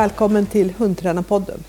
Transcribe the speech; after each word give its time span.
välkommen 0.00 0.46
till 0.46 0.72
Hundtränarpodden. 0.78 1.64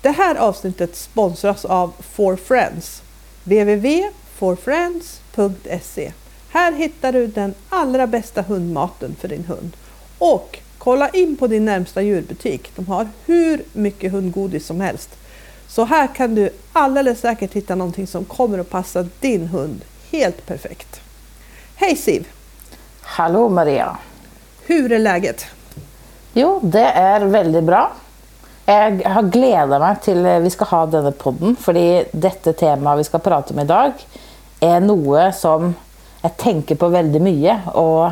Det 0.00 0.10
här 0.10 0.34
avsnittet 0.34 0.96
sponsras 0.96 1.64
av 1.64 1.92
For 2.00 2.36
Friends. 2.36 3.02
www.forfriends.se 3.44 6.12
Här 6.48 6.72
hittar 6.72 7.12
du 7.12 7.26
den 7.26 7.54
allra 7.68 8.06
bästa 8.06 8.42
hundmaten 8.42 9.16
för 9.20 9.28
din 9.28 9.44
hund. 9.44 9.76
Och 10.18 10.58
kolla 10.78 11.08
in 11.08 11.36
på 11.36 11.46
din 11.46 11.64
närmsta 11.64 12.02
djurbutik. 12.02 12.70
De 12.76 12.86
har 12.86 13.08
hur 13.26 13.64
mycket 13.72 14.12
hundgodis 14.12 14.66
som 14.66 14.80
helst. 14.80 15.10
Så 15.68 15.84
här 15.84 16.14
kan 16.14 16.34
du 16.34 16.50
alldeles 16.72 17.20
säkert 17.20 17.52
hitta 17.52 17.74
någonting 17.74 18.06
som 18.06 18.24
kommer 18.24 18.58
att 18.58 18.70
passa 18.70 19.08
din 19.20 19.46
hund 19.46 19.80
helt 20.10 20.46
perfekt. 20.46 21.00
Hej 21.74 21.96
Siv! 21.96 22.28
Hallå 23.00 23.48
Maria! 23.48 23.98
Hur 24.66 24.92
är 24.92 24.98
läget? 24.98 25.46
Jo, 26.34 26.60
det 26.62 26.84
är 26.84 27.20
väldigt 27.20 27.64
bra. 27.64 27.92
Jag 28.66 29.02
har 29.04 29.22
glädjat 29.22 29.80
mig 29.80 29.96
till 30.02 30.26
att 30.26 30.42
vi 30.42 30.50
ska 30.50 30.64
ha 30.64 30.86
denna 30.86 31.12
podden, 31.12 31.56
för 31.56 32.04
detta 32.16 32.52
tema 32.52 32.96
vi 32.96 33.04
ska 33.04 33.18
prata 33.18 33.54
om 33.54 33.60
idag 33.60 33.92
är 34.60 34.80
något 34.80 35.36
som 35.36 35.74
jag 36.22 36.36
tänker 36.36 36.74
på 36.74 36.88
väldigt 36.88 37.22
mycket 37.22 37.58
och 37.66 38.10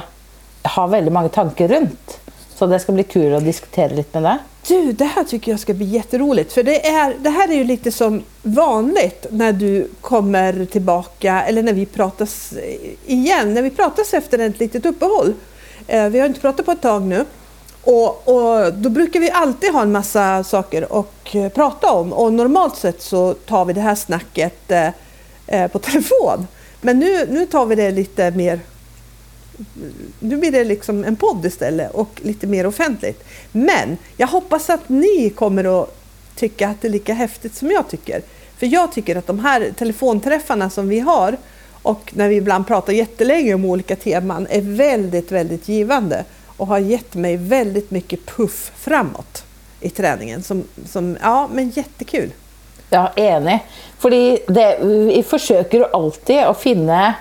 har 0.62 0.88
väldigt 0.88 1.12
många 1.12 1.28
tankar 1.28 1.68
runt. 1.68 2.20
Så 2.54 2.66
det 2.66 2.78
ska 2.78 2.92
bli 2.92 3.04
kul 3.04 3.34
att 3.34 3.44
diskutera 3.44 3.94
lite 3.94 4.20
med 4.20 4.30
dig. 4.30 4.38
Du, 4.68 4.92
det 4.92 5.04
här 5.04 5.24
tycker 5.24 5.50
jag 5.50 5.60
ska 5.60 5.74
bli 5.74 5.86
jätteroligt. 5.86 6.52
För 6.52 6.62
det, 6.62 6.86
är, 6.86 7.14
det 7.18 7.30
här 7.30 7.48
är 7.48 7.54
ju 7.54 7.64
lite 7.64 7.92
som 7.92 8.22
vanligt 8.42 9.26
när 9.30 9.52
du 9.52 9.88
kommer 10.00 10.64
tillbaka 10.64 11.42
eller 11.42 11.62
när 11.62 11.72
vi 11.72 11.86
pratas 11.86 12.52
eh, 12.52 13.12
igen. 13.12 13.54
När 13.54 13.62
vi 13.62 13.70
pratas 13.70 14.14
efter 14.14 14.38
ett 14.38 14.60
litet 14.60 14.86
uppehåll. 14.86 15.34
Eh, 15.86 16.08
vi 16.08 16.20
har 16.20 16.26
inte 16.26 16.40
pratat 16.40 16.66
på 16.66 16.72
ett 16.72 16.82
tag 16.82 17.02
nu. 17.02 17.24
Och, 17.84 18.28
och, 18.28 18.74
då 18.74 18.90
brukar 18.90 19.20
vi 19.20 19.30
alltid 19.30 19.72
ha 19.72 19.82
en 19.82 19.92
massa 19.92 20.44
saker 20.44 21.00
att 21.00 21.34
eh, 21.34 21.48
prata 21.48 21.92
om 21.92 22.12
och 22.12 22.32
normalt 22.32 22.76
sett 22.76 23.02
så 23.02 23.34
tar 23.34 23.64
vi 23.64 23.72
det 23.72 23.80
här 23.80 23.94
snacket 23.94 24.70
eh, 24.70 24.88
eh, 25.46 25.70
på 25.70 25.78
telefon. 25.88 26.46
Men 26.80 26.98
nu, 26.98 27.26
nu 27.30 27.46
tar 27.46 27.66
vi 27.66 27.74
det 27.74 27.90
lite 27.90 28.30
mer 28.30 28.60
nu 30.18 30.36
blir 30.36 30.50
det 30.50 30.64
liksom 30.64 31.04
en 31.04 31.16
podd 31.16 31.46
istället 31.46 31.90
och 31.90 32.20
lite 32.22 32.46
mer 32.46 32.66
offentligt. 32.66 33.24
Men 33.52 33.96
jag 34.16 34.26
hoppas 34.26 34.70
att 34.70 34.88
ni 34.88 35.30
kommer 35.30 35.82
att 35.82 35.96
tycka 36.34 36.68
att 36.68 36.80
det 36.80 36.88
är 36.88 36.92
lika 36.92 37.14
häftigt 37.14 37.54
som 37.54 37.70
jag 37.70 37.88
tycker. 37.88 38.22
För 38.58 38.66
jag 38.66 38.92
tycker 38.92 39.16
att 39.16 39.26
de 39.26 39.38
här 39.38 39.72
telefonträffarna 39.78 40.70
som 40.70 40.88
vi 40.88 41.00
har 41.00 41.36
och 41.82 42.12
när 42.16 42.28
vi 42.28 42.36
ibland 42.36 42.66
pratar 42.66 42.92
jättelänge 42.92 43.54
om 43.54 43.64
olika 43.64 43.96
teman 43.96 44.46
är 44.50 44.60
väldigt, 44.60 45.32
väldigt 45.32 45.68
givande 45.68 46.24
och 46.60 46.66
har 46.66 46.78
gett 46.78 47.14
mig 47.14 47.36
väldigt 47.36 47.90
mycket 47.90 48.26
puff 48.26 48.72
framåt 48.76 49.44
i 49.80 49.90
träningen. 49.90 50.42
Som, 50.42 50.64
som, 50.86 51.16
ja, 51.22 51.48
men 51.52 51.70
jättekul. 51.70 52.32
Är 52.90 53.10
enig. 53.16 53.58
För 53.98 54.10
vi 55.06 55.22
försöker 55.22 55.96
alltid 55.96 56.38
att 56.38 56.60
finna 56.60 57.14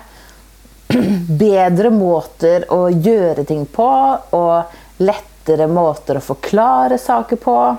bättre 1.28 1.90
måter 1.90 2.86
att 2.86 3.06
göra 3.06 3.44
ting 3.44 3.66
på 3.66 4.18
och 4.30 4.62
lättare 4.96 5.66
måter 5.66 6.14
att 6.14 6.24
förklara 6.24 6.98
saker 6.98 7.36
på. 7.36 7.76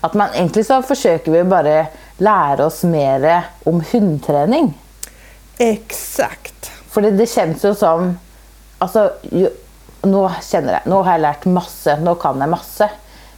Att 0.00 0.14
man 0.14 0.28
egentligen 0.34 0.64
så 0.64 0.82
försöker 0.82 1.32
vi 1.32 1.44
bara 1.44 1.86
lära 2.18 2.66
oss 2.66 2.82
mer 2.82 3.42
om 3.64 3.84
hundträning. 3.92 4.78
Exakt. 5.58 6.70
För 6.90 7.02
det, 7.02 7.10
det 7.10 7.26
känns 7.26 7.64
ju 7.64 7.74
som, 7.74 8.18
alltså, 8.78 9.12
ju, 10.02 10.10
nu 10.10 10.28
känner 10.42 10.72
jag, 10.72 10.80
nu 10.84 10.94
har 10.94 11.12
jag 11.12 11.20
lärt 11.20 11.44
massor, 11.44 11.96
nu 11.96 12.14
kan 12.14 12.40
jag 12.40 12.48
massor. 12.48 12.88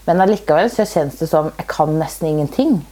Men 0.04 0.20
allikevel 0.20 0.70
så 0.70 0.84
känns 0.84 1.18
det 1.18 1.26
som 1.26 1.50
jag 1.56 1.66
kan 1.66 1.98
nästan 1.98 2.28
ingenting. 2.28 2.86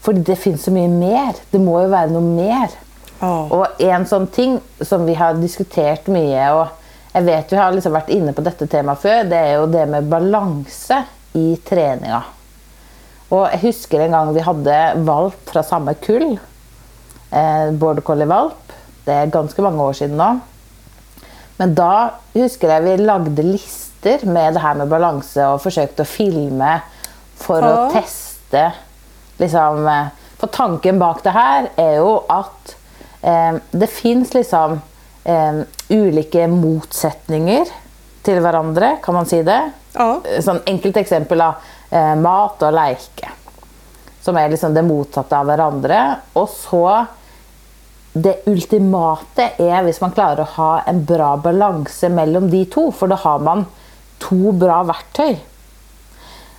För 0.00 0.12
det 0.12 0.36
finns 0.36 0.64
så 0.64 0.70
mycket 0.70 0.90
mer. 0.90 1.32
Det 1.50 1.58
måste 1.58 1.82
ju 1.82 1.88
vara 1.88 2.06
något 2.06 2.22
mer. 2.22 2.68
Oh. 3.20 3.52
Och 3.52 3.80
en 3.80 4.06
sån 4.06 4.26
ting 4.26 4.60
som 4.80 5.06
vi 5.06 5.14
har 5.14 5.34
diskuterat 5.34 6.06
mycket 6.06 6.52
och 6.52 6.66
jag 7.12 7.22
vet 7.22 7.52
vi 7.52 7.56
har 7.56 7.72
liksom 7.72 7.92
varit 7.92 8.08
inne 8.08 8.32
på 8.32 8.40
detta 8.40 8.66
tema 8.66 8.96
förr, 8.96 9.24
det 9.24 9.36
är 9.36 9.60
ju 9.60 9.66
det 9.66 9.86
med 9.86 10.04
balans 10.04 10.90
i 11.32 11.56
träningen. 11.56 12.20
Och 13.28 13.38
jag 13.38 13.58
husker 13.58 14.00
en 14.00 14.12
gång 14.12 14.34
vi 14.34 14.40
hade 14.40 14.92
valp 14.96 15.50
från 15.50 15.64
samma 15.64 15.94
kull, 15.94 16.38
eh, 17.30 17.70
border 17.70 18.00
collie 18.00 18.24
valp. 18.24 18.72
Det 19.04 19.12
är 19.12 19.26
ganska 19.26 19.62
många 19.62 19.82
år 19.82 19.92
sedan 19.92 20.16
nu. 20.16 20.40
Men 21.62 21.74
då 21.74 22.10
husker 22.32 22.68
jag 22.68 22.80
vi 22.80 22.96
lagde 22.96 23.42
listor 23.42 24.26
med 24.26 24.54
det 24.54 24.60
här 24.60 24.74
med 24.74 24.88
balans 24.88 25.36
och 25.36 25.62
försökte 25.62 26.04
filma 26.04 26.80
för 27.36 27.62
ja. 27.62 27.68
att 27.68 27.92
testa. 27.92 28.72
Liksom, 29.36 29.88
eh, 29.88 30.06
för 30.38 30.46
tanken 30.46 30.98
bak 30.98 31.22
det 31.22 31.30
här 31.30 31.68
är 31.76 31.92
ju 31.92 32.18
att 32.28 32.76
eh, 33.20 33.54
det 33.70 33.86
finns 33.86 34.34
liksom 34.34 34.80
eh, 35.24 35.52
olika 35.88 36.48
motsättningar 36.48 37.66
till 38.22 38.40
varandra, 38.40 38.96
kan 39.02 39.14
man 39.14 39.26
säga 39.26 39.42
det? 39.42 39.70
Ja. 39.92 40.20
Sån 40.40 40.60
enkelt 40.66 40.96
exempel 40.96 41.40
av 41.40 41.54
eh, 41.90 42.14
mat 42.14 42.62
och 42.62 42.72
leke. 42.72 43.28
Som 44.20 44.36
är 44.36 44.48
liksom 44.48 44.74
det 44.74 44.82
motsatta 44.82 45.38
av 45.38 45.46
varandra. 45.46 46.14
Och 46.32 46.48
så 46.48 47.06
det 48.12 48.46
ultimata 48.46 49.48
är 49.48 49.84
om 49.84 49.92
man 50.00 50.12
klarar 50.12 50.42
att 50.42 50.48
ha 50.48 50.80
en 50.80 51.04
bra 51.04 51.36
balans 51.36 52.02
mellan 52.02 52.50
de 52.50 52.64
två, 52.64 52.92
för 52.92 53.06
då 53.06 53.16
har 53.16 53.38
man 53.38 53.66
två 54.18 54.52
bra 54.52 54.82
verktyg. 54.82 55.46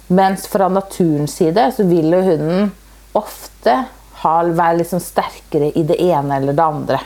Men 0.08 0.38
från 0.38 0.74
naturens 0.74 1.36
sida 1.36 1.72
så 1.72 1.84
vill 1.84 2.14
ju 2.14 2.22
hunden 2.22 2.72
ofta 3.12 3.84
ha, 4.14 4.44
vara 4.44 4.74
liksom 4.74 5.00
starkare 5.00 5.72
i 5.72 5.84
det 5.84 6.02
ena 6.04 6.36
eller 6.36 6.54
det 6.54 6.64
andra. 6.64 7.02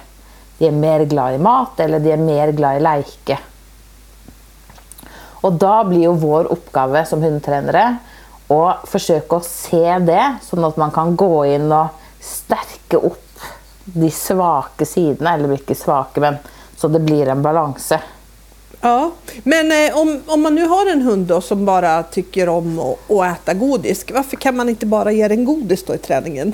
De 0.57 0.68
är 0.68 0.72
mer 0.72 1.06
glada 1.06 1.34
i 1.34 1.38
mat 1.38 1.80
eller 1.80 2.00
de 2.00 2.12
är 2.12 2.18
mer 2.18 2.52
glada 2.52 2.78
i 2.78 2.80
leke. 2.80 3.40
Och 5.41 5.53
då 5.53 5.84
blir 5.84 6.02
ju 6.02 6.13
vår 6.13 6.44
uppgift 6.44 7.09
som 7.09 7.22
hundtränare 7.22 7.97
att 8.47 8.90
försöka 8.90 9.40
se 9.40 10.00
det 10.00 10.36
så 10.41 10.66
att 10.66 10.78
man 10.78 10.91
kan 10.91 11.16
gå 11.16 11.46
in 11.46 11.72
och 11.72 11.88
stärka 12.19 12.97
upp 12.97 13.27
de 13.94 14.12
svaga 14.12 14.86
sidorna, 14.86 15.34
eller 15.34 15.52
inte 15.52 15.75
svaga, 15.75 16.08
men 16.16 16.36
så 16.75 16.88
det 16.88 17.00
blir 17.00 17.28
en 17.28 17.42
balans. 17.42 17.94
Ja, 18.81 19.12
men 19.44 19.72
eh, 19.72 19.98
om, 19.98 20.22
om 20.25 20.42
man 20.42 20.56
nu 20.56 20.68
har 20.68 20.92
en 20.92 21.02
hund 21.02 21.28
då 21.28 21.42
som 21.42 21.66
bara 21.66 22.03
tycker 22.03 22.50
om 22.50 22.80
att, 22.80 23.12
att 23.12 23.38
äta 23.38 23.53
godis, 23.53 24.06
varför 24.14 24.38
kan 24.38 24.56
man 24.56 24.70
inte 24.70 24.86
bara 24.86 25.12
ge 25.12 25.28
den 25.28 25.46
godis 25.46 25.86
då 25.86 25.96
i 25.96 25.98
träningen? 25.98 26.53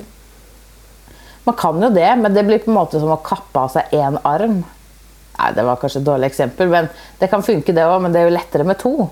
Man 1.44 1.54
kan 1.54 1.82
ju 1.82 1.90
det, 1.90 2.16
men 2.16 2.34
det 2.34 2.42
blir 2.42 2.58
på 2.58 2.70
något 2.70 2.90
som 2.90 3.10
att 3.10 3.22
kappa 3.22 3.60
av 3.60 3.68
sig 3.68 3.86
en 3.90 4.18
arm. 4.22 4.64
Nej, 5.38 5.52
det 5.54 5.62
var 5.62 5.76
kanske 5.76 5.98
ett 5.98 6.04
dåligt 6.04 6.26
exempel, 6.26 6.68
men 6.68 6.88
det 7.18 7.26
kan 7.26 7.42
funka 7.42 7.72
det 7.72 7.86
också, 7.86 7.98
men 7.98 8.12
det 8.12 8.18
är 8.18 8.24
ju 8.24 8.30
lättare 8.30 8.64
med 8.64 8.78
två. 8.78 9.08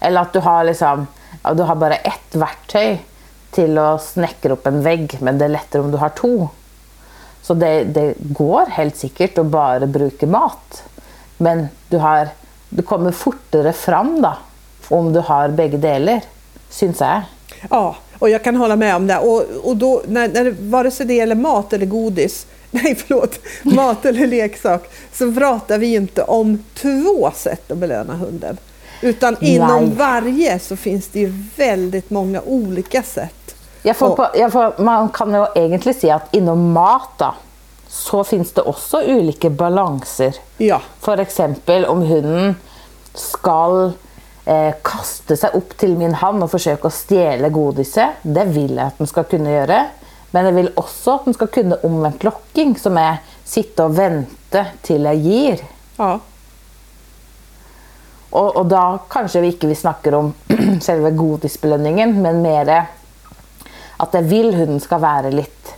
Eller 0.00 0.20
att 0.20 0.32
du 0.32 0.38
har, 0.38 0.64
liksom, 0.64 1.06
du 1.54 1.62
har 1.62 1.74
bara 1.74 1.94
ett 1.94 2.34
verktyg 2.34 3.04
till 3.50 3.78
att 3.78 4.04
snäckra 4.04 4.52
upp 4.52 4.66
en 4.66 4.82
vägg, 4.82 5.18
men 5.20 5.38
det 5.38 5.44
är 5.44 5.48
lättare 5.48 5.82
om 5.82 5.90
du 5.90 5.96
har 5.96 6.08
två. 6.08 6.48
Så 7.44 7.54
det, 7.54 7.84
det 7.84 8.14
går 8.18 8.66
helt 8.66 8.96
säkert 8.96 9.38
att 9.38 9.46
bara 9.46 9.86
bruka 9.86 10.26
mat. 10.26 10.82
Men 11.38 11.66
du, 11.88 11.96
har, 11.96 12.28
du 12.68 12.82
kommer 12.82 13.12
fortare 13.12 13.72
fram 13.72 14.22
då, 14.22 14.36
om 14.88 15.12
du 15.12 15.20
har 15.20 15.48
bägge 15.48 15.76
delar, 15.76 16.20
syns 16.70 17.00
jag. 17.00 17.22
Ja, 17.70 17.96
och 18.18 18.30
jag 18.30 18.44
kan 18.44 18.56
hålla 18.56 18.76
med 18.76 18.96
om 18.96 19.06
det. 19.06 19.18
Och, 19.18 19.42
och 19.62 19.76
då, 19.76 20.02
när, 20.06 20.28
när, 20.28 20.50
vare 20.70 20.90
sig 20.90 21.06
det 21.06 21.14
gäller 21.14 21.34
mat 21.34 21.72
eller 21.72 21.86
godis, 21.86 22.46
nej 22.70 22.94
förlåt, 22.94 23.38
mat 23.62 24.04
eller 24.04 24.26
leksak, 24.26 24.90
så 25.12 25.32
pratar 25.32 25.78
vi 25.78 25.94
inte 25.94 26.22
om 26.22 26.64
två 26.74 27.30
sätt 27.34 27.70
att 27.70 27.78
belöna 27.78 28.14
hunden. 28.14 28.56
Utan 29.02 29.36
inom 29.40 29.84
nej. 29.84 29.94
varje 29.96 30.58
så 30.58 30.76
finns 30.76 31.08
det 31.08 31.20
ju 31.20 31.32
väldigt 31.56 32.10
många 32.10 32.42
olika 32.42 33.02
sätt 33.02 33.53
jag 33.86 33.96
får 33.96 34.16
på, 34.16 34.26
jag 34.34 34.52
får, 34.52 34.82
man 34.82 35.08
kan 35.08 35.34
ju 35.34 35.46
egentligen 35.54 36.00
säga 36.00 36.14
att 36.14 36.34
inom 36.34 36.72
mat 36.72 37.10
då, 37.16 37.34
så 37.88 38.24
finns 38.24 38.52
det 38.52 38.62
också 38.62 39.02
olika 39.02 39.50
balanser. 39.50 40.34
Ja. 40.56 40.80
För 41.00 41.18
exempel 41.18 41.84
om 41.84 42.02
hunden 42.02 42.56
ska 43.14 43.90
eh, 44.44 44.74
kasta 44.82 45.36
sig 45.36 45.50
upp 45.54 45.76
till 45.76 45.98
min 45.98 46.14
hand 46.14 46.42
och 46.42 46.50
försöka 46.50 46.90
stjäla 46.90 47.48
godiset. 47.48 48.08
Det 48.22 48.44
vill 48.44 48.76
jag 48.76 48.86
att 48.86 48.98
den 48.98 49.06
ska 49.06 49.22
kunna 49.22 49.50
göra. 49.50 49.86
Men 50.30 50.44
jag 50.44 50.52
vill 50.52 50.70
också 50.74 51.14
att 51.14 51.24
den 51.24 51.34
ska 51.34 51.46
kunna 51.46 51.76
omvänt 51.76 52.24
locking 52.24 52.78
som 52.78 52.98
är 52.98 53.16
sitta 53.44 53.84
och 53.84 53.98
vänta 53.98 54.66
till 54.82 55.04
jag 55.04 55.14
ger. 55.14 55.60
Ja. 55.96 56.20
Och, 58.30 58.56
och 58.56 58.66
då 58.66 58.98
kanske 59.08 59.40
vi 59.40 59.46
inte 59.46 59.66
vi 59.66 59.74
snackar 59.74 60.14
om 60.14 60.32
själva 60.82 61.10
godisbelöningen, 61.10 62.22
men 62.22 62.42
mer 62.42 62.86
att 64.04 64.14
jag 64.14 64.22
vill 64.22 64.54
hunden 64.54 64.80
ska 64.80 64.98
vara 64.98 65.30
lite 65.30 65.70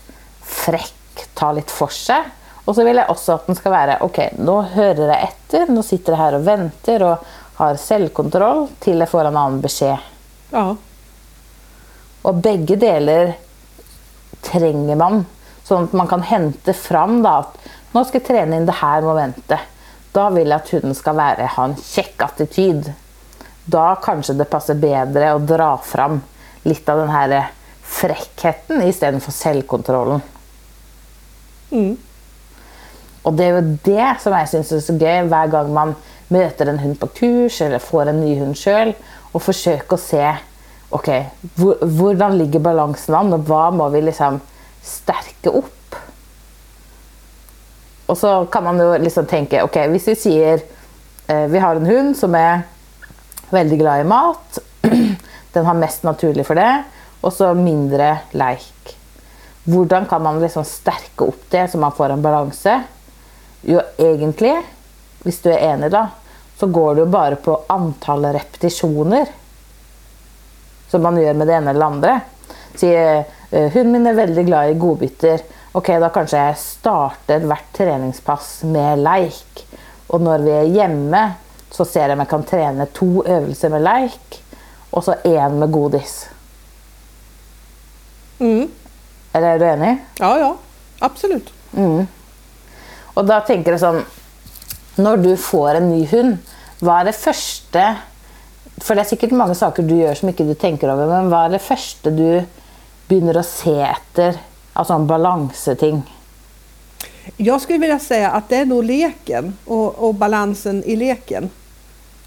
fräck, 0.43 1.28
ta 1.34 1.52
lite 1.52 1.73
för 1.73 1.87
sig. 1.87 2.23
Och 2.64 2.75
så 2.75 2.84
vill 2.84 2.96
jag 2.96 3.11
också 3.11 3.32
att 3.32 3.46
den 3.46 3.56
ska 3.56 3.70
vara, 3.70 3.96
okej, 4.00 4.31
okay, 4.32 4.44
nu 4.44 4.62
hör 4.62 4.94
jag 4.94 5.23
efter, 5.23 5.67
nu 5.67 5.82
sitter 5.82 6.12
jag 6.12 6.19
här 6.19 6.34
och 6.34 6.46
väntar 6.46 7.02
och 7.02 7.19
har 7.55 7.76
självkontroll 7.76 8.69
till 8.78 8.99
jag 8.99 9.08
får 9.08 9.20
en 9.20 9.26
annan 9.26 9.61
besked. 9.61 9.96
Ja. 10.50 10.76
Och 12.23 12.34
bägge 12.34 12.76
delar 12.76 13.32
tränger 14.40 14.96
man. 14.96 15.26
Så 15.64 15.76
att 15.76 15.93
man 15.93 16.06
kan 16.06 16.22
hämta 16.22 16.72
fram 16.72 17.22
då, 17.22 17.29
att 17.29 17.58
nu 17.93 18.05
ska 18.05 18.19
jag 18.19 18.26
träna 18.26 18.56
in 18.56 18.67
det 18.67 18.72
här 18.72 19.02
momentet. 19.02 19.61
Då 20.12 20.31
vill 20.31 20.49
jag 20.49 20.56
att 20.56 20.70
hunden 20.70 20.94
ska 20.94 21.12
vara, 21.12 21.46
ha 21.46 21.64
en 21.64 21.76
check 21.76 22.22
attityd. 22.22 22.93
Då 23.64 23.96
kanske 24.02 24.32
det 24.32 24.44
passar 24.44 24.75
bättre 24.75 25.32
att 25.32 25.46
dra 25.46 25.79
fram 25.79 26.20
lite 26.62 26.93
av 26.93 26.99
den 26.99 27.08
här 27.08 27.49
fräckheten 27.86 28.82
istället 28.82 29.22
för 29.22 29.32
självkontrollen. 29.32 30.20
Mm. 31.70 31.96
Och 33.22 33.32
det 33.32 33.44
är 33.44 33.60
ju 33.60 33.78
det 33.82 34.16
som 34.20 34.32
jag 34.32 34.48
syns 34.48 34.72
är 34.72 34.80
så 34.80 34.98
kul 34.98 35.28
varje 35.28 35.50
gång 35.50 35.74
man 35.74 35.94
möter 36.28 36.66
en 36.66 36.78
hund 36.78 37.00
på 37.00 37.06
kurs 37.06 37.62
eller 37.62 37.78
får 37.78 38.06
en 38.06 38.20
ny 38.20 38.40
hund 38.40 38.58
själv 38.58 38.92
och 39.32 39.42
försöka 39.42 39.96
se 39.96 40.36
okej, 40.88 41.30
okay, 41.56 41.74
hur 41.80 42.30
ligger 42.30 42.58
balansen 42.58 43.14
an 43.14 43.32
och 43.32 43.44
vad 43.44 43.74
måste 43.74 43.96
vi 43.96 44.02
liksom 44.02 44.40
stärka 44.82 45.50
upp? 45.50 45.94
Och 48.06 48.18
så 48.18 48.46
kan 48.46 48.64
man 48.64 48.78
ju 48.78 48.98
liksom 48.98 49.26
tänka, 49.26 49.64
okej, 49.64 49.64
okay, 49.64 49.86
om 49.86 49.92
vi 49.92 50.16
säger 50.16 50.60
eh, 51.26 51.46
vi 51.46 51.58
har 51.58 51.76
en 51.76 51.86
hund 51.86 52.16
som 52.16 52.34
är 52.34 52.60
väldigt 53.50 53.78
glad 53.78 54.00
i 54.00 54.04
mat, 54.04 54.58
den 55.52 55.66
har 55.66 55.74
mest 55.74 56.02
naturligt 56.02 56.46
för 56.46 56.54
det, 56.54 56.84
och 57.20 57.32
så 57.32 57.54
mindre 57.54 58.18
lek. 58.30 58.96
Hur 59.64 60.04
kan 60.04 60.22
man 60.22 60.40
liksom 60.40 60.64
stärka 60.64 61.24
upp 61.24 61.50
det 61.50 61.68
så 61.68 61.78
man 61.78 61.92
får 61.92 62.10
en 62.10 62.22
balans? 62.22 62.66
Jo, 63.62 63.80
egentligen, 63.96 64.62
om 65.24 65.32
du 65.42 65.52
är 65.52 65.58
enig, 65.58 65.90
då, 65.90 66.06
så 66.58 66.66
går 66.66 66.94
det 66.94 67.00
ju 67.00 67.06
bara 67.06 67.36
på 67.36 67.62
antal 67.66 68.24
repetitioner 68.24 69.28
som 70.88 71.02
man 71.02 71.22
gör 71.22 71.34
med 71.34 71.46
det 71.46 71.52
ena 71.52 71.70
eller 71.70 71.86
andra. 71.86 72.20
Säger 72.74 73.24
uh, 73.52 73.69
hunden 73.69 73.92
min 73.92 74.06
är 74.06 74.14
väldigt 74.14 74.46
glad 74.46 74.70
i 74.70 74.74
godbitar. 74.74 75.34
Okej, 75.34 75.42
okay, 75.72 76.00
då 76.00 76.08
kanske 76.08 76.36
jag 76.36 76.58
startar 76.58 77.40
vart 77.40 77.72
träningspass 77.72 78.62
med 78.62 78.98
lek. 78.98 79.66
Och 80.06 80.20
när 80.20 80.38
vi 80.38 80.50
är 80.50 80.82
hemma 80.82 81.32
så 81.70 81.84
ser 81.84 82.00
jag 82.00 82.10
om 82.10 82.19
jag 82.19 82.28
kan 82.28 82.42
träna 82.42 82.86
två 82.86 83.24
övningar 83.24 83.69
med 83.69 83.82
lek 83.82 84.42
och 84.90 85.04
så 85.04 85.14
en 85.24 85.58
med 85.58 85.72
godis. 85.72 86.28
Mm. 88.38 88.68
Eller 89.32 89.48
är 89.48 89.58
du 89.58 89.64
enig? 89.64 89.96
Ja, 90.18 90.38
ja, 90.38 90.56
absolut. 90.98 91.52
Mm. 91.76 92.06
Och 93.02 93.24
då 93.24 93.40
tänker 93.40 93.70
jag 93.70 93.80
som, 93.80 94.04
när 94.94 95.16
du 95.16 95.36
får 95.36 95.74
en 95.74 95.90
ny 95.90 96.06
hund, 96.06 96.38
vad 96.78 97.00
är 97.00 97.04
det 97.04 97.12
första 97.12 97.96
för 98.76 98.94
det 98.94 99.00
är 99.00 99.04
säkert 99.04 99.30
många 99.30 99.54
saker 99.54 99.82
du 99.82 99.96
gör 99.96 100.14
som 100.14 100.28
inte 100.28 100.44
du 100.44 100.54
tänker 100.54 100.88
över, 100.88 101.06
men 101.06 101.30
vad 101.30 101.44
är 101.44 101.48
det 101.48 101.58
första 101.58 102.10
du 102.10 102.42
börjar 103.08 103.42
se 103.42 103.80
efter? 103.80 104.38
Alltså 104.72 104.94
en 104.94 105.06
balanseting. 105.06 106.02
Jag 107.36 107.60
skulle 107.60 107.78
vilja 107.78 107.98
säga 107.98 108.30
att 108.30 108.48
det 108.48 108.56
är 108.56 108.64
nog 108.64 108.84
leken 108.84 109.56
och, 109.64 109.94
och 109.94 110.14
balansen 110.14 110.84
i 110.84 110.96
leken. 110.96 111.50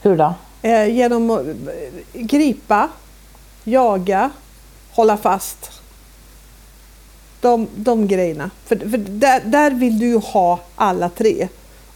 Hur 0.02 0.18
då? 0.18 0.34
Eh, 0.62 0.86
genom 0.86 1.30
att 1.30 1.46
gripa, 2.14 2.90
jaga, 3.64 4.30
hålla 4.92 5.18
fast. 5.18 5.79
De, 7.42 7.68
de 7.76 8.08
grejerna. 8.08 8.50
För, 8.66 8.76
för 8.76 8.98
där, 8.98 9.42
där 9.46 9.72
vill 9.72 10.00
du 10.00 10.18
ha 10.18 10.60
alla 10.76 11.10
tre. 11.10 11.48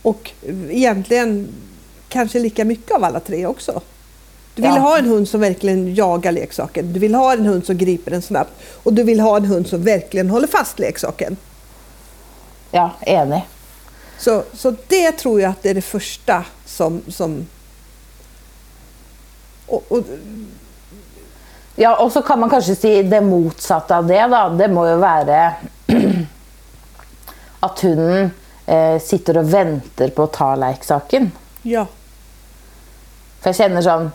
Och 0.02 0.32
egentligen 0.70 1.48
kanske 2.10 2.40
lika 2.40 2.66
mycket 2.66 2.92
av 2.92 3.04
alla 3.04 3.20
tre 3.20 3.46
också. 3.46 3.82
Du 4.56 4.62
vill 4.62 4.72
ja. 4.76 4.82
ha 4.82 4.98
en 4.98 5.06
hund 5.06 5.28
som 5.28 5.42
verkligen 5.42 5.96
jagar 5.96 6.32
leksaken. 6.32 6.94
Du 6.94 7.00
vill 7.00 7.16
ha 7.16 7.34
en 7.34 7.46
hund 7.46 7.66
som 7.66 7.78
griper 7.78 8.12
den 8.12 8.22
snabbt. 8.22 8.52
Och 8.84 8.94
du 8.94 9.04
vill 9.04 9.20
ha 9.20 9.38
en 9.38 9.46
hund 9.46 9.68
som 9.68 9.84
verkligen 9.84 10.30
håller 10.30 10.48
fast 10.48 10.80
leksaken. 10.80 11.38
Ja, 12.72 12.92
enig. 13.02 13.42
Så, 14.20 14.44
så 14.54 14.76
det 14.88 15.12
tror 15.12 15.42
jag 15.42 15.52
att 15.52 15.64
det 15.64 15.70
är 15.70 15.74
det 15.74 15.82
första 15.82 16.46
som... 16.66 17.02
som 17.08 17.48
och, 19.66 19.84
och, 19.88 20.04
ja, 21.76 21.96
och 21.96 22.12
så 22.12 22.22
kan 22.22 22.40
man 22.40 22.50
kanske 22.50 22.76
säga 22.76 23.04
det 23.04 23.22
motsatta 23.22 23.98
av 23.98 24.08
det. 24.08 24.28
Då. 24.28 24.50
Det 24.50 24.68
måste 24.68 24.90
ju 24.90 24.98
vara 24.98 25.54
att 27.60 27.80
hunden 27.80 28.32
eh, 28.66 29.00
sitter 29.00 29.38
och 29.38 29.54
väntar 29.54 30.08
på 30.08 30.24
att 30.24 30.34
ta 30.34 30.56
leksaken. 30.56 31.32
Ja. 31.62 31.86
För 33.42 33.50
jag 33.50 33.56
känner 33.56 33.82
som 33.82 34.12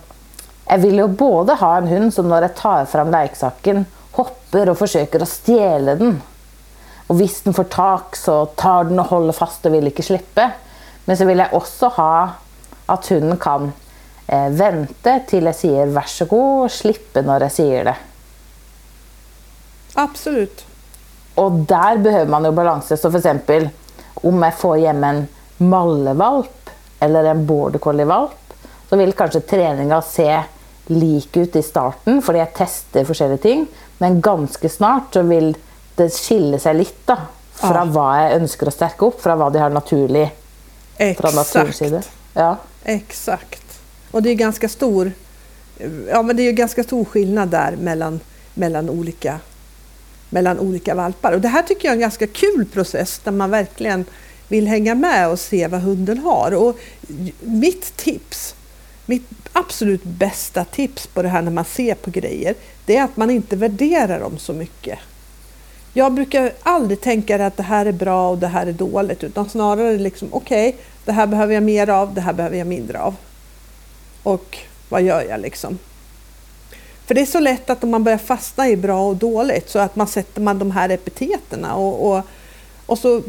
jag 0.71 0.79
vill 0.79 0.95
ju 0.95 1.09
både 1.09 1.55
ha 1.55 1.77
en 1.77 1.87
hund 1.87 2.15
som 2.15 2.29
när 2.29 2.43
jag 2.43 2.57
tar 2.57 2.85
fram 2.85 3.11
leksaken 3.11 3.85
hoppar 4.13 4.69
och 4.69 4.79
försöker 4.79 5.23
att 5.23 5.29
stjäla 5.29 5.95
den. 5.95 6.23
Och 7.07 7.17
om 7.17 7.29
den 7.45 7.55
får 7.55 7.65
tag 7.65 8.01
så 8.13 8.47
tar 8.47 8.85
den 8.85 8.99
och 8.99 9.07
håller 9.07 9.33
fast 9.33 9.67
och 9.67 9.75
vill 9.75 9.87
inte 9.87 10.03
släppa. 10.03 10.51
Men 11.05 11.17
så 11.17 11.25
vill 11.25 11.39
jag 11.39 11.55
också 11.55 11.87
ha 11.87 12.29
att 12.87 13.07
hunden 13.07 13.37
kan 13.37 13.73
eh, 14.29 14.49
vänta 14.49 15.21
till 15.21 15.45
jag 15.45 15.55
säger 15.55 15.87
varsågod 15.87 16.65
och 16.65 16.71
slippa 16.71 17.21
när 17.21 17.41
jag 17.41 17.53
säger 17.53 17.85
det. 17.85 17.97
Absolut. 19.95 20.65
Och 21.35 21.53
där 21.53 21.97
behöver 21.97 22.31
man 22.31 22.45
ju 22.45 22.51
balans. 22.51 22.89
Så 22.89 23.11
för 23.11 23.19
exempel 23.19 23.69
om 24.15 24.43
jag 24.43 24.55
får 24.55 24.77
hem 24.77 25.05
en 25.05 25.27
mallevalp 25.57 26.71
eller 27.01 27.25
en 27.25 27.47
border 27.47 27.79
collie-valp 27.79 28.55
så 28.89 28.97
vill 28.97 29.13
kanske 29.13 29.41
träningen 29.41 30.03
se 30.03 30.43
lik 30.87 31.37
ut 31.37 31.57
i 31.57 31.63
starten 31.63 32.23
för 32.23 32.35
jag 32.35 32.49
testar 32.55 33.01
olika 33.01 33.37
ting. 33.37 33.67
Men 33.99 34.21
ganska 34.21 34.69
snart 34.69 35.13
så 35.13 35.23
vill 35.23 35.57
det 35.95 36.15
skilja 36.15 36.59
sig 36.59 36.75
lite 36.75 37.17
från 37.53 37.77
ja. 37.77 37.85
vad 37.85 38.25
jag 38.25 38.33
önskar 38.33 38.67
att 38.67 38.75
stärka 38.75 39.07
upp, 39.07 39.23
från 39.23 39.39
vad 39.39 39.53
de 39.53 39.59
har 39.59 39.71
naturligt 39.71 40.31
Exakt. 40.97 42.11
Ja. 42.35 42.57
Exakt. 42.85 43.68
Och 44.11 44.23
det 44.23 44.31
är 44.31 44.35
ganska 44.35 44.69
stor, 44.69 45.13
ja, 46.09 46.23
men 46.23 46.37
det 46.37 46.43
är 46.43 46.53
ganska 46.53 46.83
stor 46.83 47.05
skillnad 47.05 47.49
där 47.49 47.77
mellan, 47.77 48.21
mellan, 48.55 48.91
olika, 48.91 49.41
mellan 50.31 50.59
olika 50.59 50.95
valpar. 50.95 51.33
Och 51.33 51.41
det 51.41 51.49
här 51.49 51.63
tycker 51.63 51.89
jag 51.89 51.93
är 51.93 51.97
en 51.97 52.01
ganska 52.01 52.27
kul 52.27 52.67
process 52.73 53.21
där 53.25 53.33
man 53.33 53.51
verkligen 53.51 54.05
vill 54.49 54.67
hänga 54.67 54.95
med 54.95 55.29
och 55.29 55.41
se 55.41 55.67
vad 55.67 55.81
hunden 55.81 56.19
har. 56.19 56.55
Och 56.55 56.79
mitt 57.41 57.97
tips 57.97 58.55
mitt 59.09 59.29
absolut 59.53 60.05
bästa 60.05 60.65
tips 60.65 61.07
på 61.07 61.23
det 61.23 61.29
här 61.29 61.43
när 61.43 61.51
man 61.51 61.65
ser 61.65 61.95
på 61.95 62.11
grejer, 62.11 62.55
det 62.87 62.97
är 62.97 63.05
att 63.05 63.17
man 63.17 63.31
inte 63.31 63.57
värderar 63.57 64.21
dem 64.21 64.39
så 64.39 64.53
mycket. 64.53 64.99
Jag 65.93 66.13
brukar 66.13 66.53
aldrig 66.63 67.01
tänka 67.01 67.47
att 67.47 67.57
det 67.57 67.63
här 67.63 67.87
är 67.87 67.93
bra 67.93 68.31
och 68.31 68.39
det 68.39 68.47
här 68.47 68.67
är 68.67 68.73
dåligt, 68.73 69.25
utan 69.25 69.49
snarare 69.49 69.99
liksom 69.99 70.29
okej, 70.31 70.69
okay, 70.69 70.81
det 71.05 71.13
här 71.13 71.27
behöver 71.27 71.55
jag 71.55 71.63
mer 71.63 71.89
av, 71.89 72.15
det 72.15 72.21
här 72.21 72.33
behöver 72.33 72.57
jag 72.57 72.67
mindre 72.67 73.01
av. 73.01 73.15
Och 74.29 74.59
vad 74.89 75.03
gör 75.03 75.23
jag 75.23 75.41
liksom? 75.41 75.79
För 77.07 77.15
det 77.15 77.21
är 77.21 77.27
så 77.27 77.41
lätt 77.41 77.71
att 77.71 77.85
om 77.85 77.91
man 77.91 78.05
börjar 78.05 78.19
fastna 78.19 78.69
i 78.69 78.77
bra 78.77 79.09
och 79.09 79.17
dåligt 79.17 79.71
så 79.71 79.79
att 79.79 79.97
man 79.97 80.07
sätter 80.07 80.41
man 80.41 80.59
de 80.59 80.71
här 80.71 80.89
epiteterna 80.89 81.75
och, 81.75 82.13
och, 82.13 82.25
och 82.87 82.99
så 82.99 83.23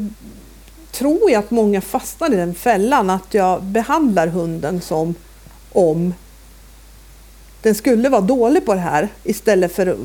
tror 0.91 1.31
jag 1.31 1.39
att 1.39 1.51
många 1.51 1.81
fastnar 1.81 2.33
i 2.33 2.35
den 2.35 2.55
fällan 2.55 3.09
att 3.09 3.33
jag 3.33 3.63
behandlar 3.63 4.27
hunden 4.27 4.81
som 4.81 5.15
om 5.71 6.13
den 7.61 7.75
skulle 7.75 8.09
vara 8.09 8.21
dålig 8.21 8.65
på 8.65 8.73
det 8.73 8.79
här 8.79 9.07
istället 9.23 9.71
för 9.71 9.97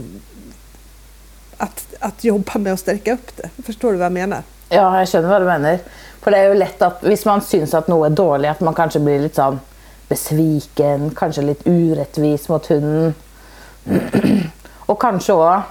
att, 1.57 1.87
att 1.99 2.25
jobba 2.25 2.59
med 2.59 2.73
att 2.73 2.81
stärka 2.81 3.13
upp 3.13 3.37
det. 3.37 3.63
Förstår 3.63 3.93
du 3.93 3.99
vad 3.99 4.05
jag 4.05 4.13
menar? 4.13 4.43
Ja, 4.69 4.99
jag 4.99 5.09
känner 5.09 5.29
vad 5.29 5.41
du 5.41 5.47
menar. 5.47 5.79
För 6.21 6.31
det 6.31 6.39
är 6.39 6.49
ju 6.49 6.55
lätt 6.55 6.83
att 6.83 7.05
om 7.05 7.17
man 7.25 7.41
syns 7.43 7.75
att 7.75 7.89
något 7.89 8.13
är 8.13 8.17
dåligt, 8.17 8.51
att 8.51 8.61
man 8.61 8.75
kanske 8.75 9.01
blir 9.01 9.21
lite 9.21 9.35
sån 9.35 9.61
besviken, 10.09 11.11
kanske 11.17 11.43
lite 11.43 11.71
orättvis 11.71 12.49
mot 12.49 12.67
hunden. 12.67 13.15
Och 14.87 15.01
kanske 15.01 15.33
också 15.33 15.63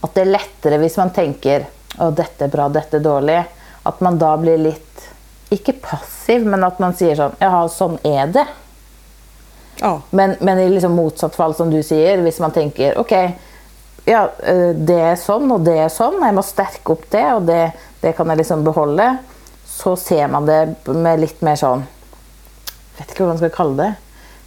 att 0.00 0.14
det 0.14 0.20
är 0.20 0.24
lättare 0.24 0.76
om 0.76 0.88
man 0.96 1.10
tänker 1.10 1.66
att 1.96 2.16
detta 2.16 2.44
är 2.44 2.48
bra, 2.48 2.68
detta 2.68 2.96
är 2.96 3.00
dåligt. 3.00 3.46
Att 3.82 4.00
man 4.00 4.18
då 4.18 4.36
blir 4.36 4.58
lite, 4.58 5.02
inte 5.48 5.72
passiv, 5.72 6.46
men 6.46 6.64
att 6.64 6.78
man 6.78 6.94
säger 6.94 7.16
så, 7.16 7.30
ja, 7.38 7.68
sån 7.68 7.98
är 8.02 8.26
det. 8.26 8.46
Ja. 9.80 10.00
Men, 10.10 10.36
men 10.40 10.58
i 10.58 10.68
liksom 10.68 10.92
motsatt 10.92 11.34
fall 11.34 11.54
som 11.54 11.70
du 11.70 11.82
säger, 11.82 12.18
om 12.18 12.32
man 12.40 12.50
tänker 12.50 12.98
okej, 12.98 13.24
okay, 13.24 13.38
ja, 14.14 14.30
eh, 14.46 14.68
det 14.68 15.00
är 15.00 15.16
sån 15.16 15.52
och 15.52 15.60
det 15.60 15.78
är 15.78 15.88
sån, 15.88 16.22
jag 16.22 16.34
måste 16.34 16.52
stärka 16.52 16.92
upp 16.92 17.10
det 17.10 17.34
och 17.34 17.42
det, 17.42 17.72
det 18.00 18.12
kan 18.12 18.28
jag 18.28 18.38
liksom 18.38 18.64
behålla. 18.64 19.16
Så 19.66 19.96
ser 19.96 20.28
man 20.28 20.46
det 20.46 20.74
med 20.84 21.20
lite 21.20 21.44
mer 21.44 21.56
sån, 21.56 21.82
vet 22.98 23.10
inte 23.10 23.22
vad 23.22 23.28
man 23.28 23.38
ska 23.38 23.48
kalla 23.48 23.82
det, 23.82 23.94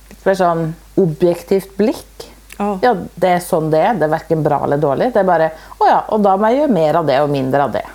lite 0.09 0.29
mer 0.29 0.35
sån 0.35 0.75
objektivt 0.95 1.77
blick. 1.77 2.31
Ja. 2.57 2.79
ja, 2.81 2.95
det 3.15 3.27
är 3.27 3.39
sån 3.39 3.71
det 3.71 3.77
är, 3.77 3.93
det 3.93 4.05
är 4.05 4.09
varken 4.09 4.43
bra 4.43 4.63
eller 4.63 4.77
dåligt. 4.77 5.13
Det 5.13 5.19
är 5.19 5.23
bara, 5.23 5.45
oh 5.79 5.87
ja, 5.87 6.05
och 6.07 6.19
då 6.19 6.29
har 6.29 6.37
man 6.37 6.55
ju 6.55 6.67
mer 6.67 6.93
av 6.93 7.05
det 7.05 7.21
och 7.21 7.29
mindre 7.29 7.63
av 7.63 7.71
det. 7.71 7.85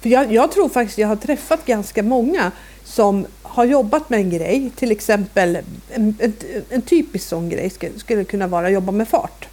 För 0.00 0.08
jag, 0.08 0.32
jag 0.32 0.52
tror 0.52 0.68
faktiskt 0.68 0.98
jag 0.98 1.08
har 1.08 1.16
träffat 1.16 1.66
ganska 1.66 2.02
många 2.02 2.52
som 2.84 3.26
har 3.42 3.64
jobbat 3.64 4.10
med 4.10 4.20
en 4.20 4.30
grej, 4.30 4.70
till 4.76 4.90
exempel 4.90 5.58
en, 5.90 6.16
en, 6.20 6.32
en 6.68 6.82
typisk 6.82 7.28
sån 7.28 7.48
grej 7.48 7.70
skulle, 7.70 7.98
skulle 7.98 8.24
kunna 8.24 8.46
vara 8.46 8.66
att 8.66 8.72
jobba 8.72 8.92
med 8.92 9.08
fart. 9.08 9.48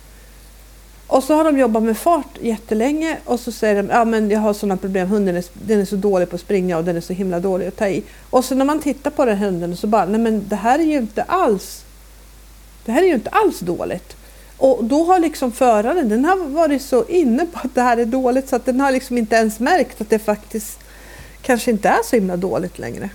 Och 1.11 1.23
så 1.23 1.35
har 1.35 1.43
de 1.43 1.57
jobbat 1.57 1.83
med 1.83 1.97
fart 1.97 2.37
jättelänge 2.41 3.17
och 3.25 3.39
så 3.39 3.51
säger 3.51 3.83
de 3.83 3.89
ja 3.89 4.05
men 4.05 4.29
jag 4.29 4.39
har 4.39 4.53
sådana 4.53 4.77
problem, 4.77 5.07
hunden 5.07 5.35
är, 5.35 5.45
den 5.53 5.79
är 5.79 5.85
så 5.85 5.95
dålig 5.95 6.29
på 6.29 6.35
att 6.35 6.41
springa 6.41 6.77
och 6.77 6.83
den 6.83 6.97
är 6.97 7.01
så 7.01 7.13
himla 7.13 7.39
dålig 7.39 7.67
att 7.67 7.77
ta 7.77 7.87
i. 7.87 8.03
Och 8.29 8.45
så 8.45 8.55
när 8.55 8.65
man 8.65 8.79
tittar 8.79 9.11
på 9.11 9.25
den 9.25 9.37
hunden 9.37 9.77
så 9.77 9.87
bara, 9.87 10.05
nej 10.05 10.19
men 10.19 10.47
det 10.47 10.55
här 10.55 10.79
är 10.79 10.83
ju 10.83 10.97
inte 10.97 11.23
alls 11.23 11.83
det 12.85 12.91
här 12.91 13.01
är 13.01 13.07
ju 13.07 13.13
inte 13.13 13.29
alls 13.29 13.59
dåligt. 13.59 14.15
Och 14.57 14.83
då 14.83 15.03
har 15.03 15.19
liksom 15.19 15.51
föraren, 15.51 16.09
den 16.09 16.25
har 16.25 16.37
varit 16.37 16.81
så 16.81 17.05
inne 17.05 17.45
på 17.45 17.59
att 17.63 17.75
det 17.75 17.81
här 17.81 17.97
är 17.97 18.05
dåligt 18.05 18.49
så 18.49 18.55
att 18.55 18.65
den 18.65 18.79
har 18.79 18.91
liksom 18.91 19.17
inte 19.17 19.35
ens 19.35 19.59
märkt 19.59 20.01
att 20.01 20.09
det 20.09 20.19
faktiskt 20.19 20.79
kanske 21.41 21.71
inte 21.71 21.89
är 21.89 22.03
så 22.05 22.15
himla 22.15 22.37
dåligt 22.37 22.79
längre. 22.79 23.09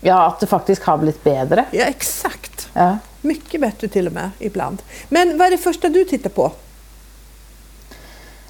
Ja, 0.00 0.26
att 0.26 0.40
det 0.40 0.46
faktiskt 0.46 0.82
har 0.82 0.98
blivit 0.98 1.24
bättre. 1.24 1.64
Ja, 1.70 1.84
exakt. 1.84 2.68
Ja. 2.72 2.98
Mycket 3.20 3.60
bättre 3.60 3.88
till 3.88 4.06
och 4.06 4.12
med 4.12 4.30
ibland. 4.38 4.82
Men 5.08 5.38
vad 5.38 5.46
är 5.46 5.50
det 5.50 5.58
första 5.58 5.88
du 5.88 6.04
tittar 6.04 6.30
på? 6.30 6.52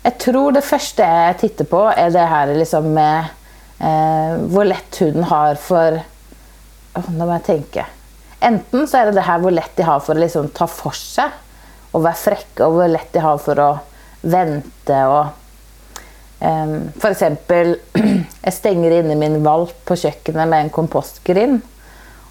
Jag 0.02 0.18
tror 0.18 0.52
det 0.52 0.60
första 0.60 1.02
jag 1.02 1.38
tittar 1.38 1.64
på 1.64 1.92
är 1.96 2.10
det 2.10 2.18
här 2.18 2.54
liksom 2.54 2.94
med 2.94 3.18
eh, 3.78 4.38
hur 4.50 4.64
lätt 4.64 4.98
hunden 4.98 5.24
har 5.24 5.54
för... 5.54 6.00
Oh, 6.94 7.10
nu 7.10 7.18
måste 7.18 7.32
jag 7.32 7.44
tänka. 7.44 7.86
Enten 8.40 8.88
så 8.88 8.96
är 8.96 9.06
det 9.06 9.12
det 9.12 9.20
här 9.20 9.38
hur 9.38 9.50
lätt 9.50 9.76
de 9.76 9.82
har 9.82 10.00
för 10.00 10.12
att 10.12 10.20
liksom 10.20 10.48
ta 10.48 10.66
för 10.66 10.90
sig 10.90 11.28
och 11.90 12.02
vara 12.02 12.12
fräcka 12.12 12.66
och 12.66 12.82
hur 12.82 12.88
lätt 12.88 13.12
de 13.12 13.18
har 13.18 13.38
för 13.38 13.72
att 13.72 13.78
vänta. 14.20 15.08
Och, 15.08 15.26
um, 16.40 16.92
för 17.00 17.10
exempel, 17.10 17.76
jag 18.42 18.52
stänger 18.52 18.90
in 18.90 19.18
min 19.18 19.42
valp 19.42 19.84
på 19.84 19.96
köket 19.96 20.34
med 20.34 20.52
en 20.52 20.70
kompostgrind. 20.70 21.60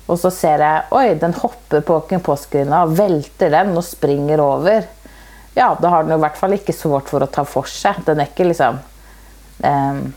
Och 0.05 0.19
så 0.19 0.31
ser 0.31 0.59
jag, 0.59 0.81
oj, 0.91 1.15
den 1.15 1.33
hoppar 1.33 1.81
på 1.81 1.99
kompostgrinda 1.99 2.83
och 2.83 2.99
välter 2.99 3.49
den 3.49 3.77
och 3.77 3.85
springer 3.85 4.55
över. 4.55 4.83
Ja, 5.53 5.77
då 5.81 5.87
har 5.87 6.03
den 6.03 6.11
i 6.11 6.13
alla 6.13 6.29
fall 6.29 6.53
inte 6.53 6.73
svårt 6.73 7.09
för 7.09 7.21
att 7.21 7.31
ta 7.31 7.45
för 7.45 7.63
sig. 7.63 7.93
Den 8.05 8.19
er 8.19 8.27
ikke 8.29 8.43
liksom... 8.43 8.79
Um, 9.63 10.13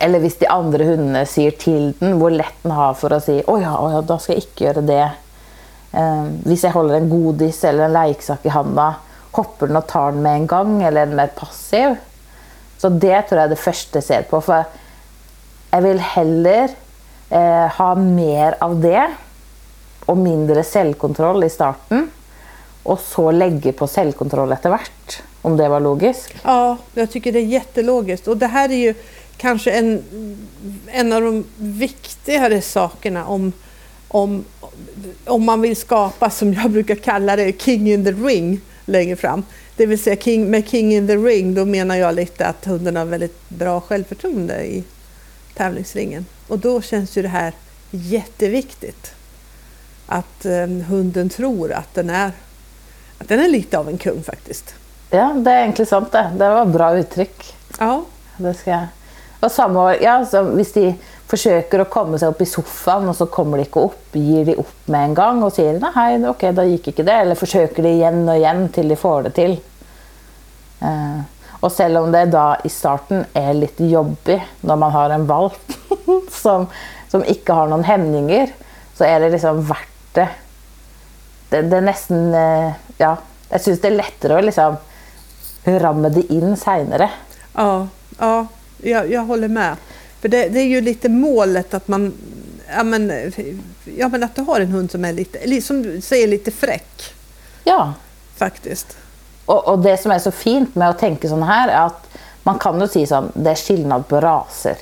eller 0.00 0.18
om 0.18 0.30
de 0.38 0.46
andra 0.46 0.84
hundarna 0.84 1.26
säger 1.26 1.50
till 1.50 1.92
den 1.98 2.20
hur 2.20 2.30
lätt 2.30 2.62
den 2.62 2.72
har 2.72 2.94
för 2.94 3.10
att 3.10 3.24
säga 3.24 3.42
oh 3.46 3.62
ja, 3.62 3.78
oh 3.78 3.92
ja, 3.92 4.02
da 4.02 4.18
ska 4.18 4.32
jeg 4.32 4.42
ikke 4.42 4.64
göra 4.64 4.80
det. 4.80 5.10
Um, 5.92 6.42
om 6.44 6.56
jag 6.62 6.70
håller 6.70 6.94
en 6.94 7.10
godis 7.10 7.64
eller 7.64 7.84
en 7.84 7.92
leksak 7.92 8.46
i 8.46 8.48
handen, 8.48 8.92
hoppar 9.30 9.66
den 9.66 9.76
och 9.76 9.86
tar 9.86 10.12
den 10.12 10.22
med 10.22 10.34
en 10.34 10.46
gång 10.46 10.82
eller 10.82 11.02
är 11.02 11.06
den 11.06 11.16
mer 11.16 11.26
passiv? 11.26 11.96
Så 12.78 12.88
det 12.88 13.22
tror 13.22 13.38
jag 13.40 13.44
är 13.44 13.48
det 13.48 13.56
första 13.56 13.96
jag 13.96 14.04
ser 14.04 14.22
på. 14.22 14.40
For 14.40 14.64
jag 15.70 15.82
vill 15.82 15.98
hellre 15.98 16.68
eh, 17.30 17.66
ha 17.66 17.94
mer 17.94 18.54
av 18.60 18.80
det 18.80 19.10
och 20.06 20.16
mindre 20.16 20.62
självkontroll 20.62 21.44
i 21.44 21.50
starten 21.50 22.10
och 22.82 23.00
så 23.00 23.30
lägga 23.30 23.72
på 23.72 23.86
självkontroll 23.86 24.56
vart. 24.62 25.22
Om 25.42 25.56
det 25.56 25.68
var 25.68 25.80
logiskt? 25.80 26.34
Ja, 26.42 26.76
jag 26.94 27.10
tycker 27.10 27.32
det 27.32 27.38
är 27.38 27.44
jättelogiskt. 27.44 28.28
Och 28.28 28.36
det 28.36 28.46
här 28.46 28.68
är 28.68 28.76
ju 28.76 28.94
kanske 29.36 29.70
en, 29.70 30.02
en 30.86 31.12
av 31.12 31.22
de 31.22 31.44
viktigare 31.56 32.62
sakerna 32.62 33.26
om, 33.26 33.52
om, 34.08 34.44
om 35.24 35.44
man 35.44 35.60
vill 35.60 35.76
skapa, 35.76 36.30
som 36.30 36.54
jag 36.54 36.70
brukar 36.70 36.94
kalla 36.94 37.36
det, 37.36 37.60
king 37.62 37.92
in 37.92 38.04
the 38.04 38.12
ring 38.12 38.60
längre 38.84 39.16
fram. 39.16 39.42
Det 39.76 39.86
vill 39.86 40.02
säga 40.02 40.16
king, 40.16 40.50
med 40.50 40.68
king 40.68 40.92
in 40.92 41.06
the 41.06 41.16
ring, 41.16 41.54
då 41.54 41.64
menar 41.64 41.96
jag 41.96 42.14
lite 42.14 42.46
att 42.46 42.64
hunden 42.64 42.96
har 42.96 43.04
väldigt 43.04 43.48
bra 43.48 43.80
självförtroende 43.80 44.64
i 44.66 44.84
tävlingsringen. 45.54 46.26
Och 46.48 46.58
då 46.58 46.82
känns 46.82 47.16
ju 47.16 47.22
det 47.22 47.28
här 47.28 47.52
jätteviktigt. 47.90 49.12
Att 50.06 50.44
eh, 50.44 50.66
hunden 50.66 51.28
tror 51.28 51.72
att 51.72 51.94
den 51.94 52.10
är 52.10 52.32
den 53.24 53.40
är 53.40 53.48
lite 53.48 53.78
av 53.78 53.88
en 53.88 53.98
kung 53.98 54.22
faktiskt. 54.22 54.74
Ja, 55.10 55.32
det 55.36 55.50
är 55.50 55.60
egentligen 55.60 55.86
sant 55.86 56.12
det. 56.12 56.30
Det 56.38 56.48
var 56.48 56.62
ett 56.62 56.68
bra 56.68 56.96
uttryck. 56.96 57.54
Ja. 57.78 58.02
Det 58.36 58.54
ska 58.54 58.70
jag 58.70 58.86
och 59.40 59.52
samma, 59.52 59.96
ja, 59.96 60.26
så 60.26 60.40
om 60.40 60.64
de 60.74 60.94
försöker 61.26 61.78
att 61.78 61.90
komma 61.90 62.18
sig 62.18 62.28
upp 62.28 62.40
i 62.40 62.46
soffan 62.46 63.08
och 63.08 63.16
så 63.16 63.26
kommer 63.26 63.58
de 63.58 63.64
inte 63.64 63.78
upp, 63.78 64.08
ger 64.12 64.44
de 64.44 64.54
upp 64.54 64.88
med 64.88 65.04
en 65.04 65.14
gång 65.14 65.42
och 65.42 65.52
säger 65.52 65.80
nej, 65.80 66.16
okej, 66.16 66.28
okay, 66.30 66.52
då 66.52 66.62
gick 66.62 66.86
inte 66.86 67.02
det. 67.02 67.12
Eller 67.12 67.34
försöker 67.34 67.82
de 67.82 67.88
igen 67.88 68.28
och 68.28 68.36
igen 68.36 68.68
till 68.68 68.88
de 68.88 68.96
får 68.96 69.22
det 69.22 69.30
till. 69.30 69.60
Uh, 70.82 71.20
och 71.50 71.80
även 71.80 71.96
om 71.96 72.12
det 72.12 72.24
då 72.24 72.56
i 72.64 72.68
starten 72.68 73.24
är 73.32 73.54
lite 73.54 73.84
jobbigt 73.84 74.42
när 74.60 74.76
man 74.76 74.92
har 74.92 75.10
en 75.10 75.26
valp 75.26 75.72
som, 76.30 76.66
som 77.08 77.24
inte 77.24 77.52
har 77.52 77.66
någon 77.66 77.84
hämningar 77.84 78.48
så 78.94 79.04
är 79.04 79.20
det 79.20 79.30
liksom 79.30 79.62
värt 79.62 80.12
det. 80.12 80.28
Det, 81.50 81.62
det 81.62 81.80
nästan, 81.80 82.34
uh, 82.34 82.72
ja, 82.98 83.16
jag 83.48 83.62
tycker 83.62 83.82
det 83.82 83.88
är 83.88 83.96
lättare 83.96 84.38
att 84.38 84.44
liksom 84.44 84.76
ramma 85.64 86.08
det 86.08 86.32
in 86.32 86.56
senare. 86.56 87.10
Ja, 87.54 87.88
ja 88.18 88.46
jag, 88.82 89.10
jag 89.10 89.22
håller 89.22 89.48
med. 89.48 89.76
För 90.20 90.28
det, 90.28 90.48
det, 90.48 90.60
är 90.60 90.66
ju 90.66 90.80
lite 90.80 91.08
målet 91.08 91.74
att 91.74 91.88
man 91.88 92.12
ja 92.76 92.82
men, 92.82 93.32
ja 93.96 94.08
men 94.08 94.22
att 94.22 94.34
du 94.34 94.42
har 94.42 94.60
en 94.60 94.72
hund 94.72 94.90
som 94.90 95.04
är 95.04 95.12
lite, 95.12 95.62
som 95.62 96.02
säger, 96.02 96.28
lite 96.28 96.50
fräck. 96.50 97.14
Ja. 97.64 97.92
Faktiskt. 98.36 98.96
Och, 99.46 99.68
och 99.68 99.78
det 99.78 99.96
som 99.96 100.10
är 100.10 100.18
så 100.18 100.30
fint 100.30 100.74
med 100.74 100.90
att 100.90 100.98
tänka 100.98 101.28
så 101.28 101.40
här 101.40 101.68
är 101.68 101.86
att 101.86 102.06
man 102.42 102.58
kan 102.58 102.80
ju 102.80 102.88
säga 102.88 103.06
så 103.06 103.24
det 103.34 103.50
är 103.50 103.54
skillnad 103.54 104.08
på 104.08 104.20
raser. 104.20 104.76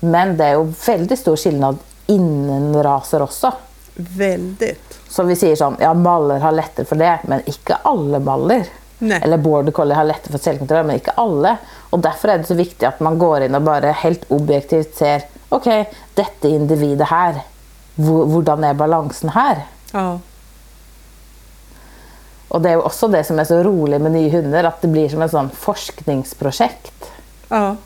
Men 0.00 0.36
det 0.36 0.44
är 0.44 0.52
ju 0.52 0.72
väldigt 0.86 1.18
stor 1.18 1.36
skillnad 1.36 1.78
inom 2.06 2.82
raser 2.82 3.22
också. 3.22 3.52
Väldigt. 3.94 4.91
Så 5.12 5.22
vi 5.22 5.36
säger 5.36 5.56
så 5.56 5.74
ja 5.78 5.94
maller 5.94 6.38
har 6.38 6.52
lättare 6.52 6.86
för 6.86 6.96
det, 6.96 7.18
men 7.22 7.40
inte 7.44 7.74
alla 7.74 8.18
maller. 8.18 8.66
Nej. 8.98 9.20
Eller 9.22 9.36
border 9.36 9.72
collie 9.72 9.94
har 9.94 10.04
lättare 10.04 10.32
för 10.32 10.38
självkontroll, 10.38 10.86
men 10.86 10.94
inte 10.94 11.10
alla. 11.10 11.56
Och 11.90 11.98
därför 11.98 12.28
är 12.28 12.38
det 12.38 12.44
så 12.44 12.54
viktigt 12.54 12.88
att 12.88 13.00
man 13.00 13.18
går 13.18 13.40
in 13.40 13.54
och 13.54 13.62
bara 13.62 13.92
helt 13.92 14.24
objektivt 14.28 14.96
ser 14.96 15.22
okay, 15.48 15.84
detta 16.14 16.48
individet 16.48 17.08
här, 17.08 17.34
hur 17.94 18.44
är 18.64 18.74
balansen 18.74 19.28
här? 19.28 19.66
Ja. 19.92 20.18
Och 22.48 22.60
det 22.60 22.70
är 22.70 22.86
också 22.86 23.08
det 23.08 23.24
som 23.24 23.38
är 23.38 23.44
så 23.44 23.62
roligt 23.62 24.00
med 24.00 24.12
nya 24.12 24.32
hundar, 24.32 24.64
att 24.64 24.82
det 24.82 24.88
blir 24.88 25.08
som 25.08 25.22
ett 25.22 25.30
sånt 25.30 25.54
forskningsprojekt. 25.54 27.10
Ja. 27.48 27.76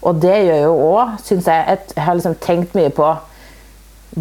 Och 0.00 0.14
det 0.14 0.42
gör 0.42 0.56
ju 0.56 0.66
också, 0.66 1.16
syns 1.24 1.48
ett, 1.48 1.92
jag 1.94 2.02
har 2.02 2.14
liksom 2.14 2.34
tänkt 2.34 2.74
mycket 2.74 2.96
på 2.96 3.16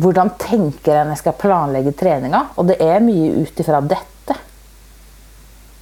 hur 0.03 0.29
tänker 0.29 0.95
jag 0.95 1.03
när 1.03 1.11
jag 1.11 1.17
ska 1.17 1.31
planlägga 1.31 1.91
träningen? 1.91 2.41
Och 2.55 2.65
det 2.65 2.83
är 2.89 2.99
mycket 2.99 3.37
utifrån 3.37 3.87
detta. 3.87 4.35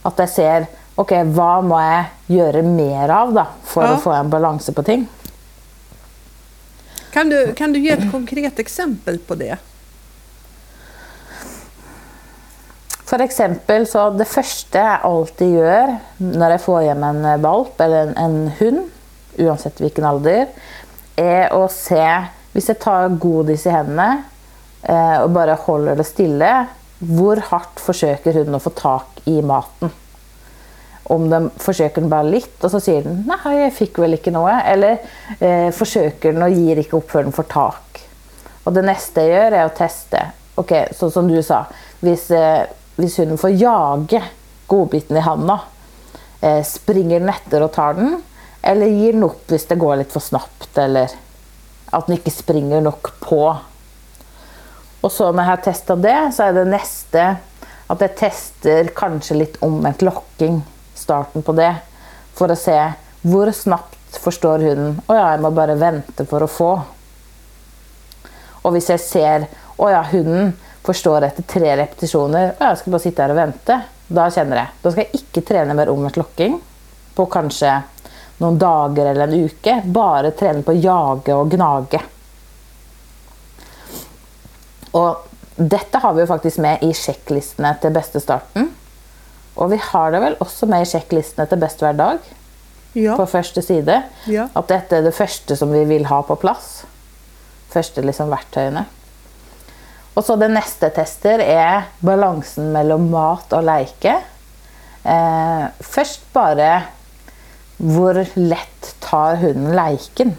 Att 0.01 0.19
jag 0.19 0.29
ser 0.29 0.65
ok, 0.95 1.11
vad 1.25 1.63
måste 1.63 2.05
jag 2.27 2.37
göra 2.37 2.61
mer 2.61 3.09
av 3.09 3.33
då, 3.33 3.47
för 3.63 3.83
ja. 3.83 3.87
att 3.87 4.01
få 4.01 4.11
en 4.11 4.29
balans 4.29 4.69
på 4.75 4.83
ting? 4.83 5.07
Kan 7.11 7.29
du, 7.29 7.53
kan 7.53 7.73
du 7.73 7.79
ge 7.79 7.91
ett 7.91 8.11
konkret 8.11 8.59
exempel 8.59 9.19
på 9.19 9.35
det? 9.35 9.57
För 13.05 13.19
exempel 13.19 13.87
så 13.87 14.09
det 14.09 14.25
första 14.25 14.79
jag 14.79 14.99
alltid 15.01 15.53
gör 15.53 15.97
när 16.17 16.51
jag 16.51 16.61
får 16.61 16.81
hem 16.81 17.03
en 17.03 17.41
valp 17.41 17.81
eller 17.81 18.07
en, 18.07 18.17
en 18.17 18.51
hund, 18.59 18.89
oavsett 19.37 19.81
vilken 19.81 20.05
ålder, 20.05 20.47
är 21.15 21.65
att 21.65 21.71
se, 21.71 22.23
om 22.55 22.61
jag 22.67 22.79
tar 22.79 23.09
godis 23.09 23.65
i 23.65 23.69
hendene 23.69 24.23
eh, 24.81 25.17
och 25.17 25.29
bara 25.29 25.53
håller 25.53 25.95
det 25.95 26.03
stilla, 26.03 26.65
hur 26.99 27.43
hårt 27.49 27.79
försöker 27.79 28.33
hunden 28.33 28.55
å 28.55 28.59
få 28.59 28.69
tag 28.69 29.01
i 29.25 29.41
maten? 29.41 29.89
om 31.07 31.29
de 31.29 31.49
försöker 31.57 32.01
bare 32.01 32.23
lite 32.23 32.65
och 32.65 32.71
så 32.71 32.79
säger 32.79 33.03
den 33.03 33.31
nej, 33.45 33.63
jag 33.63 33.73
fick 33.73 33.99
väl 33.99 34.13
ikke 34.13 34.31
noe', 34.31 34.61
Eller 34.65 34.97
eh, 35.39 35.71
försöker 35.71 36.33
den 36.33 36.43
och 36.43 36.49
ger 36.49 36.77
inte 36.77 36.95
upp 36.95 37.11
før 37.11 37.23
den 37.23 37.31
får 37.31 37.43
tak. 37.43 38.01
Og 38.63 38.73
det 38.73 38.81
nästa 38.81 39.21
jag 39.21 39.29
gör 39.29 39.51
är 39.51 39.65
att 39.65 39.75
testa. 39.75 40.17
Okej, 40.55 40.87
Sånn 40.91 41.11
så 41.11 41.13
som 41.13 41.27
du 41.27 41.43
sa, 41.43 41.65
hvis, 41.99 42.31
eh, 42.31 42.65
hvis 42.95 43.17
hunden 43.19 43.37
får 43.37 43.49
jaga 43.49 44.23
godbiten 44.67 45.17
i 45.17 45.19
handen, 45.19 45.57
eh, 46.41 46.63
springer 46.63 47.19
den 47.19 47.29
etter 47.29 47.61
och 47.61 47.71
tar 47.71 47.93
den, 47.93 48.23
eller 48.61 48.85
ger 48.85 49.13
den 49.13 49.23
upp 49.23 49.51
om 49.51 49.57
det 49.67 49.75
går 49.75 49.95
lite 49.95 50.11
för 50.11 50.19
snabbt, 50.19 50.77
eller 50.77 51.11
att 51.95 52.07
den 52.07 52.15
inte 52.15 52.31
springer 52.31 52.81
nok 52.81 53.19
på. 53.19 53.57
Och 55.01 55.11
så 55.11 55.31
när 55.31 55.43
jag 55.43 55.49
har 55.49 55.57
testat 55.57 56.01
det 56.01 56.31
så 56.35 56.43
är 56.43 56.53
det 56.53 56.65
nästa 56.65 57.35
att 57.87 58.01
jag 58.01 58.09
testar 58.17 58.87
kanske 58.95 59.33
lite 59.33 59.65
omvendt 59.65 60.01
locking 60.01 60.63
starten 60.93 61.43
på 61.43 61.51
det. 61.51 61.75
för 62.35 62.49
att 62.49 62.59
se 62.59 62.91
hur 63.21 63.51
snabbt 63.51 64.17
förstår 64.17 64.59
hunden 64.59 65.01
å 65.07 65.15
ja, 65.15 65.31
jeg 65.31 65.41
må 65.41 65.51
bare 65.55 65.75
vente 65.79 66.25
for 66.25 66.43
å 66.43 66.47
få. 66.47 66.71
Och 68.49 68.71
om 68.71 68.75
jag 68.75 68.99
ser 68.99 69.47
å 69.77 69.89
ja, 69.89 70.01
hunden 70.11 70.53
förstår 70.83 71.21
efter 71.21 71.43
tre 71.43 71.77
repetisjoner 71.77 72.53
å 72.59 72.69
jeg 72.69 72.77
skal 72.81 72.95
bare 72.95 73.03
sitte 73.03 73.23
her 73.23 73.33
og 73.33 73.39
vente, 73.39 73.79
da 74.07 74.27
kjenner 74.31 74.61
jeg. 74.61 74.73
Da 74.81 74.91
skal 74.91 75.05
jeg 75.05 75.21
ikke 75.21 75.45
trene 75.47 75.77
mer 75.77 75.91
omvendt 75.93 76.19
lokking 76.19 76.59
på 77.15 77.25
kanske 77.31 77.71
några 78.37 78.55
dagar 78.55 79.05
eller 79.05 79.27
en 79.27 79.33
uke. 79.33 79.81
Bara 79.85 80.31
träna 80.31 80.61
på 80.61 80.71
att 80.71 80.83
jaga 80.83 81.35
och 81.37 81.51
gnage. 81.51 81.99
Och 84.91 85.27
detta 85.55 85.97
har 85.99 86.13
vi 86.13 86.21
ju 86.21 86.27
faktiskt 86.27 86.57
med 86.57 86.83
i 86.83 86.93
checklistorna 86.93 87.75
till 87.81 87.91
bästa 87.91 88.19
starten. 88.19 88.69
Og 89.55 89.69
vi 89.71 89.77
har 89.91 90.11
det 90.11 90.19
vel 90.19 90.35
også 90.43 90.67
med 90.67 90.83
i 90.83 90.89
sjekklistene 90.89 91.45
til 91.47 91.61
Best 91.61 91.79
hver 91.83 91.93
dag 91.95 92.17
Ja. 92.95 93.15
på 93.15 93.25
første 93.27 93.61
side. 93.61 94.01
Ja. 94.27 94.47
At 94.55 94.67
dette 94.67 94.97
er 94.97 95.01
det 95.03 95.15
første 95.15 95.55
som 95.55 95.71
vi 95.71 95.83
vil 95.85 96.05
ha 96.07 96.21
på 96.23 96.35
plass. 96.39 96.83
Første 97.71 98.01
liksom 98.03 98.29
verktøyene. 98.31 98.85
Og 100.15 100.23
så 100.23 100.35
det 100.39 100.47
neste 100.51 100.89
tester, 100.95 101.39
er 101.43 101.87
balansen 101.99 102.69
mellom 102.71 103.09
mat 103.11 103.51
og 103.53 103.63
leike. 103.67 104.13
Eh, 105.03 105.65
først 105.83 106.23
bare 106.33 106.83
hvor 107.77 108.17
lett 108.39 108.91
tar 109.03 109.39
hunden 109.41 109.73
leiken? 109.75 110.35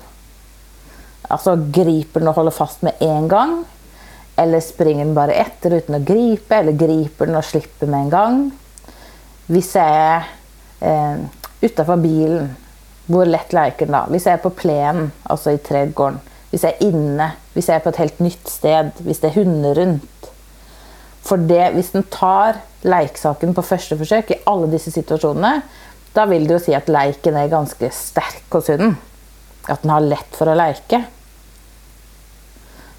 Altså 1.29 1.57
griper 1.59 2.23
den 2.23 2.31
og 2.31 2.39
holder 2.39 2.55
fast 2.55 2.85
med 2.87 3.01
en 3.05 3.27
gang? 3.29 3.57
Eller 4.41 4.63
springer 4.65 5.05
den 5.05 5.17
bare 5.17 5.37
etter 5.37 5.79
uten 5.79 5.99
å 5.99 6.05
gripe? 6.07 6.61
Eller 6.61 6.77
griper 6.79 7.29
den 7.29 7.39
og 7.39 7.45
slipper 7.45 7.91
med 7.91 8.07
en 8.07 8.15
gang? 8.15 8.39
Hvis 9.51 9.75
jeg 9.77 9.99
er 10.01 10.31
eh, 10.81 11.27
utafor 11.63 12.01
bilen, 12.03 12.55
hvor 13.07 13.29
lett 13.29 13.53
leker 13.55 13.87
den 13.87 13.99
da? 13.99 14.05
Hvis 14.11 14.27
jeg 14.27 14.39
er 14.39 14.43
på 14.43 14.55
plenen, 14.57 15.13
altså 15.31 15.55
i 15.55 15.63
tredgården. 15.63 16.19
Hvis 16.51 16.65
jeg 16.65 16.77
er 16.77 16.89
inne, 16.89 17.31
hvis 17.55 17.69
jeg 17.69 17.79
er 17.79 17.85
på 17.85 17.93
et 17.93 18.01
helt 18.01 18.23
nytt 18.23 18.51
sted, 18.51 18.91
hvis 19.05 19.21
det 19.23 19.31
er 19.31 19.41
hunder 19.41 19.79
rundt. 19.79 20.31
For 21.27 21.43
det, 21.43 21.73
hvis 21.75 21.91
den 21.95 22.07
tar 22.13 22.61
leiksaken 22.87 23.55
på 23.55 23.65
første 23.67 23.99
forsøk 23.99 24.31
i 24.31 24.41
alle 24.47 24.71
disse 24.71 24.93
situasjonene, 24.95 25.59
da 26.17 26.25
vil 26.31 26.47
det 26.49 26.57
jo 26.57 26.63
si 26.65 26.75
at 26.77 26.89
leiken 26.89 27.37
er 27.37 27.53
ganske 27.53 27.91
sterk 27.93 28.49
hos 28.57 28.71
hunden. 28.73 28.97
At 29.69 29.83
den 29.83 29.93
har 29.93 30.05
lett 30.05 30.39
for 30.39 30.49
å 30.49 30.57
leike. 30.57 31.03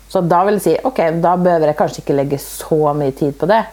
Så 0.07 0.21
da 0.23 0.43
vil 0.47 0.59
jeg 0.59 0.65
si 0.65 0.75
ok, 0.87 1.01
da 1.23 1.33
behøver 1.39 1.71
jeg 1.71 1.79
kanskje 1.79 2.03
ikke 2.03 2.15
legge 2.15 2.39
så 2.41 2.93
mye 2.95 3.15
tid 3.17 3.35
på 3.39 3.49
det. 3.49 3.63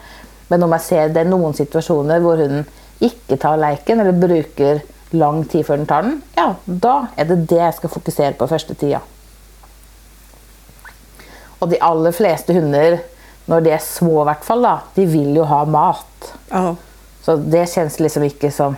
Men 0.50 0.64
om 0.66 0.74
jeg 0.76 0.86
ser 0.86 1.12
det 1.12 1.22
er 1.24 1.30
noen 1.30 1.54
situasjoner 1.56 2.22
hvor 2.24 2.40
hunden 2.40 2.66
ikke 3.04 3.38
tar 3.40 3.58
leiken, 3.60 4.00
eller 4.00 4.16
bruker 4.16 4.82
lang 5.14 5.42
tid 5.50 5.66
før 5.66 5.80
den 5.80 5.90
tar 5.90 6.06
den, 6.06 6.16
ja, 6.34 6.46
da 6.64 6.94
er 7.18 7.28
det 7.28 7.44
det 7.50 7.60
jeg 7.60 7.76
skal 7.76 7.92
fokusere 7.92 8.36
på 8.38 8.48
første 8.50 8.74
tida. 8.78 9.02
Og 11.60 11.70
de 11.70 11.80
aller 11.84 12.14
fleste 12.16 12.54
hunder, 12.56 12.98
når 13.50 13.64
de 13.64 13.74
er 13.76 13.84
små 13.84 14.22
i 14.22 14.26
hvert 14.30 14.46
fall, 14.46 14.64
da, 14.64 14.74
de 14.96 15.06
vil 15.08 15.36
jo 15.36 15.46
ha 15.48 15.62
mat. 15.68 16.32
Ja. 16.50 16.74
Så 17.24 17.36
det 17.40 17.68
kjennes 17.72 18.00
liksom 18.00 18.26
ikke 18.26 18.50
som 18.52 18.76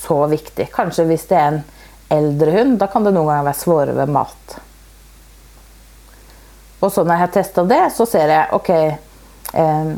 så 0.00 0.24
viktig. 0.30 0.70
Kanskje 0.74 1.06
hvis 1.10 1.28
det 1.30 1.38
er 1.38 1.52
en 1.52 1.62
eldre 2.10 2.56
hund, 2.56 2.78
da 2.80 2.88
kan 2.90 3.06
det 3.06 3.12
noen 3.14 3.30
ganger 3.30 3.48
være 3.50 3.60
svårere 3.60 3.96
med 4.00 4.14
mat. 4.16 4.56
Og 6.80 6.88
så 6.92 7.04
når 7.04 7.14
jeg 7.14 7.24
har 7.24 7.34
testa 7.34 7.64
det, 7.68 7.82
så 7.92 8.06
ser 8.08 8.32
jeg 8.32 8.56
ok 8.56 8.70
eh, 8.72 9.90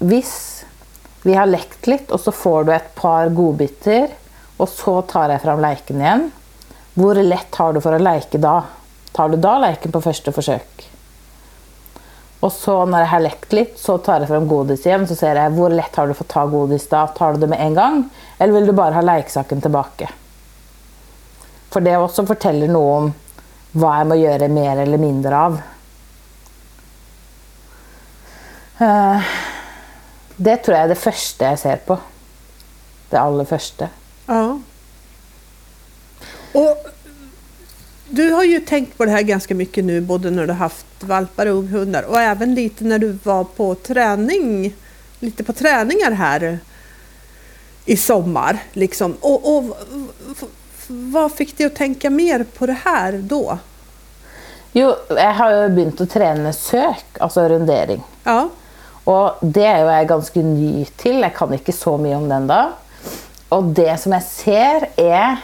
Hvis 0.00 0.34
vi 1.22 1.34
har 1.36 1.50
lekt 1.50 1.84
litt, 1.90 2.08
og 2.08 2.20
så 2.22 2.32
får 2.32 2.64
du 2.64 2.72
et 2.72 2.92
par 2.96 3.28
godbiter, 3.36 4.08
og 4.56 4.68
så 4.72 5.00
tar 5.08 5.34
jeg 5.34 5.42
fram 5.42 5.60
leiken 5.60 6.00
igjen, 6.00 6.30
hvor 6.96 7.20
lett 7.20 7.60
har 7.60 7.76
du 7.76 7.80
for 7.84 7.96
å 7.96 8.00
leike 8.00 8.40
da? 8.40 8.56
Tar 9.12 9.28
du 9.28 9.36
da 9.40 9.58
leiken 9.60 9.92
på 9.92 10.02
første 10.04 10.32
forsøk? 10.32 10.89
Og 12.40 12.52
så 12.52 12.74
når 12.88 13.04
jeg 13.04 13.10
har 13.12 13.22
lekt 13.24 13.52
litt, 13.52 13.74
så 13.78 13.98
tar 14.00 14.22
jeg 14.22 14.30
fram 14.30 14.46
godis 14.48 14.86
igjen. 14.86 15.04
Så 15.08 15.16
ser 15.18 15.36
jeg 15.36 15.52
hvor 15.56 15.72
lett 15.74 15.96
har 16.00 16.08
du 16.08 16.16
fått 16.16 16.32
ta 16.32 16.46
godis 16.48 16.88
da. 16.88 17.04
Tar 17.16 17.36
du 17.36 17.42
det 17.42 17.50
med 17.52 17.60
en 17.60 17.76
gang, 17.76 17.98
eller 18.38 18.56
vil 18.56 18.70
du 18.70 18.76
bare 18.76 18.96
ha 18.96 19.04
lekesaken 19.04 19.60
tilbake? 19.60 20.08
For 21.70 21.84
det 21.84 21.98
også 21.98 22.24
forteller 22.26 22.72
noe 22.72 22.94
om 22.96 23.12
hva 23.80 23.98
jeg 24.00 24.08
må 24.10 24.16
gjøre 24.18 24.48
mer 24.50 24.80
eller 24.82 25.02
mindre 25.02 25.42
av. 25.48 25.60
Eh, 28.80 29.34
det 30.40 30.56
tror 30.64 30.76
jeg 30.76 30.88
er 30.88 30.94
det 30.94 30.98
første 30.98 31.52
jeg 31.52 31.60
ser 31.60 31.84
på. 31.86 31.98
Det 33.10 33.20
aller 33.20 33.44
første. 33.44 33.90
Ja. 34.26 34.58
Och 36.52 36.86
du 38.08 38.32
har 38.32 38.44
ju 38.44 38.59
tänkt 38.70 38.98
på 38.98 39.04
det 39.04 39.10
här 39.10 39.22
ganska 39.22 39.54
mycket 39.54 39.84
nu, 39.84 40.00
både 40.00 40.30
när 40.30 40.46
du 40.46 40.52
haft 40.52 40.86
valpar 41.00 41.46
och 41.46 41.54
unghundar 41.54 42.02
och 42.02 42.20
även 42.20 42.54
lite 42.54 42.84
när 42.84 42.98
du 42.98 43.18
var 43.22 43.44
på 43.44 43.74
träning, 43.74 44.74
lite 45.18 45.44
på 45.44 45.52
träningar 45.52 46.10
här 46.10 46.58
i 47.84 47.96
sommar. 47.96 48.58
Liksom. 48.72 49.16
Och, 49.20 49.56
och 49.56 49.76
vad 50.88 51.32
fick 51.32 51.58
dig 51.58 51.66
att 51.66 51.74
tänka 51.74 52.10
mer 52.10 52.44
på 52.58 52.66
det 52.66 52.76
här 52.84 53.12
då? 53.12 53.58
Jo, 54.72 54.94
jeg 55.08 55.34
har 55.34 55.50
jo 55.50 55.62
begynt 55.74 56.00
å 56.00 56.06
trene 56.06 56.52
søk, 56.54 57.18
altså 57.18 57.48
rundering. 57.50 58.04
Ja, 58.22 58.44
Og 59.10 59.40
det 59.42 59.66
jo 59.66 59.88
jeg 59.90 60.08
ganske 60.10 60.42
ny 60.44 60.84
til. 61.00 61.22
Jeg 61.24 61.34
kan 61.34 61.54
ikke 61.56 61.74
så 61.74 61.96
mye 61.98 62.18
om 62.18 62.28
den 62.30 62.46
da. 62.50 62.60
Og 63.50 63.72
det 63.74 63.96
som 64.02 64.14
jeg 64.14 64.26
ser, 64.28 64.86
er 65.00 65.40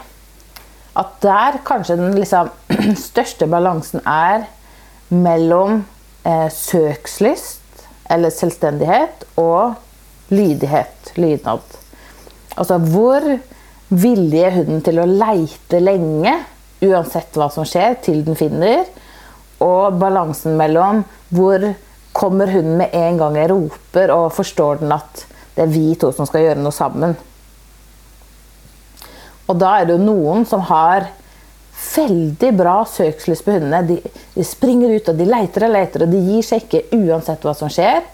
at 0.97 1.17
der 1.21 1.59
kanskje 1.67 1.97
den 1.99 2.15
liksom 2.17 2.53
største 3.09 3.49
balansen 3.51 4.03
er 4.07 4.47
mellom 5.09 5.83
eh, 6.27 6.49
søkslyst, 6.53 7.63
eller 8.11 8.31
selvstendighet, 8.31 9.25
og 9.41 9.75
lydighet, 10.31 11.13
lydnad. 11.17 11.63
Altså 12.57 12.79
hvor 12.79 13.25
villig 13.89 14.43
er 14.43 14.55
hunden 14.57 14.83
til 14.87 15.01
å 15.01 15.09
leite 15.09 15.81
lenge, 15.83 16.35
uansett 16.87 17.37
hva 17.39 17.49
som 17.53 17.67
skjer, 17.69 17.99
til 18.03 18.23
den 18.27 18.39
finner. 18.39 18.85
Og 19.63 19.97
balansen 20.01 20.57
mellom 20.59 21.05
hvor 21.35 21.63
kommer 22.17 22.51
hunden 22.51 22.79
med 22.81 22.95
en 22.97 23.21
gang 23.21 23.39
jeg 23.39 23.51
roper, 23.53 24.13
og 24.15 24.35
forstår 24.37 24.83
den 24.83 24.95
at 24.97 25.27
det 25.57 25.65
er 25.65 25.73
vi 25.73 25.95
to 25.99 26.11
som 26.13 26.29
skal 26.29 26.45
gjøre 26.45 26.63
noe 26.63 26.75
sammen. 26.75 27.15
Og 29.47 29.59
da 29.61 29.77
er 29.79 29.87
det 29.87 29.97
jo 29.97 30.03
noen 30.05 30.45
som 30.49 30.65
har 30.69 31.09
veldig 31.95 32.53
bra 32.57 32.77
søkslyst 32.89 33.45
på 33.47 33.57
hundene. 33.57 33.83
De, 33.87 33.97
de 34.35 34.45
springer 34.47 34.97
ut 34.97 35.11
og 35.13 35.19
de 35.19 35.29
leter 35.29 35.67
og 35.67 35.75
leter, 35.75 36.05
og 36.05 36.13
de 36.13 36.23
gir 36.31 36.47
seg 36.47 36.67
ikke 36.67 36.99
uansett 36.99 37.47
hva 37.47 37.55
som 37.57 37.73
skjer. 37.73 38.05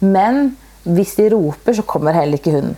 Men 0.00 0.54
hvis 0.88 1.16
de 1.18 1.28
roper, 1.34 1.76
så 1.76 1.84
kommer 1.86 2.16
heller 2.16 2.40
ikke 2.40 2.54
hunden. 2.56 2.76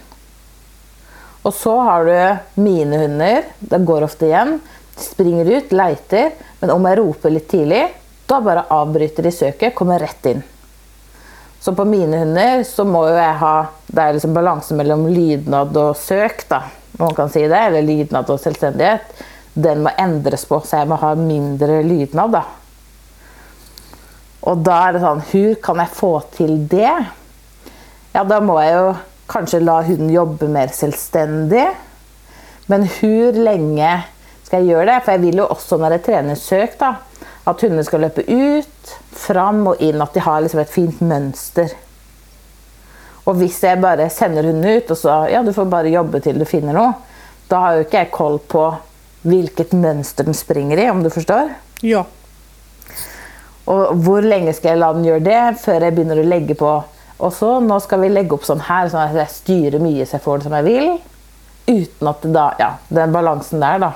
Og 1.43 1.55
så 1.55 1.75
har 1.83 2.07
du 2.07 2.63
mine 2.63 2.99
hunder. 3.03 3.49
Det 3.59 3.83
går 3.87 4.07
ofte 4.07 4.29
igen. 4.29 4.57
De 4.95 5.03
springer 5.03 5.49
ut, 5.51 5.75
leiter, 5.75 6.33
men 6.61 6.71
om 6.71 6.87
jeg 6.87 6.99
roper 7.01 7.35
litt 7.35 7.49
tidlig, 7.51 7.83
da 8.31 8.39
bare 8.45 8.69
avbryter 8.71 9.27
de 9.27 9.33
søket, 9.35 9.75
kommer 9.75 10.03
rett 10.03 10.29
inn. 10.31 10.43
Så 11.63 11.75
på 11.79 11.87
mine 11.87 12.19
hunder 12.23 12.63
så 12.67 12.85
må 12.87 13.05
jo 13.07 13.15
jeg 13.15 13.35
ha 13.39 13.55
Det 13.87 14.03
er 14.03 14.17
liksom 14.17 14.33
balanse 14.35 14.75
mellom 14.75 15.05
lydnad 15.07 15.77
og 15.79 15.93
søk, 15.99 16.43
da, 16.51 16.65
om 16.99 17.05
man 17.07 17.15
kan 17.19 17.31
si 17.31 17.45
det. 17.47 17.61
Eller 17.69 17.87
lydnad 17.87 18.31
og 18.31 18.41
selvstendighet. 18.43 19.23
Den 19.55 19.83
må 19.85 19.93
endres 20.01 20.47
på, 20.49 20.61
så 20.65 20.81
jeg 20.81 20.89
må 20.89 20.97
ha 21.03 21.13
mindre 21.19 21.83
lydnad, 21.85 22.33
da. 22.33 22.43
Og 24.49 24.63
da 24.65 24.79
er 24.89 24.97
det 24.97 25.03
sånn 25.05 25.21
Hvor 25.29 25.59
kan 25.63 25.83
jeg 25.83 25.95
få 25.95 26.13
til 26.35 26.55
det? 26.71 26.95
Ja, 28.13 28.25
da 28.29 28.41
må 28.45 28.59
jeg 28.61 28.75
jo 28.75 28.89
kanskje 29.33 29.63
la 29.63 29.79
hunden 29.87 30.11
jobbe 30.13 30.49
mer 30.53 30.73
selvstendig. 30.75 31.69
Men 32.69 32.85
hvor 32.99 33.39
lenge 33.39 33.93
skal 34.43 34.61
jeg 34.61 34.75
gjøre 34.75 34.89
det? 34.91 34.99
For 35.05 35.15
jeg 35.15 35.23
vil 35.23 35.41
jo 35.41 35.49
også 35.55 35.79
når 35.81 35.97
jeg 35.97 36.05
trener 36.09 36.41
søk, 36.41 36.77
da, 36.81 36.91
at 37.49 37.65
hundene 37.65 37.87
skal 37.87 38.05
løpe 38.05 38.27
ut, 38.29 38.93
fram 39.17 39.65
og 39.73 39.81
inn. 39.85 40.03
At 40.05 40.13
de 40.17 40.27
har 40.27 40.43
liksom 40.45 40.61
et 40.63 40.75
fint 40.75 41.01
mønster. 41.01 41.73
Og 43.25 43.39
hvis 43.39 43.61
jeg 43.63 43.81
bare 43.81 44.11
sender 44.11 44.49
hunden 44.51 44.67
ut, 44.67 44.91
og 44.91 44.99
så 44.99 45.23
ja, 45.31 45.43
du 45.47 45.53
får 45.55 45.71
bare 45.71 45.93
jobbe 45.95 46.21
til 46.23 46.41
du 46.43 46.49
finner 46.49 46.77
noe, 46.77 46.93
da 47.49 47.61
har 47.63 47.77
jo 47.77 47.87
ikke 47.87 48.03
jeg 48.03 48.15
koll 48.15 48.41
på 48.51 48.67
hvilket 49.23 49.73
mønster 49.79 50.27
den 50.27 50.35
springer 50.35 50.81
i, 50.83 50.89
om 50.91 51.03
du 51.03 51.11
forstår. 51.11 51.53
ja, 51.83 52.05
Og 53.67 53.95
hvor 54.03 54.25
lenge 54.27 54.53
skal 54.55 54.73
jeg 54.73 54.81
la 54.83 54.93
den 54.93 55.05
gjøre 55.07 55.23
det 55.23 55.37
jeg 55.39 55.95
begynner 55.95 56.19
å 56.19 56.27
legge 56.27 56.55
på 56.59 56.71
Og 57.23 57.31
så, 57.33 57.61
nå 57.63 57.77
skal 57.81 58.01
vi 58.03 58.09
legge 58.11 58.35
opp 58.35 58.43
sånn 58.45 58.65
her, 58.67 58.89
sånn 58.91 59.05
at 59.05 59.15
jeg 59.15 59.31
styrer 59.31 59.79
mye 59.83 60.03
så 60.07 60.17
jeg 60.17 60.25
får 60.25 60.39
det 60.41 60.47
som 60.49 60.57
jeg 60.59 60.65
vil. 60.67 60.89
Uten 61.69 62.09
at 62.11 62.23
det 62.25 62.33
da 62.35 62.47
Ja, 62.59 62.71
den 62.91 63.13
balansen 63.15 63.63
der, 63.63 63.79
da. 63.79 63.93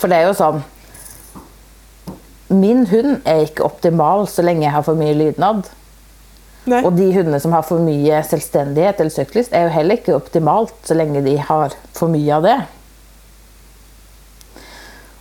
For 0.00 0.08
det 0.08 0.16
er 0.22 0.30
jo 0.30 0.36
sånn 0.38 0.62
Min 2.48 2.86
hund 2.86 3.26
er 3.26 3.42
ikke 3.44 3.66
optimal 3.66 4.24
så 4.30 4.44
lenge 4.46 4.64
jeg 4.64 4.72
har 4.72 4.84
for 4.86 4.94
mye 4.96 5.16
lydnad. 5.18 5.66
nej. 6.64 6.84
Og 6.84 6.96
de 6.96 7.10
hundene 7.12 7.40
som 7.42 7.52
har 7.52 7.62
for 7.66 7.78
mye 7.82 8.22
selvstendighet 8.24 9.00
eller 9.00 9.10
søkelyst, 9.10 9.52
er 9.52 9.66
jo 9.66 9.74
heller 9.74 9.98
ikke 9.98 10.14
optimalt 10.16 10.72
så 10.86 10.94
lenge 10.94 11.22
de 11.26 11.36
har 11.36 11.74
for 11.92 12.08
mye 12.08 12.32
av 12.34 12.42
det. 12.46 12.56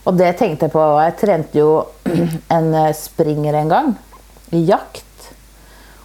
Og 0.06 0.18
det 0.18 0.36
tenkte 0.40 0.68
jeg 0.68 0.74
på. 0.76 0.82
og 0.82 1.02
Jeg 1.02 1.18
trente 1.22 1.60
jo 1.60 1.70
en 2.56 2.74
eh, 2.74 2.94
springer 2.98 3.58
en 3.58 3.72
gang, 3.72 3.92
i 4.54 4.62
jakt. 4.68 5.30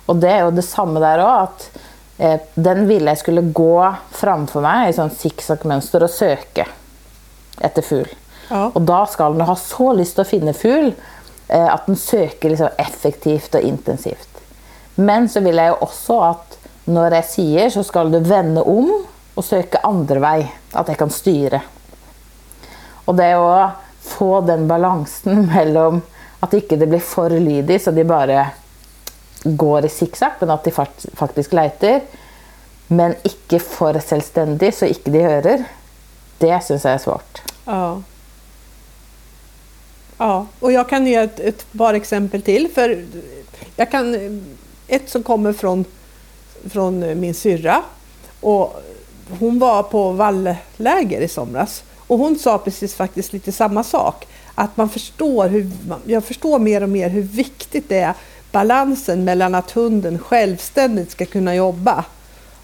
Og 0.08 0.20
det 0.22 0.30
er 0.32 0.44
jo 0.46 0.54
det 0.56 0.66
samme 0.66 1.02
der 1.02 1.22
òg, 1.22 1.48
at 1.48 1.82
eh, 2.18 2.46
den 2.56 2.86
ville 2.88 3.12
jeg 3.12 3.22
skulle 3.22 3.44
gå 3.54 3.74
framfor 4.16 4.64
meg 4.64 4.88
i 4.88 4.96
sånn 4.96 5.12
sikksakk-mønster 5.12 6.06
og 6.06 6.14
søke 6.14 6.66
etter 7.60 7.84
fugl. 7.84 8.08
Ja. 8.48 8.70
Og 8.72 8.80
da 8.88 9.04
skal 9.06 9.36
den 9.36 9.46
ha 9.46 9.54
så 9.60 9.92
lyst 9.94 10.16
til 10.16 10.24
å 10.24 10.30
finne 10.30 10.56
fugl 10.56 10.90
eh, 10.90 11.68
at 11.68 11.84
den 11.86 12.00
søker 12.00 12.50
liksom 12.50 12.80
effektivt 12.82 13.54
og 13.54 13.68
intensivt. 13.68 14.26
Men 14.96 15.28
så 15.30 15.44
vil 15.44 15.60
jeg 15.60 15.70
jo 15.70 15.82
også 15.86 16.22
at 16.32 16.56
När 16.84 17.10
jag 17.10 17.24
säger 17.24 17.70
så 17.70 17.84
ska 17.84 18.04
du 18.04 18.20
vända 18.20 18.62
om 18.62 19.06
och 19.34 19.44
söka 19.44 19.78
andra 19.78 20.18
väg, 20.18 20.56
att 20.72 20.88
jag 20.88 20.98
kan 20.98 21.10
styra. 21.10 21.60
Och 23.04 23.14
det 23.14 23.24
är 23.24 23.64
att 23.64 23.70
få 24.10 24.40
den 24.40 24.68
balansen 24.68 25.46
mellan 25.54 26.02
att 26.40 26.54
inte 26.54 26.76
det 26.76 26.86
blir 26.86 26.98
för 26.98 27.30
lydigt 27.30 27.82
så 27.82 27.90
de 27.90 28.04
bara 28.04 28.46
går 29.44 29.84
i 29.84 29.88
zigzag, 29.88 30.30
men 30.40 30.50
att 30.50 30.64
de 30.64 30.70
faktiskt 31.14 31.52
letar. 31.52 32.00
Men 32.86 33.14
inte 33.22 33.58
för 33.58 34.00
självständigt 34.00 34.76
så 34.76 34.86
inte 34.86 35.10
de 35.10 35.22
hör. 35.22 35.64
Det 36.38 36.64
syns 36.64 36.84
jag 36.84 36.92
är 36.92 36.98
svårt. 36.98 37.42
Ja. 37.64 38.02
Ja, 40.18 40.46
och 40.60 40.72
jag 40.72 40.88
kan 40.88 41.06
ge 41.06 41.14
ett, 41.14 41.40
ett 41.40 41.72
par 41.72 41.94
exempel 41.94 42.42
till. 42.42 42.68
För 42.74 43.04
jag 43.76 43.90
kan, 43.90 44.14
ett 44.86 45.10
som 45.10 45.22
kommer 45.22 45.52
från, 45.52 45.84
från 46.70 47.20
min 47.20 47.34
syrra. 47.34 47.82
Och 48.40 48.82
hon 49.38 49.58
var 49.58 49.82
på 49.82 50.12
vallläger 50.12 51.20
i 51.20 51.28
somras. 51.28 51.82
Och 52.10 52.18
hon 52.18 52.38
sa 52.38 52.58
precis 52.58 52.94
faktiskt 52.94 53.32
lite 53.32 53.52
samma 53.52 53.84
sak. 53.84 54.26
Att 54.54 54.76
man 54.76 54.88
förstår 54.88 55.48
hur, 55.48 55.70
jag 56.04 56.24
förstår 56.24 56.58
mer 56.58 56.82
och 56.82 56.88
mer 56.88 57.08
hur 57.08 57.22
viktigt 57.22 57.88
det 57.88 57.98
är 57.98 58.14
balansen 58.52 59.24
mellan 59.24 59.54
att 59.54 59.70
hunden 59.70 60.18
självständigt 60.18 61.10
ska 61.10 61.26
kunna 61.26 61.54
jobba 61.54 62.04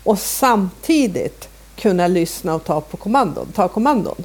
och 0.05 0.19
samtidigt 0.19 1.49
kunna 1.77 2.07
lyssna 2.07 2.55
och 2.55 2.65
ta, 2.65 2.81
på 2.81 2.97
kommandon, 2.97 3.47
ta 3.55 3.69
kommandon. 3.69 4.25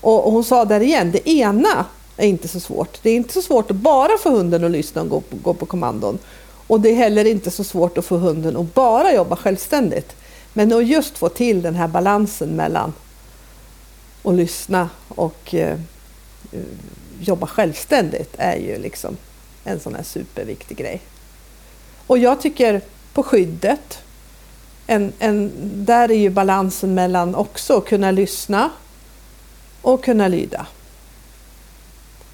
Och, 0.00 0.26
och 0.26 0.32
hon 0.32 0.44
sa 0.44 0.64
där 0.64 0.80
igen, 0.80 1.10
det 1.12 1.28
ena 1.28 1.84
är 2.16 2.26
inte 2.26 2.48
så 2.48 2.60
svårt. 2.60 2.98
Det 3.02 3.10
är 3.10 3.16
inte 3.16 3.32
så 3.32 3.42
svårt 3.42 3.70
att 3.70 3.76
bara 3.76 4.18
få 4.18 4.30
hunden 4.30 4.64
att 4.64 4.70
lyssna 4.70 5.02
och 5.02 5.08
gå 5.08 5.20
på, 5.20 5.36
gå 5.36 5.54
på 5.54 5.66
kommandon. 5.66 6.18
Och 6.66 6.80
det 6.80 6.88
är 6.88 6.96
heller 6.96 7.24
inte 7.24 7.50
så 7.50 7.64
svårt 7.64 7.98
att 7.98 8.04
få 8.04 8.16
hunden 8.16 8.56
att 8.56 8.74
bara 8.74 9.14
jobba 9.14 9.36
självständigt. 9.36 10.16
Men 10.52 10.72
att 10.72 10.86
just 10.86 11.18
få 11.18 11.28
till 11.28 11.62
den 11.62 11.74
här 11.74 11.88
balansen 11.88 12.48
mellan 12.48 12.92
att 14.24 14.34
lyssna 14.34 14.90
och 15.08 15.54
eh, 15.54 15.78
jobba 17.20 17.46
självständigt 17.46 18.34
är 18.38 18.56
ju 18.56 18.78
liksom 18.78 19.16
en 19.64 19.80
sån 19.80 19.94
här 19.94 20.02
superviktig 20.02 20.76
grej. 20.76 21.00
Och 22.06 22.18
jag 22.18 22.40
tycker 22.40 22.80
på 23.12 23.22
skyddet, 23.22 23.98
en, 24.86 25.12
en, 25.18 25.52
där 25.84 26.10
är 26.10 26.18
ju 26.18 26.30
balansen 26.30 26.94
mellan 26.94 27.34
också 27.34 27.76
att 27.76 27.84
kunna 27.84 28.10
lyssna 28.10 28.70
och 29.82 30.04
kunna 30.04 30.28
lyda. 30.28 30.66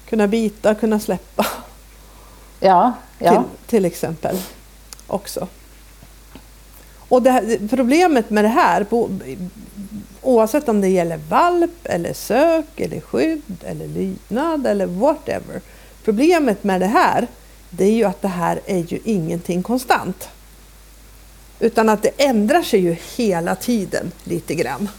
Kunna 0.09 0.27
bita, 0.27 0.75
kunna 0.75 0.99
släppa. 0.99 1.47
Ja, 2.59 2.93
ja. 3.19 3.31
Till, 3.31 3.67
till 3.67 3.85
exempel. 3.85 4.37
Också. 5.07 5.47
Och 7.11 7.25
här, 7.25 7.67
problemet 7.69 8.29
med 8.29 8.43
det 8.43 8.47
här, 8.47 8.83
oavsett 10.21 10.69
om 10.69 10.81
det 10.81 10.87
gäller 10.87 11.17
valp, 11.29 11.71
eller 11.83 12.13
sök, 12.13 12.79
eller 12.79 13.01
skydd, 13.01 13.63
eller 13.65 13.87
lydnad 13.87 14.67
eller 14.67 14.85
whatever. 14.85 15.61
Problemet 16.03 16.63
med 16.63 16.81
det 16.81 16.87
här, 16.87 17.27
det 17.69 17.85
är 17.85 17.91
ju 17.91 18.03
att 18.03 18.21
det 18.21 18.27
här 18.27 18.59
är 18.65 18.77
ju 18.77 18.99
ingenting 19.05 19.63
konstant. 19.63 20.29
Utan 21.59 21.89
att 21.89 22.03
det 22.03 22.11
ändrar 22.17 22.61
sig 22.61 22.79
ju 22.79 22.95
hela 23.15 23.55
tiden 23.55 24.11
lite 24.23 24.55
grann. 24.55 24.89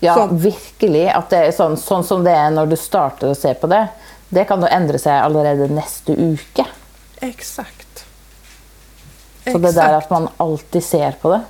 Ja, 0.00 0.14
som, 0.14 0.38
verkligen. 0.38 1.16
Att 1.16 1.30
det 1.30 1.36
är 1.36 1.52
sån, 1.52 1.76
sån 1.76 2.04
som 2.04 2.24
det 2.24 2.30
är 2.30 2.50
när 2.50 2.66
du 2.66 2.76
startar 2.76 3.28
och 3.28 3.36
ser 3.36 3.54
på 3.54 3.66
det. 3.66 3.88
Det 4.28 4.44
kan 4.44 4.60
då 4.60 4.66
ändra 4.66 4.98
sig 4.98 5.12
redan 5.12 5.74
nästa 5.74 6.14
vecka. 6.14 6.66
Exakt. 7.20 8.04
Så 9.44 9.58
det 9.58 9.72
där 9.72 9.92
att 9.92 10.10
man 10.10 10.28
alltid 10.36 10.84
ser 10.84 11.12
på 11.12 11.30
det. 11.30 11.40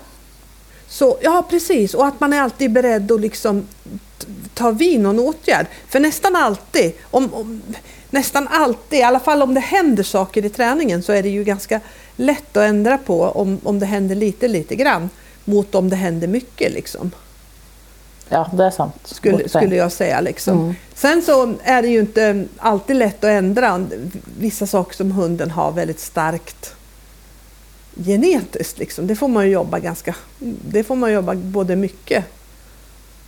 Så, 0.93 1.19
ja, 1.23 1.47
precis. 1.51 1.95
Och 1.95 2.07
att 2.07 2.21
man 2.21 2.33
är 2.33 2.41
alltid 2.41 2.71
beredd 2.71 3.13
att 3.13 3.21
liksom 3.21 3.67
ta 4.55 4.71
vid 4.71 5.01
någon 5.01 5.19
åtgärd. 5.19 5.67
För 5.89 6.01
nästan 6.01 6.37
alltid, 6.37 6.93
om, 7.11 7.35
om, 7.35 7.63
nästan 8.11 8.49
alltid, 8.51 8.99
i 8.99 9.03
alla 9.03 9.21
fall 9.21 9.43
om 9.43 9.55
det 9.55 9.61
händer 9.61 10.03
saker 10.03 10.45
i 10.45 10.49
träningen, 10.49 11.03
så 11.03 11.13
är 11.13 11.23
det 11.23 11.29
ju 11.29 11.45
ganska 11.45 11.81
lätt 12.17 12.57
att 12.57 12.65
ändra 12.65 12.99
på 12.99 13.23
om, 13.23 13.61
om 13.63 13.79
det 13.79 13.87
händer 13.87 14.15
lite, 14.15 14.49
lite 14.49 14.77
grann 14.77 15.11
mot 15.45 15.75
om 15.75 15.91
det 15.91 15.97
händer 15.97 16.29
mycket. 16.29 16.73
Liksom. 16.73 17.11
Ja, 18.29 18.51
det 18.53 18.65
är 18.65 18.71
sant. 18.71 18.95
Skulle, 19.05 19.49
skulle 19.49 19.77
jag 19.77 19.93
säga. 19.93 20.21
Liksom. 20.21 20.61
Mm. 20.61 20.75
Sen 20.95 21.23
så 21.23 21.55
är 21.63 21.83
det 21.83 21.89
ju 21.89 22.01
inte 22.01 22.45
alltid 22.59 22.97
lätt 22.97 23.25
att 23.25 23.31
ändra 23.31 23.87
vissa 24.39 24.67
saker 24.67 24.97
som 24.97 25.13
hunden 25.13 25.51
har 25.51 25.73
väldigt 25.73 26.01
starkt 26.01 26.75
genetiskt. 27.97 28.79
Liksom. 28.79 29.07
Det 29.07 29.17
får 29.17 29.29
man 29.29 29.51
jobba 29.51 29.79
ganska, 29.79 30.15
det 30.39 30.85
får 30.85 30.97
man 30.97 31.13
jobba 31.13 31.35
både 31.35 31.77
mycket 31.77 32.25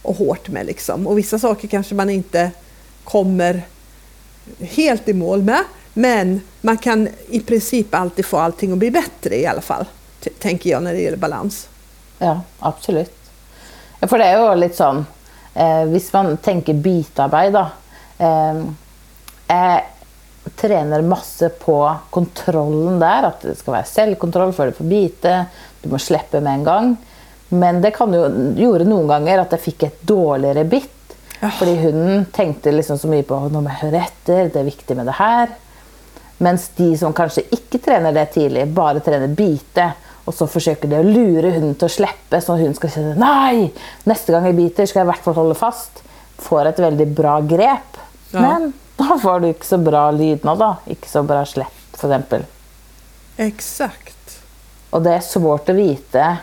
och 0.02 0.16
hårt 0.16 0.48
med. 0.48 0.66
Liksom. 0.66 1.06
Och 1.06 1.18
vissa 1.18 1.38
saker 1.38 1.68
kanske 1.68 1.94
man 1.94 2.10
inte 2.10 2.50
kommer 3.04 3.62
helt 4.60 5.08
i 5.08 5.12
mål 5.12 5.42
med. 5.42 5.64
Men 5.94 6.40
man 6.60 6.76
kan 6.76 7.08
i 7.28 7.40
princip 7.40 7.94
alltid 7.94 8.26
få 8.26 8.38
allting 8.38 8.72
att 8.72 8.78
bli 8.78 8.90
bättre 8.90 9.36
i 9.36 9.46
alla 9.46 9.60
fall. 9.60 9.84
Tänker 10.38 10.70
jag 10.70 10.82
när 10.82 10.92
det 10.92 11.00
gäller 11.00 11.16
balans. 11.16 11.68
Ja, 12.18 12.40
absolut. 12.58 13.16
Ja, 14.00 14.08
för 14.08 14.18
det 14.18 14.24
är 14.24 14.50
ju 14.50 14.60
lite 14.60 14.76
sån, 14.76 15.06
eh, 15.54 16.00
man 16.12 16.36
tänker 16.36 16.74
bitarbete. 16.74 17.66
Eh, 18.18 18.64
tränar 20.56 21.02
massor 21.02 21.48
på 21.48 21.94
kontrollen 22.10 22.98
där, 22.98 23.22
att 23.22 23.40
det 23.40 23.54
ska 23.54 23.70
vara 23.70 23.84
självkontroll 23.84 24.52
för 24.52 24.68
att 24.68 24.76
få 24.76 24.84
bita, 24.84 25.44
du 25.82 25.88
måste 25.90 26.06
släppa 26.06 26.40
med 26.40 26.52
en 26.52 26.64
gång. 26.64 26.96
Men 27.48 27.82
det 27.82 27.90
kan 27.90 28.12
ju, 28.12 28.52
gjorde 28.62 28.84
någon 28.84 29.06
gånger 29.06 29.38
att 29.38 29.52
jag 29.52 29.60
fick 29.60 29.82
ett 29.82 30.02
dåligare 30.02 30.64
bit. 30.64 31.16
Ja. 31.40 31.50
För 31.50 31.66
hunden 31.66 32.26
tänkte 32.32 32.72
liksom 32.72 32.98
så 32.98 33.08
mycket 33.08 33.28
på 33.28 33.34
att 33.34 33.52
de 33.52 33.66
hör 33.66 33.92
efter, 33.92 34.48
det 34.48 34.60
är 34.60 34.64
viktigt 34.64 34.96
med 34.96 35.06
det 35.06 35.12
här. 35.12 35.48
Medan 36.38 36.58
de 36.76 36.98
som 36.98 37.12
kanske 37.12 37.42
inte 37.50 37.78
tränar 37.78 38.12
det 38.12 38.26
tidigt, 38.26 38.68
bara 38.68 39.00
tränar 39.00 39.26
bite, 39.26 39.92
och 40.24 40.34
så 40.34 40.46
försöker 40.46 40.88
de 40.88 41.02
lura 41.02 41.50
hunden 41.50 41.74
till 41.74 41.84
att 41.84 41.92
släppa 41.92 42.40
så 42.40 42.52
att 42.52 42.58
hunden 42.58 42.74
ska 42.74 42.88
säga 42.88 43.14
nej, 43.14 43.74
nästa 44.04 44.32
gång 44.32 44.46
jag 44.46 44.54
biter 44.54 44.86
ska 44.86 44.98
jag 44.98 45.06
i 45.06 45.08
alla 45.08 45.16
fall 45.16 45.34
hålla 45.34 45.54
fast. 45.54 46.02
Får 46.38 46.64
ett 46.66 46.78
väldigt 46.78 47.08
bra 47.08 47.40
grepp. 47.40 47.96
Ja. 48.30 48.40
Men 48.40 48.72
då 48.96 49.18
får 49.18 49.40
du 49.40 49.48
inte 49.48 49.66
så 49.66 49.78
bra 49.78 50.10
lydnad, 50.10 50.58
då. 50.58 50.76
inte 50.84 51.08
så 51.08 51.22
bra 51.22 51.46
släpp 51.46 51.66
för 51.92 52.08
exempel. 52.08 52.44
Exakt. 53.36 54.40
Och 54.90 55.02
det 55.02 55.10
är 55.10 55.20
svårt 55.20 55.68
att 55.68 55.74
veta 55.74 56.36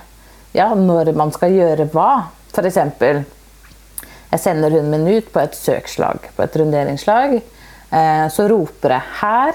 ja, 0.52 0.76
när 0.76 1.14
man 1.14 1.32
ska 1.32 1.48
göra 1.48 1.86
vad. 1.86 2.22
För 2.54 2.64
exempel, 2.64 3.24
jag 4.30 4.40
sänder 4.40 4.72
hunden 4.72 5.04
min 5.04 5.14
ut 5.14 5.34
på 5.34 5.40
ett 5.40 5.56
sökslag, 5.56 6.18
på 6.36 6.44
ett 6.44 6.56
runderingsslag. 6.56 7.42
Eh, 7.90 8.28
så 8.30 8.48
ropar 8.48 8.90
jag 8.90 9.02
här. 9.14 9.54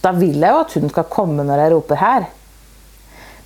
Då 0.00 0.12
vill 0.12 0.40
jag 0.40 0.60
att 0.60 0.72
hunden 0.72 0.90
ska 0.90 1.02
komma 1.02 1.42
när 1.42 1.58
jag 1.58 1.72
ropar 1.72 1.96
här. 1.96 2.24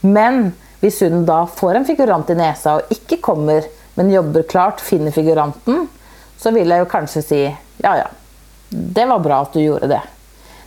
Men 0.01 0.53
om 0.81 0.90
hon 1.01 1.27
då 1.27 1.49
får 1.55 1.75
en 1.75 1.85
figurant 1.85 2.31
i 2.31 2.35
näsan 2.35 2.75
och 2.75 2.83
inte 2.88 3.16
kommer, 3.16 3.64
men 3.94 4.11
jobbar 4.11 4.42
klart, 4.42 4.81
finner 4.81 5.11
figuranten, 5.11 5.88
så 6.38 6.51
vill 6.51 6.70
jag 6.70 6.79
ju 6.79 6.85
kanske 6.85 7.23
säga, 7.23 7.57
ja 7.77 7.99
ja, 7.99 8.07
det 8.68 9.07
var 9.07 9.18
bra 9.18 9.42
att 9.42 9.53
du 9.53 9.61
gjorde 9.61 9.87
det. 9.87 10.03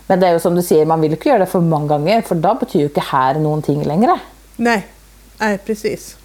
Men 0.07 0.19
det 0.19 0.27
är 0.27 0.33
ju 0.33 0.39
som 0.39 0.55
du 0.55 0.63
säger, 0.63 0.85
man 0.85 1.01
vill 1.01 1.11
inte 1.11 1.29
göra 1.29 1.39
det 1.39 1.45
för 1.45 1.59
många 1.59 1.87
gånger, 1.87 2.21
för 2.21 2.35
då 2.35 2.55
betyder 2.55 2.79
ju 2.79 2.85
inte 2.85 2.99
här 2.99 3.33
någonting 3.33 3.83
längre. 3.83 4.19
Nej, 4.55 4.87
nej 5.37 5.57
precis. 5.57 6.17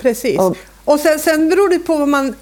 Precis. 0.00 0.38
Och, 0.38 0.56
och 0.84 1.00
sen, 1.00 1.18
sen 1.18 1.48
beror 1.48 1.68
det 1.68 1.78
på 1.78 1.96
vad 1.96 2.08
man, 2.08 2.34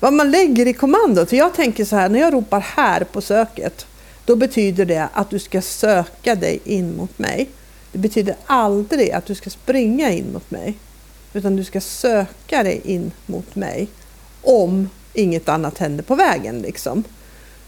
vad 0.00 0.12
man 0.12 0.30
lägger 0.30 0.66
i 0.66 0.72
kommandot. 0.72 1.28
För 1.28 1.36
jag 1.36 1.54
tänker 1.54 1.84
så 1.84 1.96
här, 1.96 2.08
när 2.08 2.20
jag 2.20 2.32
ropar 2.34 2.60
här 2.60 3.04
på 3.04 3.20
söket, 3.20 3.86
då 4.24 4.36
betyder 4.36 4.84
det 4.84 5.08
att 5.12 5.30
du 5.30 5.38
ska 5.38 5.62
söka 5.62 6.34
dig 6.34 6.60
in 6.64 6.96
mot 6.96 7.18
mig. 7.18 7.48
Det 7.92 7.98
betyder 7.98 8.36
aldrig 8.46 9.10
att 9.10 9.26
du 9.26 9.34
ska 9.34 9.50
springa 9.50 10.10
in 10.10 10.32
mot 10.32 10.50
mig. 10.50 10.74
Utan 11.32 11.56
du 11.56 11.64
ska 11.64 11.80
söka 11.80 12.62
dig 12.62 12.80
in 12.84 13.12
mot 13.26 13.54
mig. 13.54 13.88
Om 14.42 14.90
inget 15.14 15.48
annat 15.48 15.78
händer 15.78 16.04
på 16.04 16.14
vägen. 16.14 16.58
Liksom. 16.58 17.04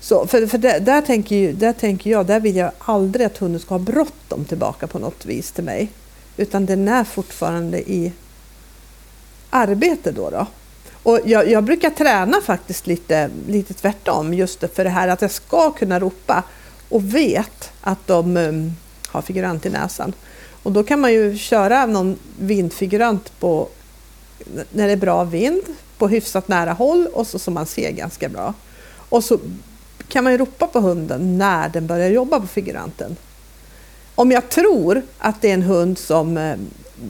Så, 0.01 0.27
för 0.27 0.47
för 0.47 0.59
där, 0.59 0.81
där, 0.81 1.01
tänker, 1.01 1.53
där 1.53 1.73
tänker 1.73 2.11
jag, 2.11 2.27
där 2.27 2.41
vill 2.41 2.57
jag 2.57 2.71
aldrig 2.79 3.27
att 3.27 3.39
hunden 3.39 3.61
ska 3.61 3.75
ha 3.75 3.79
bråttom 3.79 4.45
tillbaka 4.45 4.87
på 4.87 4.99
något 4.99 5.27
vis 5.27 5.53
till 5.53 5.65
mig. 5.65 5.89
Utan 6.37 6.67
den 6.67 6.89
är 6.89 7.05
fortfarande 7.05 7.91
i 7.91 8.13
arbete 9.51 10.13
då. 10.13 10.31
då. 10.31 10.47
Och 11.03 11.21
jag, 11.25 11.51
jag, 11.51 11.65
brukar 11.65 11.91
träna 11.91 12.41
faktiskt 12.41 12.87
lite, 12.87 13.31
lite 13.49 13.75
tvärtom, 13.75 14.35
just 14.35 14.65
för 14.75 14.85
det 14.85 14.91
här 14.91 15.09
att 15.09 15.23
jag 15.23 15.31
ska 15.31 15.71
kunna 15.71 16.01
ropa 16.01 16.43
och 16.89 17.15
vet 17.15 17.73
att 17.81 18.07
de 18.07 18.37
um, 18.37 18.73
har 19.07 19.23
figurant 19.23 19.67
i 19.67 19.71
näsan. 19.71 20.13
Och 20.63 20.73
då 20.73 20.83
kan 20.83 21.01
man 21.01 21.13
ju 21.13 21.39
köra 21.39 21.87
någon 21.87 22.19
vindfigurant 22.39 23.41
på, 23.41 23.69
när 24.73 24.87
det 24.87 24.93
är 24.93 24.97
bra 24.97 25.25
vind 25.25 25.63
på 25.99 26.09
hyfsat 26.09 26.49
nära 26.49 26.73
håll 26.73 27.07
och 27.13 27.27
så 27.27 27.39
som 27.39 27.55
man 27.55 27.67
ser 27.67 27.91
ganska 27.91 28.29
bra. 28.29 28.55
Och 29.09 29.25
så 29.25 29.39
kan 30.09 30.25
man 30.25 30.33
ju 30.33 30.39
ropa 30.39 30.67
på 30.67 30.81
hunden 30.81 31.39
när 31.39 31.69
den 31.69 31.87
börjar 31.87 32.11
jobba 32.11 32.41
på 32.41 32.47
figuranten. 32.47 33.17
Om 34.15 34.31
jag 34.31 34.49
tror 34.49 35.03
att 35.19 35.43
det 35.43 35.51
är 35.51 35.55
en 35.55 35.63
hund 35.63 35.99
som 35.99 36.37
eh, 36.37 36.57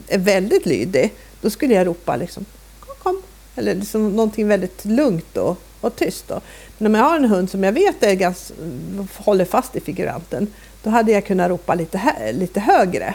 är 0.09 0.19
väldigt 0.19 0.67
lydig, 0.67 1.13
då 1.41 1.51
skulle 1.51 1.75
jag 1.75 1.87
ropa 1.87 2.17
liksom 2.17 2.45
kom, 2.81 2.95
kom. 3.03 3.23
Eller 3.57 3.75
liksom 3.75 4.17
någonting 4.17 4.49
väldigt 4.49 4.85
lugnt 4.85 5.37
och, 5.37 5.59
och 5.81 5.97
tyst. 5.97 6.29
Då. 6.29 6.41
Men 6.79 6.87
om 6.87 6.95
jag 6.95 7.05
har 7.05 7.17
en 7.17 7.25
hund 7.25 7.51
som 7.51 7.65
jag 7.65 7.73
vet 7.73 8.03
är 8.03 8.15
ganska, 8.15 8.55
håller 9.17 9.45
fast 9.45 9.77
i 9.77 9.81
figuranten, 9.81 10.47
då 10.83 10.91
hade 10.91 11.13
jag 11.13 11.27
kunnat 11.27 11.51
ropa 11.51 11.75
lite, 11.75 12.33
lite 12.33 12.61
högre. 12.61 13.15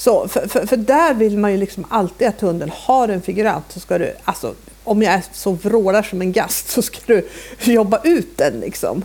Så, 0.00 0.28
för, 0.28 0.48
för, 0.48 0.66
för, 0.66 0.76
där 0.76 1.14
vill 1.14 1.38
man 1.38 1.52
ju 1.52 1.56
liksom 1.56 1.84
alltid 1.88 2.28
att 2.28 2.40
hunden 2.40 2.72
har 2.74 3.08
en 3.08 3.22
figurant. 3.22 3.64
Så 3.68 3.80
ska 3.80 3.98
du, 3.98 4.14
alltså, 4.24 4.54
om 4.84 5.02
jag 5.02 5.14
är 5.14 5.22
så 5.32 5.52
vrålar 5.52 6.02
som 6.02 6.20
en 6.20 6.32
gast 6.32 6.68
så 6.68 6.82
ska 6.82 6.98
du 7.06 7.28
jobba 7.72 8.00
ut 8.04 8.38
den. 8.38 8.60
Liksom. 8.60 9.04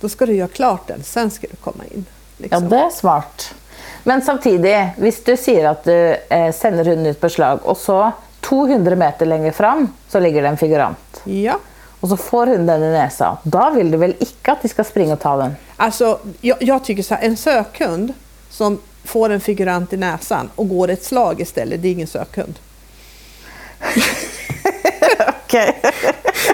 Då 0.00 0.08
ska 0.08 0.26
du 0.26 0.34
göra 0.34 0.48
klart 0.48 0.86
den, 0.86 1.02
sen 1.02 1.30
ska 1.30 1.46
du 1.50 1.56
komma 1.56 1.84
in. 1.94 2.04
Liksom. 2.36 2.62
Ja, 2.62 2.68
det 2.68 2.76
är 2.76 2.90
smart. 2.90 3.54
Men 4.02 4.22
samtidigt, 4.22 4.76
om 4.96 5.12
du 5.24 5.36
säger 5.36 5.68
att 5.68 5.84
du 5.84 6.16
eh, 6.28 6.52
sänder 6.52 6.84
hunden 6.84 7.06
ut 7.06 7.20
på 7.20 7.28
slag 7.28 7.60
och 7.62 7.76
så 7.76 8.12
200 8.40 8.96
meter 8.96 9.26
längre 9.26 9.52
fram 9.52 9.88
så 10.08 10.20
ligger 10.20 10.42
det 10.42 10.48
en 10.48 10.58
figurant. 10.58 11.20
Ja. 11.24 11.58
Och 12.00 12.08
så 12.08 12.16
får 12.16 12.46
hunden 12.46 12.80
den 12.80 12.90
i 12.90 12.92
näsan. 12.92 13.36
Då 13.42 13.70
vill 13.70 13.90
du 13.90 13.98
väl 13.98 14.14
inte 14.18 14.52
att 14.52 14.62
de 14.62 14.68
ska 14.68 14.84
springa 14.84 15.12
och 15.12 15.20
ta 15.20 15.36
den? 15.36 15.56
Alltså, 15.76 16.18
jag, 16.40 16.56
jag 16.60 16.84
tycker 16.84 17.02
så 17.02 17.14
här, 17.14 17.22
en 17.22 17.36
sökhund 17.36 18.12
som 18.50 18.78
får 19.04 19.30
en 19.30 19.40
figurant 19.40 19.92
i 19.92 19.96
näsan 19.96 20.50
och 20.54 20.68
går 20.68 20.90
ett 20.90 21.04
slag 21.04 21.40
istället, 21.40 21.82
det 21.82 21.88
är 21.88 21.92
ingen 21.92 22.06
sökhund. 22.06 22.58
okay. 25.44 25.72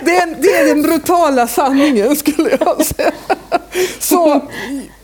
det, 0.01 0.17
är, 0.17 0.37
det 0.43 0.57
är 0.57 0.67
den 0.67 0.83
brutala 0.83 1.47
sanningen 1.47 2.17
skulle 2.17 2.59
jag 2.61 2.87
säga. 2.87 3.13
Så 3.99 4.41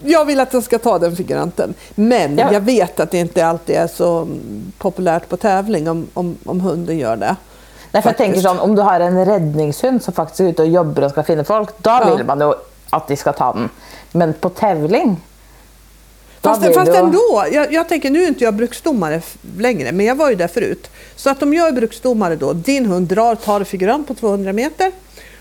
jag 0.05 0.25
vill 0.25 0.41
att 0.41 0.51
den 0.51 0.63
ska 0.63 0.79
ta 0.79 0.99
den 0.99 1.17
figuranten. 1.17 1.75
Men 1.95 2.39
ja. 2.39 2.53
jag 2.53 2.61
vet 2.61 3.01
att 3.01 3.11
det 3.11 3.19
inte 3.19 3.47
alltid 3.47 3.77
är 3.77 3.87
så 3.87 4.29
populärt 4.79 5.29
på 5.29 5.37
tävling 5.37 5.89
om, 5.89 6.09
om, 6.15 6.37
om 6.45 6.61
hunden 6.61 6.99
gör 6.99 7.17
det. 7.17 7.37
Därför 7.91 8.09
jag 8.09 8.17
tänker 8.17 8.41
så, 8.41 8.61
om 8.61 8.75
du 8.75 8.83
har 8.83 9.01
en 9.01 9.25
räddningshund 9.25 10.03
som 10.03 10.15
faktiskt 10.15 10.41
är 10.41 10.45
ute 10.45 10.63
och 10.63 10.69
jobbar 10.69 11.03
och 11.03 11.11
ska 11.11 11.23
finna 11.23 11.45
folk, 11.45 11.69
då 11.79 11.91
ja. 11.91 12.15
vill 12.17 12.27
man 12.27 12.41
ju 12.41 12.53
att 12.91 13.09
de 13.09 13.17
ska 13.17 13.33
ta 13.33 13.53
den. 13.53 13.69
Men 14.13 14.33
på 14.33 14.49
tävling 14.49 15.21
Fast, 16.47 16.75
fast 16.75 16.93
ändå, 16.93 17.45
jag, 17.53 17.73
jag, 17.73 17.89
tänker 17.89 18.11
nu 18.11 18.23
är 18.23 18.29
inte 18.29 18.45
jag 18.45 18.55
bruksdomare 18.55 19.23
längre, 19.59 19.93
men 19.93 20.07
jag 20.07 20.15
var 20.15 20.31
ju 20.31 20.37
där 20.37 20.49
förut. 20.49 20.91
Så 21.17 21.31
att 21.31 21.43
om 21.43 21.55
jag 21.55 21.69
är 21.69 21.73
bruksdomare 21.73 22.37
då, 22.37 22.53
din 22.53 22.87
hund 22.87 23.09
drar, 23.09 23.35
tar 23.35 23.65
figurant 23.65 24.09
på 24.09 24.15
200 24.15 24.53
meter 24.53 24.93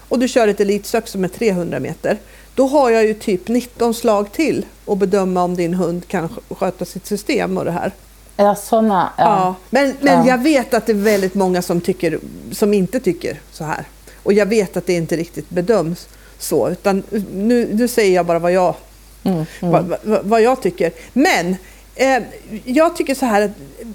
och 0.10 0.20
du 0.20 0.28
kör 0.28 0.48
ett 0.48 0.60
elitsök 0.60 1.08
som 1.08 1.24
är 1.24 1.28
300 1.28 1.80
meter. 1.80 2.18
Då 2.56 2.68
har 2.68 2.90
jag 2.90 3.06
ju 3.06 3.14
typ 3.14 3.48
19 3.48 3.94
slag 3.94 4.32
till 4.32 4.66
att 4.86 4.98
bedöma 4.98 5.44
om 5.44 5.56
din 5.56 5.74
hund 5.74 6.08
kan 6.08 6.30
sköta 6.50 6.86
sitt 6.86 7.06
system 7.06 7.58
och 7.58 7.66
det 7.66 7.72
här. 7.72 7.92
Ja, 8.38 8.56
såna, 8.56 9.10
ja. 9.18 9.24
ja. 9.24 9.56
Men, 9.70 9.94
men 10.02 10.26
ja. 10.26 10.28
jag 10.28 10.38
vet 10.38 10.74
att 10.74 10.86
det 10.86 10.92
är 10.92 11.04
väldigt 11.04 11.34
många 11.34 11.62
som, 11.62 11.82
tycker, 11.82 12.20
som 12.52 12.74
inte 12.74 13.00
tycker 13.00 13.40
så 13.52 13.64
här. 13.64 13.86
Och 14.24 14.34
jag 14.34 14.46
vet 14.46 14.78
att 14.78 14.86
det 14.86 14.94
inte 14.94 15.18
riktigt 15.18 15.50
bedöms 15.50 16.08
så. 16.40 16.70
Utan 16.70 17.04
nu, 17.34 17.70
nu 17.74 17.88
säger 17.88 18.16
jag 18.16 18.26
bara 18.26 18.40
vad 18.40 18.52
jag 18.52 18.76
Mm, 19.26 19.46
mm. 19.62 19.72
Vad, 19.72 19.98
vad, 20.04 20.26
vad, 20.26 20.42
jag 20.42 20.62
tycker. 20.62 20.92
Men 21.14 21.56
eh, 21.96 22.24
jag 22.66 22.96
tycker 22.96 23.16
så 23.16 23.26
här 23.26 23.42
att 23.42 23.52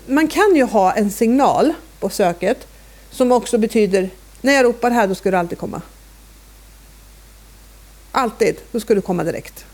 man 0.07 0.29
kan 0.29 0.57
ju 0.57 0.65
ha 0.65 0.93
en 0.93 1.11
signal 1.11 1.73
på 2.01 2.09
söket 2.09 2.67
som 3.11 3.33
också 3.33 3.59
betyder 3.59 4.11
när 4.41 4.53
jag 4.53 4.65
ropar 4.65 4.91
här 4.91 5.07
då 5.07 5.15
ska 5.15 5.31
du 5.31 5.37
alltid 5.37 5.59
komma. 5.59 5.83
Alltid, 8.13 8.57
då 8.73 8.81
ska 8.81 8.95
du 8.95 9.01
komma 9.01 9.25
direkt. 9.25 9.65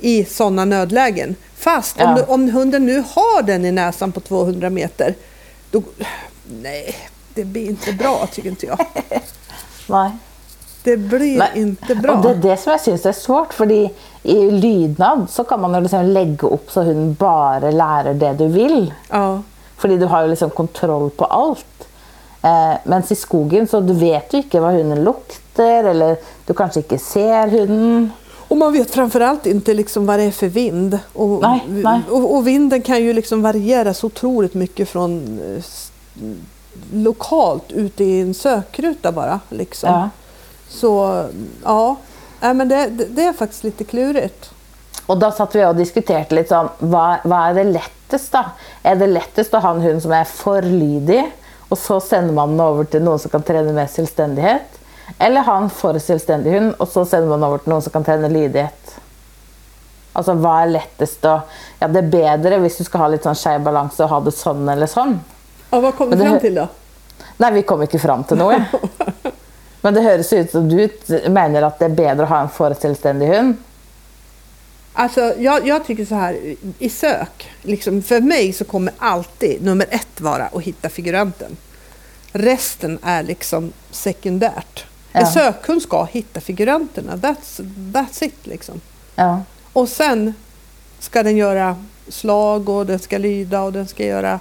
I 0.00 0.24
sådana 0.24 0.64
nödlägen. 0.64 1.36
Fast 1.56 1.96
ja. 1.98 2.08
om, 2.08 2.14
du, 2.14 2.22
om 2.22 2.50
hunden 2.50 2.86
nu 2.86 3.04
har 3.08 3.42
den 3.42 3.64
i 3.64 3.72
näsan 3.72 4.12
på 4.12 4.20
200 4.20 4.70
meter, 4.70 5.14
då... 5.70 5.82
Nej, 6.62 6.96
det 7.34 7.44
blir 7.44 7.68
inte 7.68 7.92
bra 7.92 8.26
tycker 8.26 8.48
inte 8.48 8.66
jag. 8.66 8.86
Nej. 9.86 10.10
Det 10.82 10.96
blir 10.96 11.38
Men, 11.38 11.56
inte 11.56 11.94
bra. 11.94 12.22
Det 12.22 12.30
är 12.30 12.34
det 12.34 12.56
som 12.56 12.72
jag 12.72 12.80
syns 12.80 13.06
är 13.06 13.12
svårt, 13.12 13.54
för 13.54 13.66
i 14.26 14.50
lydnad 14.50 15.26
så 15.30 15.44
kan 15.44 15.60
man 15.60 15.74
ju 15.74 15.80
liksom 15.80 16.04
lägga 16.04 16.48
upp 16.48 16.70
så 16.70 16.82
hunden 16.82 17.14
bara 17.14 17.70
lär 17.70 18.14
det 18.14 18.32
du 18.32 18.48
vill. 18.48 18.94
Ja. 19.10 19.42
För 19.76 19.88
du 19.88 20.06
har 20.06 20.22
ju 20.22 20.28
liksom 20.28 20.50
kontroll 20.50 21.10
på 21.10 21.24
allt. 21.24 21.88
Eh, 22.42 22.74
Men 22.84 23.02
i 23.08 23.14
skogen 23.14 23.66
så 23.66 23.80
du 23.80 23.94
vet 23.94 24.34
ju 24.34 24.38
inte 24.38 24.60
vad 24.60 24.72
hunden 24.72 25.04
luktar 25.04 25.84
eller 25.84 26.16
du 26.46 26.54
kanske 26.54 26.80
inte 26.80 26.98
ser 26.98 27.48
hunden. 27.48 28.10
Och 28.48 28.56
man 28.56 28.72
vet 28.72 28.90
framförallt 28.90 29.46
inte 29.46 29.74
liksom 29.74 30.06
vad 30.06 30.18
det 30.18 30.22
är 30.22 30.30
för 30.30 30.48
vind. 30.48 30.98
Och, 31.12 31.42
nej, 31.42 31.64
nej. 31.68 32.00
och, 32.10 32.34
och 32.36 32.46
vinden 32.46 32.82
kan 32.82 33.02
ju 33.02 33.12
liksom 33.12 33.42
variera 33.42 33.94
så 33.94 34.06
otroligt 34.06 34.54
mycket 34.54 34.88
från 34.88 35.40
eh, 35.56 35.62
lokalt 36.92 37.72
ute 37.72 38.04
i 38.04 38.20
en 38.20 38.34
sökruta 38.34 39.12
bara. 39.12 39.40
Liksom. 39.48 39.90
Ja. 39.90 40.10
Så 40.68 41.24
ja, 41.64 41.96
Nej, 42.40 42.54
men 42.54 42.68
det, 42.68 42.86
det, 42.86 43.24
är 43.24 43.32
faktiskt 43.32 43.64
lite 43.64 43.84
klurigt. 43.84 44.50
Och 45.06 45.18
då 45.18 45.30
satt 45.30 45.54
vi 45.54 45.64
och 45.64 45.76
diskuterade 45.76 46.34
lite 46.34 46.56
om 46.56 46.68
vad, 46.78 47.16
vad 47.24 47.38
är 47.38 47.54
det 47.54 47.64
lättast 47.64 48.32
då? 48.32 48.44
Är 48.82 48.96
det 48.96 49.06
lättast 49.06 49.54
att 49.54 49.62
ha 49.62 49.70
en 49.70 49.80
hund 49.80 50.02
som 50.02 50.12
är 50.12 50.24
för 50.24 50.62
lydig 50.62 51.32
och 51.68 51.78
så 51.78 52.00
sänder 52.00 52.34
man 52.34 52.56
den 52.56 52.66
över 52.66 52.84
till 52.84 53.02
någon 53.02 53.18
som 53.18 53.30
kan 53.30 53.42
träna 53.42 53.72
med 53.72 53.90
självständighet? 53.90 54.62
Eller 55.18 55.40
ha 55.40 55.56
en 55.56 55.70
för 55.70 55.98
självständig 55.98 56.52
hund 56.52 56.74
och 56.78 56.88
så 56.88 57.06
sänder 57.06 57.28
man 57.28 57.42
över 57.42 57.58
till 57.58 57.68
någon 57.68 57.82
som 57.82 57.92
kan 57.92 58.04
träna 58.04 58.28
lydighet? 58.28 58.96
Alltså 60.12 60.32
vad 60.32 60.62
är 60.62 60.66
lättast 60.66 61.22
då? 61.22 61.40
Ja, 61.78 61.88
det 61.88 61.98
är 61.98 62.02
bättre 62.02 62.56
om 62.56 62.62
du 62.62 62.84
ska 62.84 62.98
ha 62.98 63.08
lite 63.08 63.24
sån 63.24 63.34
skev 63.34 63.60
balans 63.60 64.00
och 64.00 64.08
ha 64.08 64.20
det 64.20 64.32
sån 64.32 64.68
eller 64.68 64.86
sån. 64.86 65.20
Ja, 65.70 65.80
vad 65.80 65.96
kom 65.96 66.10
du 66.10 66.16
fram 66.16 66.40
till 66.40 66.54
då? 66.54 66.68
Nej, 67.36 67.52
vi 67.52 67.62
kom 67.62 67.82
inte 67.82 67.98
fram 67.98 68.24
till 68.24 68.36
något. 68.36 68.62
Men 69.86 69.94
det 69.94 70.00
hörs 70.00 70.32
ut 70.32 70.50
som 70.50 70.68
du 70.68 70.90
menar 71.28 71.62
att 71.62 71.78
det 71.78 71.84
är 71.84 71.88
bättre 71.88 72.22
att 72.22 72.28
ha 72.28 72.40
en 72.40 72.48
föreställständig 72.48 73.26
hund. 73.26 73.56
Alltså, 74.92 75.34
jag, 75.38 75.66
jag, 75.66 75.86
tycker 75.86 76.04
så 76.04 76.14
här, 76.14 76.54
i 76.78 76.88
sök, 76.88 77.50
liksom, 77.62 78.02
för 78.02 78.20
mig 78.20 78.52
så 78.52 78.64
kommer 78.64 78.92
alltid 78.98 79.62
nummer 79.62 79.86
ett 79.90 80.20
vara 80.20 80.46
att 80.46 80.62
hitta 80.62 80.88
figuranten. 80.88 81.56
Resten 82.32 82.98
är 83.02 83.22
liksom 83.22 83.72
sekundärt. 83.90 84.84
Ja. 85.12 85.20
En 85.20 85.26
sökhund 85.26 85.82
ska 85.82 86.04
hitta 86.04 86.40
figuranterna, 86.40 87.16
that's, 87.16 87.70
that's 87.92 88.24
it. 88.24 88.46
Liksom. 88.46 88.80
Ja. 89.14 89.42
Och 89.72 89.88
sen 89.88 90.34
ska 90.98 91.22
den 91.22 91.36
göra 91.36 91.76
slag 92.08 92.68
och 92.68 92.86
den 92.86 92.98
ska 92.98 93.18
lyda 93.18 93.62
och 93.62 93.72
den 93.72 93.86
ska 93.86 94.04
göra 94.04 94.40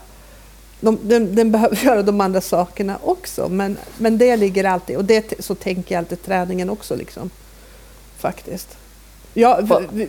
de, 0.79 0.99
den, 1.03 1.35
den, 1.35 1.51
behöver 1.51 1.75
göra 1.85 2.01
de 2.01 2.21
andra 2.21 2.41
sakerna 2.41 2.97
också, 3.03 3.49
men, 3.49 3.77
men 3.97 4.17
det 4.17 4.35
ligger 4.35 4.63
alltid, 4.63 4.97
och 4.97 5.05
det, 5.05 5.33
så 5.39 5.55
tänker 5.55 5.95
jag 5.95 5.99
alltid 5.99 6.23
träningen 6.23 6.69
också. 6.69 6.95
Liksom, 6.95 7.29
faktiskt. 8.17 8.77
Ja, 9.38 9.59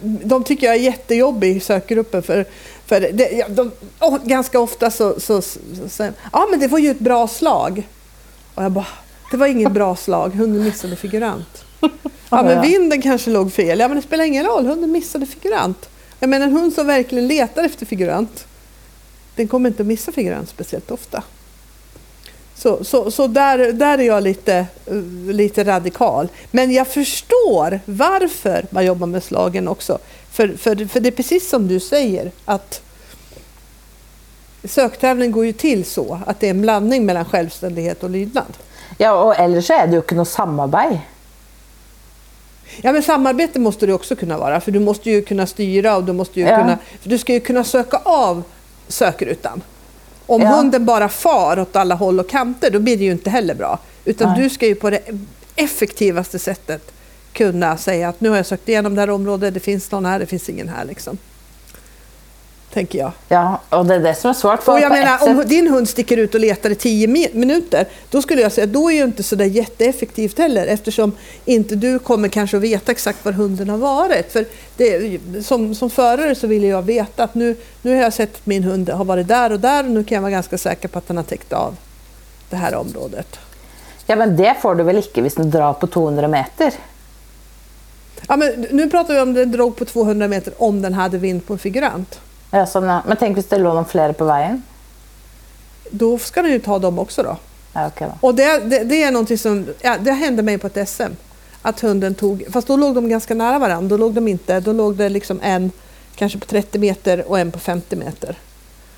de 0.03 0.45
tycker 0.45 0.67
jag 0.67 0.77
är 0.77 0.81
jättejobbig 0.81 1.57
i 1.57 1.61
sökgruppen. 1.61 2.23
För, 2.23 2.47
för 2.87 3.01
det, 3.01 3.47
de, 3.49 3.73
oh, 4.01 4.19
ganska 4.25 4.61
ofta 4.61 4.91
så, 4.91 5.21
så, 5.21 5.43
säger 5.89 6.13
ja 6.33 6.47
men 6.51 6.61
det 6.61 6.69
var 6.69 6.79
ju 6.79 6.91
ett 6.91 6.99
bra 6.99 7.29
slag. 7.29 7.89
Och 8.55 8.65
jag 8.65 8.73
bara, 8.73 8.87
det 9.31 9.37
var 9.37 9.47
inget 9.47 9.73
bra 9.73 9.97
slag, 9.97 10.29
hunden 10.35 10.65
missade 10.65 10.97
figurant. 10.97 11.65
Ja 12.31 12.43
men 12.43 12.63
vinden 12.63 13.03
kanske 13.03 13.31
låg 13.31 13.53
fel. 13.53 13.79
Ja 13.79 13.89
men 13.89 13.97
det 13.97 14.03
spelar 14.03 14.25
ingen 14.25 14.47
roll, 14.47 14.67
hunden 14.67 14.93
missade 14.93 15.27
figurant. 15.27 15.89
Jag 16.21 16.31
menar 16.31 16.47
en 16.47 16.53
hund 16.53 16.73
som 16.73 16.87
verkligen 16.87 17.29
letar 17.29 17.65
efter 17.65 17.87
figurant 17.87 18.46
den 19.37 19.49
kommer 19.49 19.69
inte 19.69 19.83
att 19.83 19.87
missa 19.87 20.13
figurant 20.13 20.49
speciellt 20.49 20.91
ofta. 20.91 21.23
Så, 22.55 22.85
så, 22.85 23.11
så 23.11 23.27
där, 23.27 23.73
där 23.73 23.99
är 23.99 24.03
jag 24.03 24.23
lite, 24.23 24.67
lite 25.31 25.65
radikal. 25.65 26.29
Men 26.51 26.73
jag 26.73 26.87
förstår 26.87 27.81
varför 27.85 28.67
man 28.71 28.87
jobbar 28.87 29.07
med 29.07 29.23
slagen 29.23 29.69
också. 29.69 29.99
För, 30.31 30.49
för, 30.49 30.89
för 30.89 31.01
det 31.01 31.09
är 31.09 31.13
precis 31.13 31.49
som 31.49 31.69
du 31.69 31.81
säger 31.81 32.31
att 32.45 32.83
söktävling 34.65 35.33
går 35.33 35.47
ju 35.47 35.53
till 35.53 35.85
så 35.85 36.21
att 36.27 36.41
det 36.41 36.47
är 36.47 36.51
en 36.51 36.63
blandning 36.63 37.07
mellan 37.07 37.25
självständighet 37.25 38.03
och 38.03 38.11
lydnad. 38.11 38.57
Ja, 38.99 39.23
och 39.23 39.37
eller 39.37 39.61
så 39.61 39.73
är 39.73 39.87
det 39.87 39.93
ju 39.93 39.99
inte 39.99 40.15
något 40.15 40.29
samarbete. 40.29 41.01
Ja, 42.83 42.93
men 42.93 43.03
samarbete 43.03 43.59
måste 43.59 43.87
det 43.87 43.93
också 43.93 44.17
kunna 44.17 44.39
vara, 44.39 44.61
för 44.61 44.73
du 44.73 44.81
måste 44.81 45.11
ju 45.11 45.23
kunna 45.23 45.47
styra 45.47 45.97
och 45.97 46.05
du 46.05 46.13
måste 46.13 46.41
ju 46.41 46.47
ja. 46.47 46.57
kunna, 46.57 46.79
för 47.01 47.09
du 47.09 47.19
ska 47.19 47.33
ju 47.33 47.41
kunna 47.41 47.65
söka 47.65 48.01
av 48.05 48.43
sökrutan. 48.89 49.63
Om 50.27 50.43
ja. 50.43 50.49
hunden 50.49 50.85
bara 50.85 51.09
far 51.09 51.59
åt 51.59 51.77
alla 51.77 51.95
håll 51.95 52.21
och 52.21 52.29
kanter, 52.29 52.71
då 52.71 52.79
blir 52.79 52.97
det 52.97 53.05
ju 53.05 53.13
inte 53.13 53.31
heller 53.31 53.55
bra. 53.55 53.79
Utan 54.05 54.33
Nej. 54.33 54.43
du 54.43 54.51
ska 54.51 54.67
ju 54.67 54.75
på 54.75 54.91
det 54.91 55.01
effektivaste 55.57 56.39
sättet 56.39 56.93
kunna 57.33 57.77
säga 57.77 58.09
att 58.09 58.21
nu 58.21 58.29
har 58.29 58.37
jag 58.37 58.47
sökt 58.47 58.69
igenom 58.69 58.95
det 58.95 59.01
här 59.01 59.11
området, 59.11 59.55
det 59.55 59.61
finns 59.61 59.91
någon 59.91 60.07
här, 60.07 60.19
det 60.19 60.27
finns 60.27 60.49
ingen 60.49 60.69
här. 60.69 60.85
Liksom. 60.85 61.19
Tänker 62.77 62.99
jag. 62.99 63.13
Ja, 63.29 63.61
och 63.71 63.87
det 63.87 63.95
är 63.95 63.99
det 64.01 64.15
som 64.15 64.31
är 64.31 64.35
svårt. 64.35 64.63
För 64.63 64.73
Och 64.73 64.81
jag 64.81 64.93
menar, 64.93 65.19
sätt- 65.19 65.29
om 65.29 65.43
din 65.47 65.69
hund 65.69 65.89
sticker 65.89 66.17
ut 66.17 66.35
och 66.35 66.41
letar 66.41 66.71
i 66.71 66.75
tio 66.75 67.07
mi- 67.07 67.35
minuter, 67.37 67.87
då 68.11 68.23
skulle 68.23 68.43
jag 68.43 68.53
säga 68.53 68.67
då 68.67 68.91
är 68.91 68.95
ju 68.95 69.05
inte 69.05 69.23
så 69.23 69.37
där 69.37 69.45
jätteeffektivt 69.45 70.39
heller 70.39 70.67
eftersom 70.67 71.13
inte 71.45 71.75
du 71.77 71.99
kommer 71.99 72.29
kanske 72.29 72.57
att 72.57 72.63
veta 72.63 72.93
exakt 72.93 73.25
var 73.25 73.33
hunden 73.33 73.69
har 73.69 73.79
varit. 73.79 74.33
För 74.33 74.45
det, 74.77 75.21
som, 75.47 75.75
som 75.75 75.91
förare 75.91 76.35
så 76.35 76.47
vill 76.47 76.65
jag 76.65 76.83
veta 76.83 77.25
att 77.25 77.35
nu, 77.35 77.57
nu 77.83 77.95
har 77.95 78.03
jag 78.03 78.13
sett 78.13 78.35
att 78.35 78.47
min 78.47 78.65
hund 78.65 78.89
har 78.91 79.05
varit 79.05 79.29
där 79.29 79.53
och 79.53 79.61
där 79.61 79.85
och 79.85 79.91
nu 79.91 80.05
kan 80.05 80.15
jag 80.17 80.23
vara 80.23 80.31
ganska 80.33 80.59
säker 80.59 80.89
på 80.89 80.99
att 80.99 81.09
den 81.09 81.17
har 81.17 81.25
täckt 81.25 81.53
av 81.53 81.77
det 82.51 82.57
här 82.57 82.75
området. 82.75 83.39
Ja, 84.07 84.17
men 84.17 84.37
det 84.37 84.55
får 84.63 84.75
du 84.75 84.85
väl 84.85 84.97
inte 84.97 85.21
om 85.21 85.51
du 85.51 85.59
drar 85.59 85.73
på 85.73 85.87
200 85.87 86.29
meter? 86.29 86.73
Ja, 88.29 88.37
men 88.37 88.67
nu 88.71 88.91
pratar 88.91 89.15
vi 89.15 89.21
om 89.21 89.35
den 89.35 89.53
drog 89.53 89.77
på 89.77 89.85
200 89.85 90.29
meter 90.29 90.53
om 90.59 90.83
den 90.83 90.95
hade 90.95 91.19
vind 91.19 91.47
på 91.47 91.53
en 91.53 91.59
figurant. 91.59 92.21
Ja, 92.51 92.67
sånn, 92.67 92.85
ja. 92.85 93.03
Men 93.07 93.17
tänk 93.17 93.37
om 93.37 93.43
det 93.49 93.59
låg 93.59 93.75
någon 93.75 93.85
fler 93.85 94.13
på 94.13 94.25
vägen? 94.25 94.63
Då 95.91 96.19
ska 96.19 96.43
den 96.43 96.53
ju 96.53 96.59
ta 96.59 96.79
dem 96.79 96.99
också 96.99 97.23
då. 97.23 97.37
Ja, 97.73 97.87
okej 97.87 98.09
då. 98.11 98.29
Och 98.29 98.35
det, 98.35 98.59
det, 98.59 98.85
det 98.85 99.03
är 99.03 99.11
någonting 99.11 99.39
som, 99.39 99.67
ja, 99.81 99.97
det 100.01 100.13
hände 100.13 100.43
mig 100.43 100.59
på 100.59 100.67
ett 100.67 100.89
SM. 100.89 101.13
Att 101.63 101.81
hunden 101.81 102.15
tog, 102.15 102.45
fast 102.53 102.69
då 102.69 102.77
låg 102.77 102.95
de 102.95 103.09
ganska 103.09 103.35
nära 103.35 103.59
varandra. 103.59 103.89
Då 103.89 103.97
låg 103.97 104.13
de 104.13 104.29
inte, 104.29 104.61
då 104.61 104.73
låg 104.73 104.97
det 104.97 105.09
liksom 105.09 105.41
en 105.43 105.71
kanske 106.17 106.39
på 106.39 106.47
30 106.47 106.79
meter 106.79 107.29
och 107.29 107.39
en 107.39 107.53
på 107.53 107.59
50 107.59 107.97
meter. 107.97 108.39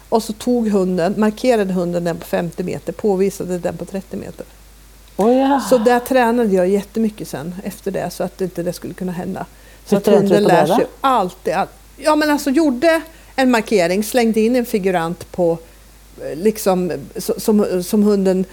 Och 0.08 0.22
så 0.22 0.32
tog 0.32 0.68
hunden, 0.68 1.14
markerade 1.16 1.72
hunden 1.72 2.04
den 2.04 2.16
på 2.16 2.26
50 2.26 2.62
meter, 2.62 2.92
påvisade 2.92 3.58
den 3.58 3.76
på 3.76 3.84
30 3.84 4.16
meter. 4.16 4.46
Oh, 5.16 5.36
ja. 5.36 5.60
Så 5.60 5.78
där 5.78 6.00
tränade 6.00 6.54
jag 6.54 6.68
jättemycket 6.68 7.28
sen 7.28 7.54
efter 7.64 7.90
det 7.90 8.10
så 8.10 8.24
att 8.24 8.40
inte 8.40 8.62
det 8.62 8.72
skulle 8.72 8.94
kunna 8.94 9.12
hända. 9.12 9.46
Så 9.86 9.94
Hur 9.94 9.96
att 9.96 10.06
hunden 10.06 10.44
lär 10.44 10.66
sig 10.66 10.86
alltid. 11.00 11.54
All, 11.54 11.68
ja 11.96 12.16
men 12.16 12.30
alltså 12.30 12.50
gjorde 12.50 13.02
en 13.38 13.50
markering, 13.50 14.04
slängde 14.04 14.40
in 14.40 14.56
en 14.56 14.66
figurant 14.66 15.32
på 15.32 15.58
eh, 16.22 16.38
liksom 16.38 16.92
som, 17.16 17.82
som 17.82 18.02
hunden 18.02 18.44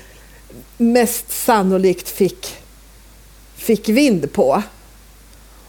mest 0.77 1.31
sannolikt 1.31 2.09
fick, 2.09 2.57
fick 3.55 3.89
vind 3.89 4.33
på. 4.33 4.63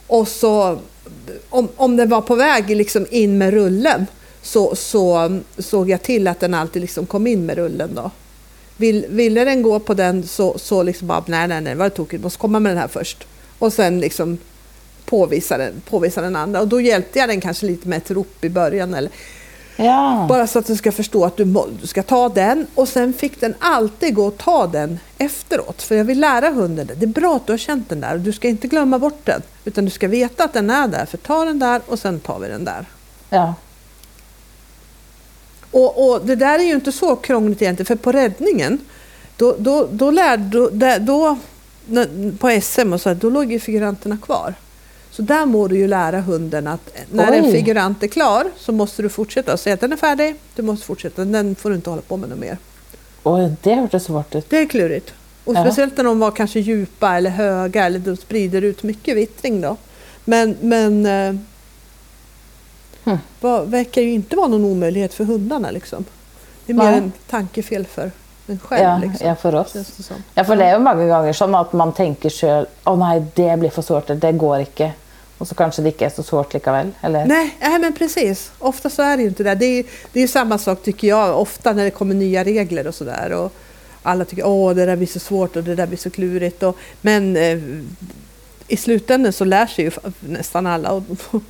Och 0.07 0.27
så 0.27 0.79
om, 1.49 1.67
om 1.75 1.97
den 1.97 2.09
var 2.09 2.21
på 2.21 2.35
väg 2.35 2.69
liksom 2.69 3.05
in 3.09 3.37
med 3.37 3.53
rullen 3.53 4.05
så, 4.41 4.75
så 4.75 5.25
eh, 5.25 5.31
såg 5.57 5.89
jag 5.89 6.01
till 6.01 6.27
att 6.27 6.39
den 6.39 6.53
alltid 6.53 6.81
liksom 6.81 7.05
kom 7.05 7.27
in 7.27 7.45
med 7.45 7.57
rullen 7.57 7.95
då. 7.95 8.11
Vill, 8.77 9.05
ville 9.09 9.45
den 9.45 9.61
gå 9.61 9.79
på 9.79 9.93
den 9.93 10.27
så, 10.27 10.57
så 10.57 10.83
liksom 10.83 11.07
bara, 11.07 11.23
nej, 11.27 11.47
nej, 11.47 11.61
nej, 11.61 11.75
vad 11.75 11.93
tokigt, 11.93 12.23
måste 12.23 12.39
komma 12.39 12.59
med 12.59 12.71
den 12.71 12.79
här 12.79 12.87
först. 12.87 13.27
Och 13.59 13.73
sen 13.73 13.99
liksom 13.99 14.37
påvisa 15.09 15.57
den, 15.57 15.81
påvisa 15.89 16.21
den 16.21 16.35
andra. 16.35 16.61
Och 16.61 16.67
då 16.67 16.81
hjälpte 16.81 17.19
jag 17.19 17.29
den 17.29 17.41
kanske 17.41 17.65
lite 17.65 17.87
med 17.87 17.97
ett 17.97 18.11
rop 18.11 18.43
i 18.45 18.49
början. 18.49 18.93
Eller, 18.93 19.11
ja. 19.75 20.25
bara 20.29 20.47
så 20.47 20.59
att 20.59 20.67
den 20.67 20.77
ska 20.77 20.91
förstå 20.91 21.25
att 21.25 21.37
du, 21.37 21.45
må, 21.45 21.67
du 21.81 21.87
ska 21.87 22.03
ta 22.03 22.29
den. 22.29 22.67
Och 22.75 22.87
sen 22.87 23.13
fick 23.13 23.41
den 23.41 23.55
alltid 23.59 24.15
gå 24.15 24.25
och 24.25 24.37
ta 24.37 24.67
den 24.67 24.99
efteråt. 25.17 25.81
För 25.81 25.95
jag 25.95 26.05
vill 26.05 26.19
lära 26.19 26.49
hunden 26.49 26.87
det. 26.87 26.95
Det 26.95 27.05
är 27.05 27.07
bra 27.07 27.35
att 27.35 27.45
du 27.45 27.53
har 27.53 27.57
känt 27.57 27.89
den 27.89 28.01
där. 28.01 28.13
och 28.13 28.19
Du 28.19 28.33
ska 28.33 28.47
inte 28.47 28.67
glömma 28.67 28.99
bort 28.99 29.25
den. 29.25 29.41
Utan 29.65 29.85
du 29.85 29.91
ska 29.91 30.07
veta 30.07 30.43
att 30.43 30.53
den 30.53 30.69
är 30.69 30.87
där. 30.87 31.05
För 31.05 31.17
ta 31.17 31.45
den 31.45 31.59
där 31.59 31.81
och 31.87 31.99
sen 31.99 32.19
tar 32.19 32.39
vi 32.39 32.47
den 32.47 32.65
där. 32.65 32.85
ja. 33.29 33.53
Och, 35.71 36.09
och 36.09 36.25
det 36.25 36.35
där 36.35 36.59
är 36.59 36.63
ju 36.63 36.73
inte 36.73 36.91
så 36.91 37.15
krångligt 37.15 37.61
egentligen, 37.61 37.85
för 37.85 37.95
på 37.95 38.11
räddningen, 38.11 38.79
då, 39.37 39.55
då, 39.57 39.87
då 39.91 40.11
lärde, 40.11 40.69
då, 40.71 40.97
då, 40.99 41.37
på 42.39 42.59
SM 42.61 42.93
och 42.93 43.01
så, 43.01 43.13
då 43.13 43.29
låg 43.29 43.51
ju 43.51 43.59
figuranterna 43.59 44.17
kvar. 44.17 44.53
Så 45.17 45.23
där 45.23 45.45
må 45.45 45.67
du 45.67 45.77
ju 45.77 45.87
lära 45.87 46.21
hunden 46.21 46.67
att 46.67 46.93
när 47.11 47.31
en 47.31 47.45
Oj. 47.45 47.51
figurant 47.51 48.03
är 48.03 48.07
klar 48.07 48.45
så 48.57 48.71
måste 48.71 49.01
du 49.01 49.09
fortsätta 49.09 49.57
säga 49.57 49.73
att 49.73 49.79
den 49.79 49.93
är 49.93 49.97
färdig, 49.97 50.35
du 50.55 50.61
måste 50.61 50.85
fortsätta, 50.85 51.25
den 51.25 51.55
får 51.55 51.69
du 51.69 51.75
inte 51.75 51.89
hålla 51.89 52.01
på 52.01 52.17
med 52.17 52.29
något 52.29 52.39
mer. 52.39 52.57
Oj, 53.23 53.55
det 53.61 53.73
hördes 53.75 54.03
svårt 54.03 54.35
ut. 54.35 54.49
Det 54.49 54.57
är 54.57 54.65
klurigt. 54.65 55.13
Och 55.45 55.55
Ja. 55.55 55.63
speciellt 55.65 55.97
när 55.97 56.03
de 56.03 56.19
var 56.19 56.31
kanske 56.31 56.59
djupa 56.59 57.17
eller 57.17 57.29
höga 57.29 57.85
eller 57.85 57.99
de 57.99 58.15
sprider 58.17 58.61
ut 58.61 58.83
mycket 58.83 59.17
vittring 59.17 59.61
då. 59.61 59.77
Men, 60.25 60.55
men 60.61 61.05
eh, 61.05 61.35
Hmm. 63.03 63.17
vad, 63.41 63.67
verkar 63.67 64.01
ju 64.01 64.11
inte 64.13 64.35
vara 64.35 64.47
någon 64.47 64.65
omöjlighet 64.65 65.13
för 65.13 65.23
hundarna 65.23 65.71
liksom. 65.71 66.05
Det 66.65 66.71
är 66.73 66.77
mer 66.77 66.83
Nej. 66.91 66.97
en 66.97 67.11
tankefel 67.29 67.85
för 67.85 68.11
en 68.47 68.59
själv. 68.59 68.83
Ja, 68.83 68.97
liksom, 68.97 69.27
ja, 69.27 69.35
för 69.35 69.55
oss. 69.55 69.73
det. 69.73 69.85
Ja, 70.33 70.43
for 70.43 70.55
det 70.55 70.65
er 70.65 70.73
jo 70.73 70.79
mange 70.83 71.07
ganger 71.07 71.33
sånn 71.33 71.55
at 71.55 71.73
man 71.73 71.93
tenker 71.93 72.29
sjøl 72.29 72.67
å 72.85 72.95
nei, 72.99 73.19
det 73.35 73.57
blir 73.59 73.69
for 73.71 73.81
sårt, 73.81 74.07
det 74.21 74.31
går 74.39 74.59
ikke. 74.65 74.91
Og 75.37 75.47
så 75.47 75.55
kanskje 75.55 75.83
det 75.83 75.91
ikke 75.93 76.05
er 76.05 76.09
så 76.15 76.23
sårt 76.23 76.53
likevel. 76.53 76.91
Eller? 77.01 77.25
Nej, 77.25 77.51
nej, 77.61 77.79
men 77.79 77.93
precis. 77.93 78.51
Ofta 78.59 78.89
så 78.89 79.01
är 79.03 79.17
det 79.17 79.23
ju 79.23 79.29
inte 79.29 79.43
det. 79.43 79.55
Det 79.55 79.65
är, 79.65 79.85
det 80.13 80.23
är 80.23 80.27
samma 80.27 80.57
sak 80.57 80.83
tycker 80.83 81.07
jag, 81.07 81.39
ofta 81.41 81.73
när 81.73 81.83
det 81.83 81.91
kommer 81.91 82.15
nya 82.15 82.43
regler 82.43 82.87
och 82.87 82.95
sådär. 82.95 83.31
Och 83.31 83.53
alla 84.03 84.25
tycker 84.25 84.47
åh 84.47 84.73
det 84.75 84.85
där 84.85 84.95
blir 84.95 85.07
så 85.07 85.19
svårt 85.19 85.55
och 85.55 85.63
det 85.63 85.75
där 85.75 85.87
blir 85.87 85.97
så 85.97 86.09
klurigt. 86.09 86.63
Och, 86.63 86.77
men 87.01 87.37
eh, 87.37 87.59
i 88.67 88.77
slutändan 88.77 89.33
så 89.33 89.45
lär 89.45 89.67
sig 89.67 89.85
ju 89.85 89.91
nästan 90.19 90.67
alla 90.67 90.91
och 90.91 91.03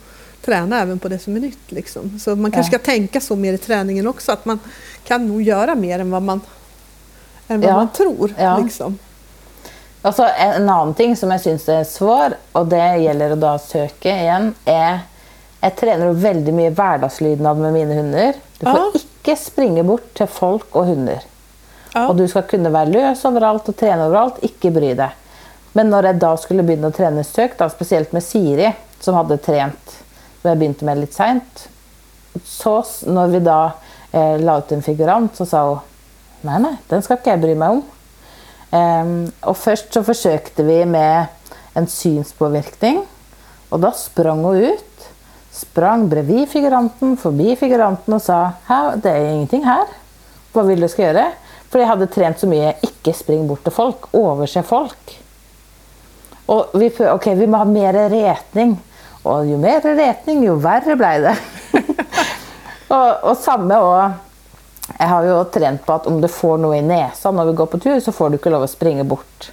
träna 0.45 0.82
även 0.82 1.00
på 1.00 1.08
det 1.08 1.19
som 1.19 1.36
är 1.36 1.39
nytt. 1.39 1.71
Liksom. 1.71 2.19
Så 2.19 2.36
man 2.36 2.52
kanske 2.52 2.76
Ja. 2.76 2.80
ska 2.80 2.86
tänka 2.91 3.21
så 3.21 3.36
mer 3.36 3.54
i 3.54 3.58
träningen 3.58 4.08
också, 4.08 4.32
att 4.32 4.45
man 4.45 4.60
kan 5.04 5.28
nog 5.28 5.41
göra 5.41 5.76
mer 5.76 6.00
än 6.00 6.12
vad 6.12 6.21
man, 6.21 6.41
än 7.47 7.62
vad 7.62 7.69
Ja. 7.71 7.76
man 7.76 7.91
tror. 7.91 8.34
Ja. 8.38 8.58
Liksom. 8.58 8.97
Og 10.08 10.15
så 10.15 10.24
en, 10.30 10.70
annen 10.70 10.93
ting 10.96 11.15
som 11.20 11.32
jeg 11.36 11.43
syns 11.43 11.67
er 11.72 11.86
svår, 11.88 12.38
og 12.56 12.70
det 12.72 12.84
gjelder 13.04 13.36
å 13.36 13.39
da 13.41 13.54
søke 13.62 14.13
igjen, 14.13 14.54
er 14.65 15.06
Jeg 15.58 15.74
trener 15.74 16.12
jo 16.12 16.20
veldig 16.22 16.52
mye 16.54 16.72
med 17.58 17.74
mine 17.74 17.96
hunder. 17.98 18.36
Du 18.60 18.65
får 18.65 18.78
Ja. 18.78 19.00
ikke 19.00 19.36
springe 19.36 19.84
bort 19.84 20.13
til 20.13 20.28
folk 20.28 20.76
og 20.76 20.86
hunder. 20.86 21.24
Ja. 21.96 22.08
Og 22.08 22.17
du 22.17 22.28
skal 22.28 22.43
kunne 22.43 22.72
være 22.72 22.91
løs 22.93 23.26
overalt 23.26 23.67
og 23.67 23.76
trene 23.76 24.06
overalt. 24.06 24.38
Ikke 24.43 24.72
bry 24.72 24.93
deg. 24.93 25.10
Men 25.74 25.89
når 25.89 26.04
jeg 26.04 26.20
da 26.20 26.36
skulle 26.38 26.63
begynne 26.63 26.91
å 26.91 26.96
trene 26.96 27.24
søk, 27.26 27.58
da, 27.58 27.67
spesielt 27.70 28.13
med 28.13 28.24
Siri, 28.24 28.70
som 29.00 29.15
hadde 29.15 29.38
trent 29.41 29.98
som 30.41 30.52
jeg 30.52 30.60
begynte 30.60 30.86
med 30.86 31.02
litt 31.02 31.13
seint, 31.13 31.67
så 32.46 32.80
når 33.10 33.28
vi 33.34 33.39
da 33.39 33.60
eh, 34.12 34.38
la 34.38 34.60
ut 34.62 34.72
en 34.72 34.82
figurant, 34.86 35.36
så 35.36 35.46
sa 35.46 35.63
hun 35.67 35.80
nei, 36.48 36.60
nei, 36.62 36.76
den 36.88 37.02
skal 37.02 37.17
ikke 37.17 37.34
jeg 37.34 37.41
bry 37.41 37.56
meg 37.58 37.80
om. 37.80 37.84
Em, 38.71 39.32
og 39.41 39.58
så 39.91 40.03
försökte 40.03 40.63
vi 40.63 40.86
med 40.86 41.25
en 41.73 41.88
synspåverkning 41.88 43.06
och 43.69 43.80
då 43.80 43.91
sprang 43.91 44.43
hon 44.43 44.56
ut. 44.56 45.10
Sprang 45.51 46.10
bredvid 46.10 46.49
figuranten, 46.49 47.17
förbi 47.17 47.56
figuranten 47.56 48.13
och 48.13 48.21
sa 48.21 48.51
det 48.95 49.10
är 49.10 49.25
ingenting 49.25 49.63
här. 49.63 49.86
Vad 50.53 50.67
vill 50.67 50.80
du 50.80 50.89
ska 50.89 51.01
göra? 51.01 51.32
För 51.69 51.80
jag 51.80 51.88
hade 51.88 52.08
tränat 52.08 52.39
så 52.39 52.47
mycket, 52.47 52.84
inte 52.84 53.13
spring 53.13 53.47
bort 53.47 53.63
till 53.63 53.71
folk', 53.71 54.32
överse 54.32 54.63
folk. 54.63 55.19
Och 56.45 56.69
vi, 56.73 56.89
okej, 56.89 57.12
okay, 57.12 57.36
vi 57.36 57.47
måste 57.47 57.58
ha 57.58 57.65
mer 57.65 58.10
retning. 58.10 58.80
Och 59.23 59.45
ju 59.45 59.58
mer 59.58 59.82
retning, 59.82 60.43
ju 60.43 60.56
värre 60.56 60.95
blev 60.95 61.21
det. 61.21 61.38
och, 62.88 63.32
och 63.32 63.38
samma 63.38 63.80
och 63.80 64.12
Jeg 65.00 65.08
har 65.12 65.26
jo 65.28 65.43
trent 65.52 65.84
på 65.86 65.95
at 65.97 66.08
om 66.08 66.21
du 66.21 66.28
får 66.32 66.62
noe 66.63 66.78
i 66.80 66.86
nesa 66.86 67.32
når 67.36 67.52
vi 67.52 67.58
går 67.60 67.69
på 67.73 67.80
tur, 67.84 68.00
så 68.00 68.13
får 68.15 68.30
du 68.30 68.38
ikke 68.39 68.54
lov 68.54 68.65
å 68.65 68.71
springe 68.71 69.04
bort. 69.08 69.52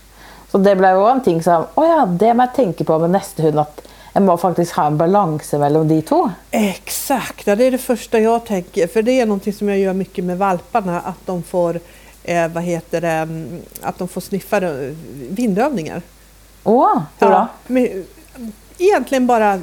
Så 0.51 0.61
det 0.63 0.77
ble 0.79 0.93
jo 0.95 1.09
en 1.11 1.25
ting 1.25 1.41
som 1.43 1.67
Å 1.75 1.85
ja, 1.87 2.05
det 2.07 2.31
må 2.37 2.47
jeg 2.47 2.57
tenke 2.61 2.87
på 2.87 2.99
med 3.03 3.17
neste 3.17 3.43
hund. 3.43 3.59
At 3.65 3.83
jeg 4.15 4.23
må 4.23 4.37
faktisk 4.39 4.77
ha 4.79 4.87
en 4.87 4.99
balanse 4.99 5.59
mellom 5.59 5.89
de 5.91 5.99
to. 6.07 6.21
Exakt, 6.55 7.49
ja, 7.49 7.57
det 7.57 7.65
är 7.65 7.71
det 7.71 7.79
första 7.83 8.21
jag 8.21 8.45
tänker. 8.47 8.87
För 8.87 9.03
det 9.03 9.21
är 9.21 9.27
någonting 9.27 9.53
som 9.53 9.69
jag 9.69 9.79
gör 9.79 9.93
mycket 9.93 10.25
med 10.25 10.39
valparna, 10.39 11.01
att 11.01 11.27
de 11.27 11.43
får, 11.43 11.81
eh, 12.23 12.49
vad 12.49 12.63
heter 12.63 13.01
det, 13.01 13.09
mm, 13.09 13.63
att 13.83 13.99
de 13.99 14.09
får 14.09 14.21
sniffa 14.21 14.61
vindövningar. 15.29 16.03
Å, 16.65 17.03
hur 17.19 17.31
da? 17.31 17.49
men, 17.67 18.05
egentligen 18.79 19.27
bara, 19.27 19.61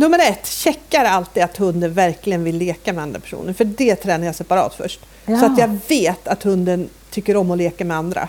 nummer 0.00 0.18
ett, 0.18 0.46
checkar 0.46 1.04
alltid 1.04 1.42
att 1.42 1.56
hunden 1.56 1.92
verkligen 1.92 2.44
vill 2.44 2.56
leka 2.56 2.92
med 2.92 3.02
andra 3.02 3.20
personer. 3.20 3.52
För 3.52 3.64
det 3.64 3.96
tränar 3.96 4.26
jag 4.26 4.34
separat 4.34 4.74
först. 4.74 5.00
Ja. 5.26 5.40
Så 5.40 5.46
att 5.46 5.58
jag 5.58 5.78
vet 5.88 6.28
att 6.28 6.42
hunden 6.42 6.88
tycker 7.10 7.36
om 7.36 7.50
att 7.50 7.58
leka 7.58 7.84
med 7.84 7.96
andra. 7.96 8.28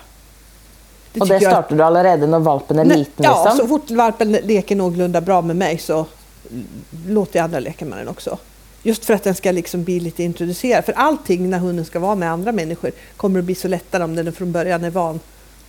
Og 1.20 1.28
det 1.28 1.40
tycker 1.40 1.52
jag- 1.52 1.64
du 1.70 1.84
allerede 1.84 2.28
når 2.28 2.40
valpen 2.40 2.80
er 2.80 2.84
Nej, 2.86 2.98
liten? 2.98 3.24
Ja, 3.26 3.44
liksom? 3.44 3.58
så 3.60 3.68
fort 3.68 3.92
valpen 3.92 4.32
leker 4.32 4.76
någorlunda 4.76 5.22
bra 5.22 5.42
med 5.42 5.56
mig 5.56 5.78
så 5.78 6.06
låter 7.08 7.40
jag 7.40 7.44
andra 7.44 7.60
leka 7.60 7.86
med 7.86 7.98
den 7.98 8.08
också. 8.08 8.38
Just 8.84 9.06
för 9.06 9.14
att 9.14 9.24
den 9.24 9.36
ska 9.36 9.52
liksom 9.52 9.84
bli 9.84 10.00
lite 10.00 10.24
introducerad. 10.24 10.86
För 10.86 10.94
allting 10.94 11.50
när 11.50 11.58
hunden 11.60 11.86
ska 11.86 12.00
vara 12.00 12.16
med 12.16 12.32
andra 12.32 12.52
människor 12.52 12.92
kommer 13.18 13.40
att 13.40 13.46
bli 13.46 13.56
så 13.56 13.68
lättare 13.68 14.04
om 14.04 14.16
den 14.16 14.34
från 14.34 14.52
början 14.52 14.84
är 14.84 14.90
van 14.90 15.20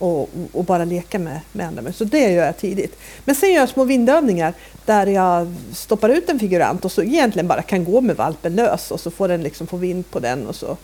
och, 0.02 0.28
och 0.52 0.64
bara 0.64 0.84
leka 0.84 1.18
med, 1.18 1.40
med 1.52 1.66
andra 1.66 1.82
människor. 1.82 2.04
Så 2.04 2.10
det 2.10 2.32
gör 2.32 2.46
jag 2.46 2.56
tidigt. 2.56 2.98
Men 3.24 3.34
sen 3.34 3.52
gör 3.52 3.60
jag 3.60 3.68
små 3.68 3.84
vindövningar 3.84 4.54
där 4.84 5.06
jag 5.06 5.54
stoppar 5.74 6.08
ut 6.08 6.28
en 6.28 6.38
figurant 6.38 6.84
och 6.84 6.92
så 6.92 7.02
egentligen 7.02 7.48
bara 7.48 7.62
kan 7.62 7.84
gå 7.84 8.00
med 8.00 8.16
valpen 8.16 8.54
lös 8.54 8.90
och 8.90 9.00
så 9.00 9.10
får 9.10 9.28
den 9.28 9.42
liksom 9.42 9.66
få 9.66 9.76
vind 9.76 10.10
på 10.10 10.20
den 10.20 10.46
och 10.46 10.56
så 10.56 10.76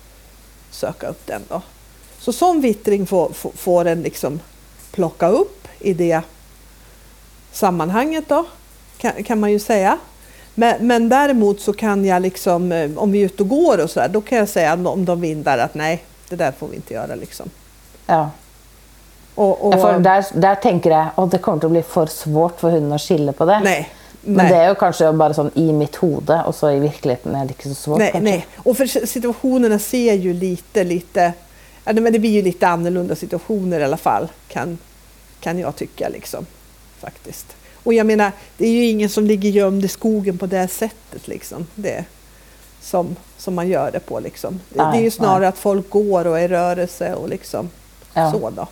söka 0.70 1.08
upp 1.08 1.26
den. 1.26 1.42
Då. 1.48 1.62
Så 2.18 2.32
sån 2.32 2.60
vittring 2.60 3.06
får, 3.06 3.32
får, 3.32 3.50
får 3.50 3.84
den 3.84 4.02
liksom 4.02 4.40
plocka 4.90 5.28
upp 5.28 5.68
i 5.78 5.94
det 5.94 6.20
sammanhanget 7.52 8.28
då, 8.28 8.46
kan, 8.98 9.24
kan 9.24 9.40
man 9.40 9.52
ju 9.52 9.58
säga. 9.58 9.98
Men, 10.54 10.86
men 10.86 11.08
däremot 11.08 11.60
så 11.60 11.72
kan 11.72 12.04
jag 12.04 12.22
liksom, 12.22 12.72
eh, 12.72 12.98
om 12.98 13.12
vi 13.12 13.20
är 13.20 13.24
ute 13.24 13.42
och 13.42 13.48
går 13.48 13.82
och 13.82 13.90
så 13.90 14.00
här, 14.00 14.08
då 14.08 14.20
kan 14.20 14.38
jag 14.38 14.48
säga 14.48 14.74
om 14.74 15.04
de 15.04 15.20
vindar 15.20 15.58
att 15.58 15.74
nej, 15.74 16.04
det 16.28 16.36
där 16.36 16.52
får 16.52 16.68
vi 16.68 16.76
inte 16.76 16.94
göra 16.94 17.14
liksom. 17.14 17.50
Ja. 18.06 18.30
Och, 19.38 19.66
och, 19.66 19.74
Ja, 19.74 19.98
der, 19.98 20.24
der 20.40 20.54
tenker 20.54 20.90
jeg 20.90 21.10
at 21.16 21.30
det 21.30 21.38
kommer 21.38 21.60
til 21.62 21.68
å 21.70 21.74
bli 21.76 21.82
for 21.86 22.06
svårt 22.10 22.58
for 22.58 22.74
hunden 22.74 22.92
å 22.92 22.98
skille 22.98 23.32
på 23.32 23.46
det. 23.46 23.60
nej, 23.64 23.88
Men 24.20 24.36
nej. 24.36 24.48
det 24.48 24.56
är 24.56 24.68
ju 24.68 24.74
kanske 24.74 25.12
bara 25.12 25.34
sånn 25.34 25.50
i 25.54 25.72
mitt 25.72 25.96
hode, 25.96 26.42
och 26.46 26.54
så 26.54 26.70
i 26.70 26.78
verkligheten 26.80 27.34
är 27.34 27.44
det 27.46 27.52
inte 27.54 27.68
så 27.68 27.74
svårt. 27.74 27.98
Nej, 27.98 28.18
nej. 28.20 28.46
Och 28.56 28.76
för 28.76 28.86
situationerna 29.06 29.78
ser 29.78 30.14
ju 30.14 30.32
lite, 30.32 30.84
lite, 30.84 31.32
men 31.84 32.12
det 32.12 32.18
blir 32.18 32.30
ju 32.30 32.42
lite 32.42 32.68
annorlunda 32.68 33.14
situationer 33.14 33.80
i 33.80 33.84
alla 33.84 33.96
fall, 33.96 34.28
kan, 34.48 34.78
kan 35.40 35.58
jag 35.58 35.76
tycka 35.76 36.08
liksom. 36.08 36.46
Faktiskt. 37.00 37.46
Och 37.84 37.94
jag 37.94 38.06
menar, 38.06 38.32
det 38.56 38.66
är 38.66 38.70
ju 38.72 38.84
ingen 38.84 39.08
som 39.08 39.24
ligger 39.24 39.50
gömd 39.50 39.84
i 39.84 39.88
skogen 39.88 40.38
på 40.38 40.46
det 40.46 40.68
sättet 40.68 41.28
liksom. 41.28 41.66
Det, 41.74 42.04
som, 42.80 43.16
som 43.36 43.54
man 43.54 43.68
gör 43.68 43.90
det 43.90 44.00
på 44.00 44.20
liksom. 44.20 44.60
Det, 44.68 44.78
det 44.78 44.82
är 44.84 44.90
Nej, 44.90 45.02
ju 45.02 45.10
snarare 45.10 45.38
nej. 45.40 45.48
att 45.48 45.58
folk 45.58 45.90
går 45.90 46.26
och 46.26 46.38
är 46.38 46.44
i 46.44 46.48
rörelse 46.48 47.14
och 47.14 47.28
liksom 47.28 47.70
Ja. 48.14 48.32
så 48.32 48.50
då. 48.50 48.66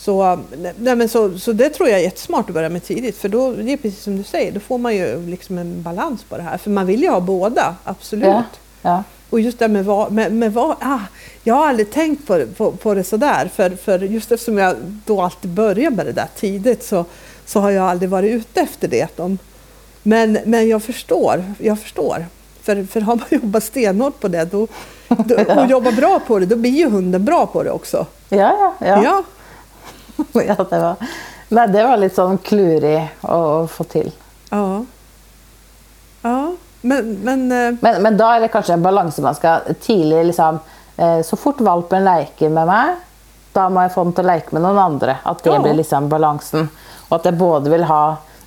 Så, 0.00 0.38
nej, 0.78 0.96
men 0.96 1.08
så, 1.08 1.38
så 1.38 1.52
det 1.52 1.68
tror 1.68 1.88
jag 1.88 1.98
är 1.98 2.04
jättesmart 2.04 2.48
att 2.48 2.54
börja 2.54 2.68
med 2.68 2.84
tidigt 2.84 3.16
för 3.16 3.28
då, 3.28 3.52
det 3.52 3.72
är 3.72 3.76
precis 3.76 4.02
som 4.02 4.16
du 4.16 4.24
säger, 4.24 4.52
då 4.52 4.60
får 4.60 4.78
man 4.78 4.96
ju 4.96 5.26
liksom 5.26 5.58
en 5.58 5.82
balans 5.82 6.24
på 6.24 6.36
det 6.36 6.42
här. 6.42 6.58
För 6.58 6.70
man 6.70 6.86
vill 6.86 7.02
ju 7.02 7.08
ha 7.08 7.20
båda, 7.20 7.74
absolut. 7.84 8.24
Ja. 8.24 8.44
Ja. 8.82 9.04
Och 9.30 9.40
just 9.40 9.58
det 9.58 9.68
med 9.68 9.84
vad, 9.84 10.12
med, 10.12 10.32
med 10.32 10.52
vad 10.52 10.76
ah, 10.80 10.98
jag 11.42 11.54
har 11.54 11.68
aldrig 11.68 11.90
tänkt 11.90 12.26
på, 12.26 12.46
på, 12.56 12.72
på 12.72 12.94
det 12.94 13.04
sådär 13.04 13.50
för, 13.54 13.70
för 13.70 13.98
just 13.98 14.32
eftersom 14.32 14.58
jag 14.58 14.76
då 15.06 15.22
alltid 15.22 15.50
börjar 15.50 15.90
med 15.90 16.06
det 16.06 16.12
där 16.12 16.28
tidigt 16.36 16.84
så, 16.84 17.04
så 17.46 17.60
har 17.60 17.70
jag 17.70 17.86
aldrig 17.86 18.10
varit 18.10 18.30
ute 18.30 18.60
efter 18.60 18.88
det. 18.88 19.16
De, 19.16 19.38
men, 20.02 20.38
men 20.44 20.68
jag 20.68 20.82
förstår, 20.82 21.44
jag 21.58 21.80
förstår. 21.80 22.26
För, 22.62 22.84
för 22.84 23.00
har 23.00 23.16
man 23.16 23.26
jobbat 23.42 23.64
stenhårt 23.64 24.20
på 24.20 24.28
det 24.28 24.44
då, 24.44 24.66
då, 25.08 25.34
och 25.60 25.66
jobbar 25.66 25.92
bra 25.92 26.20
på 26.26 26.38
det, 26.38 26.46
då 26.46 26.56
blir 26.56 26.70
ju 26.70 26.88
hunden 26.88 27.24
bra 27.24 27.46
på 27.46 27.62
det 27.62 27.70
också. 27.70 28.06
Ja, 28.28 28.38
ja. 28.38 28.74
ja. 28.86 29.04
Ja, 29.04 29.24
ja 30.48 30.56
det, 30.56 30.78
var, 30.82 30.96
nei, 31.48 31.66
det 31.72 31.84
var 31.84 32.00
litt 32.00 32.14
sånn 32.16 32.38
klurig 32.44 32.98
å, 33.22 33.36
å 33.36 33.66
få 33.70 33.84
til. 33.84 34.10
ja. 34.50 34.64
ja. 36.22 36.40
Men, 36.82 37.10
men 37.20 37.42
eh, 37.52 37.74
Men, 37.80 37.98
men 38.02 38.16
da 38.16 38.30
er 38.36 38.40
det 38.40 38.52
kanskje 38.54 38.72
en 38.78 38.82
balanse 38.84 39.20
man 39.20 39.34
skal 39.36 39.66
tidlig 39.84 40.22
liksom 40.30 40.56
eh, 40.96 41.18
Så 41.28 41.36
fort 41.36 41.58
valpen 41.60 42.06
leker 42.06 42.48
med 42.48 42.70
meg, 42.70 42.94
da 43.52 43.66
må 43.68 43.82
jeg 43.84 43.92
få 43.92 44.04
den 44.06 44.14
til 44.16 44.24
å 44.24 44.30
leke 44.30 44.54
med 44.56 44.64
noen 44.64 44.78
andre. 44.80 45.18
At 45.28 45.42
det 45.44 45.52
Ja. 45.52 45.58
blir 45.60 45.76
liksom 45.76 46.08
balansen. 46.08 46.70
Og 47.10 47.18
at 47.18 47.28
jeg 47.28 47.36
både 47.36 47.68
vil 47.74 47.84
ha 47.84 48.00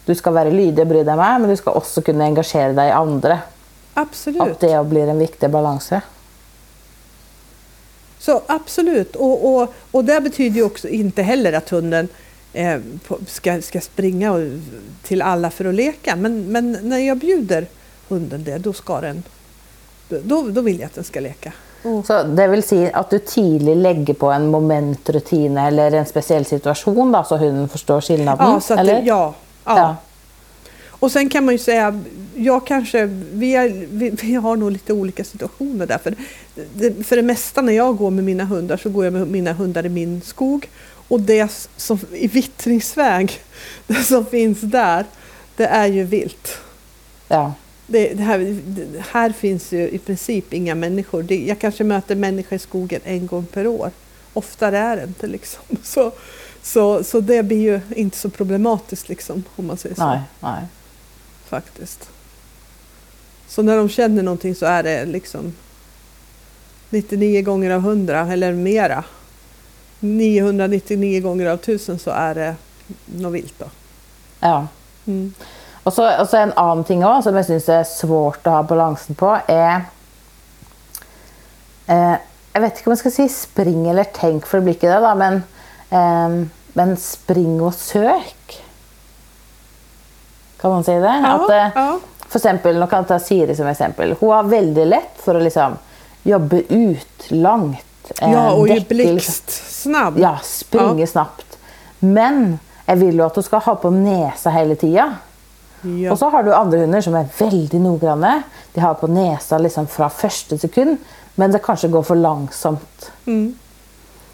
Du 0.07 0.15
skal 0.17 0.33
være 0.33 0.49
lydig 0.51 0.81
og 0.81 0.89
bry 0.95 1.03
deg 1.05 1.15
meg, 1.19 1.41
men 1.43 1.49
du 1.53 1.55
skal 1.55 1.77
også 1.77 2.01
kunne 2.03 2.25
engasjere 2.25 2.73
deg 2.75 2.89
i 2.89 2.95
andre. 2.97 3.37
At 3.93 4.01
absolut. 4.07 4.57
det 4.59 4.73
blir 4.89 5.07
en 5.13 5.21
viktig 5.21 5.51
balanse. 5.53 6.01
Så 8.25 8.41
absolut, 8.47 9.15
och, 9.15 9.55
och, 9.55 9.73
och 9.91 10.05
det 10.05 10.21
betyder 10.21 10.55
ju 10.55 10.63
också 10.63 10.87
inte 10.87 11.23
heller 11.23 11.53
att 11.53 11.69
hunden 11.69 12.07
eh, 12.53 12.79
ska, 13.27 13.61
ska 13.61 13.81
springa 13.81 14.31
och, 14.31 14.41
till 15.03 15.21
alla 15.21 15.49
för 15.49 15.65
att 15.65 15.75
leka. 15.75 16.15
Men, 16.15 16.51
men 16.51 16.77
när 16.81 16.97
jag 16.97 17.17
bjuder 17.17 17.67
hunden 18.07 18.43
det, 18.43 18.57
då 18.57 18.73
ska 18.73 19.01
den, 19.01 19.23
då, 20.09 20.41
då 20.41 20.61
vill 20.61 20.79
jag 20.79 20.85
att 20.85 20.93
den 20.93 21.03
ska 21.03 21.19
leka. 21.19 21.53
Och, 21.83 22.05
Så 22.05 22.23
det 22.23 22.47
vil 22.47 22.63
si 22.63 22.89
at 22.93 23.09
du 23.09 23.19
tidlig 23.19 23.75
legger 23.75 24.13
på 24.13 24.31
en 24.31 24.47
momentrutine 24.47 25.67
eller 25.67 25.91
en 25.91 26.05
spesiell 26.05 26.45
situasjon, 26.45 27.11
da, 27.11 27.23
så 27.23 27.37
hunden 27.37 27.69
forstår 27.69 28.01
skillnaden? 28.01 28.51
ja, 28.51 28.59
så 28.59 28.73
att 28.73 28.79
eller? 28.79 29.01
det, 29.01 29.07
ja, 29.07 29.33
ja. 29.65 29.77
Ja. 29.77 29.95
Och 31.03 31.11
sen 31.11 31.29
kan 31.29 31.45
man 31.45 31.53
ju 31.53 31.57
säga, 31.57 32.03
jag 32.35 32.67
kanske, 32.67 33.05
vi, 33.33 33.55
är, 33.55 33.87
vi, 33.89 34.09
vi 34.09 34.33
har 34.33 34.55
nog 34.55 34.71
lite 34.71 34.93
olika 34.93 35.23
situationer 35.23 35.85
där. 35.85 35.97
För 35.97 36.15
det, 36.73 37.03
för 37.03 37.15
det 37.15 37.21
mesta 37.21 37.61
när 37.61 37.73
jag 37.73 37.97
går 37.97 38.11
med 38.11 38.23
mina 38.23 38.43
hundar 38.43 38.77
så 38.77 38.89
går 38.89 39.03
jag 39.03 39.13
med 39.13 39.27
mina 39.27 39.53
hundar 39.53 39.85
i 39.85 39.89
min 39.89 40.21
skog. 40.21 40.69
Och 41.07 41.21
det 41.21 41.67
som 41.77 41.99
i 42.11 42.27
vittringsväg, 42.27 43.39
det 43.87 43.93
som 44.03 44.25
finns 44.25 44.61
där, 44.61 45.05
det 45.55 45.65
är 45.65 45.87
ju 45.87 46.03
vilt. 46.03 46.57
ja. 47.27 47.53
Det, 47.87 48.13
det 48.13 48.23
här, 48.23 48.61
det, 48.65 49.03
här 49.11 49.31
finns 49.31 49.71
ju 49.71 49.89
i 49.89 49.97
princip 49.97 50.53
inga 50.53 50.75
människor. 50.75 51.23
Det, 51.23 51.45
jag 51.45 51.59
kanske 51.59 51.83
möter 51.83 52.15
människor 52.15 52.55
i 52.55 52.59
skogen 52.59 53.01
en 53.03 53.27
gång 53.27 53.45
per 53.45 53.67
år. 53.67 53.91
Oftare 54.33 54.77
är 54.77 54.97
det 54.97 55.03
inte 55.03 55.27
liksom. 55.27 55.63
Så, 55.83 56.11
så, 56.61 57.03
så 57.03 57.19
det 57.19 57.43
blir 57.43 57.61
ju 57.61 57.81
inte 57.95 58.17
så 58.17 58.29
problematiskt 58.29 59.09
liksom, 59.09 59.43
om 59.55 59.67
man 59.67 59.77
säger 59.77 59.95
så 59.95 60.05
Nei. 60.05 60.19
nei. 60.39 60.61
Faktiskt. 61.53 62.09
Så 63.47 63.61
när 63.61 63.77
de 63.77 63.89
känner 63.89 64.23
någonting 64.23 64.55
så 64.55 64.65
är 64.65 64.83
det 64.83 65.05
liksom 65.05 65.53
99 66.89 67.41
gånger 67.41 67.71
av 67.71 67.79
100 67.79 68.33
eller 68.33 68.53
mera. 68.53 69.03
999 69.99 71.21
gånger 71.21 71.45
av 71.45 71.59
1000 71.59 71.99
så 71.99 72.11
är 72.11 72.35
det 72.35 72.55
något 73.05 73.33
vilt 73.33 73.59
då. 73.59 73.65
Ja. 74.39 74.67
Mm. 75.05 75.33
Og 75.83 75.93
så, 75.93 76.07
og 76.19 76.27
så 76.29 76.37
en 76.37 76.53
annen 76.57 76.83
ting 76.87 77.05
også, 77.05 77.29
som 77.29 77.37
jeg 77.37 77.49
syns 77.49 77.69
er 77.69 77.87
svårt 77.87 78.47
å 78.47 78.57
ha 78.57 78.63
balansen 78.67 79.17
på, 79.19 79.33
er 79.47 79.85
eh, 81.87 82.15
Jeg 82.53 82.61
vet 82.61 82.79
ikke 82.79 82.89
om 82.89 82.93
jeg 82.93 83.01
skal 83.01 83.15
si 83.15 83.29
spring 83.33 83.87
eller 83.89 84.09
tenk, 84.13 84.45
for 84.45 84.59
det 84.59 84.67
blir 84.67 84.77
ikke 84.77 84.91
det, 84.91 85.01
da, 85.03 85.13
men, 85.17 85.39
eh, 85.89 86.35
men 86.77 86.97
spring 87.01 87.57
og 87.61 87.73
søk. 87.77 88.62
Kan 90.63 90.71
man 90.71 90.83
si 90.87 90.93
det? 90.95 91.15
At, 91.27 91.49
eh, 91.49 91.71
ja. 91.75 91.99
For 92.29 92.39
eksempel, 92.39 92.77
nå 92.79 92.85
kan 92.87 93.03
jeg 93.03 93.07
ta 93.09 93.17
Siri 93.19 93.55
som 93.55 93.67
eksempel. 93.67 94.15
Hun 94.19 94.29
har 94.31 94.45
veldig 94.47 94.85
lett 94.87 95.17
for 95.19 95.35
å 95.35 95.41
liksom 95.43 95.75
jobbe 96.23 96.61
ut 96.69 97.25
langt. 97.35 98.11
eh, 98.21 98.31
ja, 98.31 98.51
och 98.51 98.67
ju 98.67 98.79
blixtsnabb. 98.79 100.19
Ja, 100.19 100.37
springe 100.43 101.07
snabbt. 101.07 101.57
Men 101.99 102.59
jeg 102.85 102.97
vil 102.97 103.19
jo 103.19 103.25
at 103.25 103.35
hun 103.35 103.43
skal 103.43 103.59
ha 103.59 103.75
på 103.75 103.91
nesa 103.91 104.49
hele 104.55 104.75
tida. 104.79 105.09
Ja. 105.83 106.11
Og 106.11 106.17
så 106.19 106.29
har 106.31 106.43
du 106.43 106.53
andre 106.55 106.79
hunder 106.79 107.03
som 107.03 107.15
er 107.19 107.27
veldig 107.37 107.79
noggranne. 107.83 108.37
De 108.73 108.79
har 108.79 108.95
på 108.95 109.07
nesa 109.11 109.59
liksom 109.59 109.87
fra 109.91 110.07
første 110.09 110.57
sekund, 110.57 110.97
men 111.35 111.51
det 111.51 111.59
kanskje 111.63 111.91
går 111.91 112.07
for 112.07 112.15
langsomt. 112.15 113.11
Mm. 113.25 113.53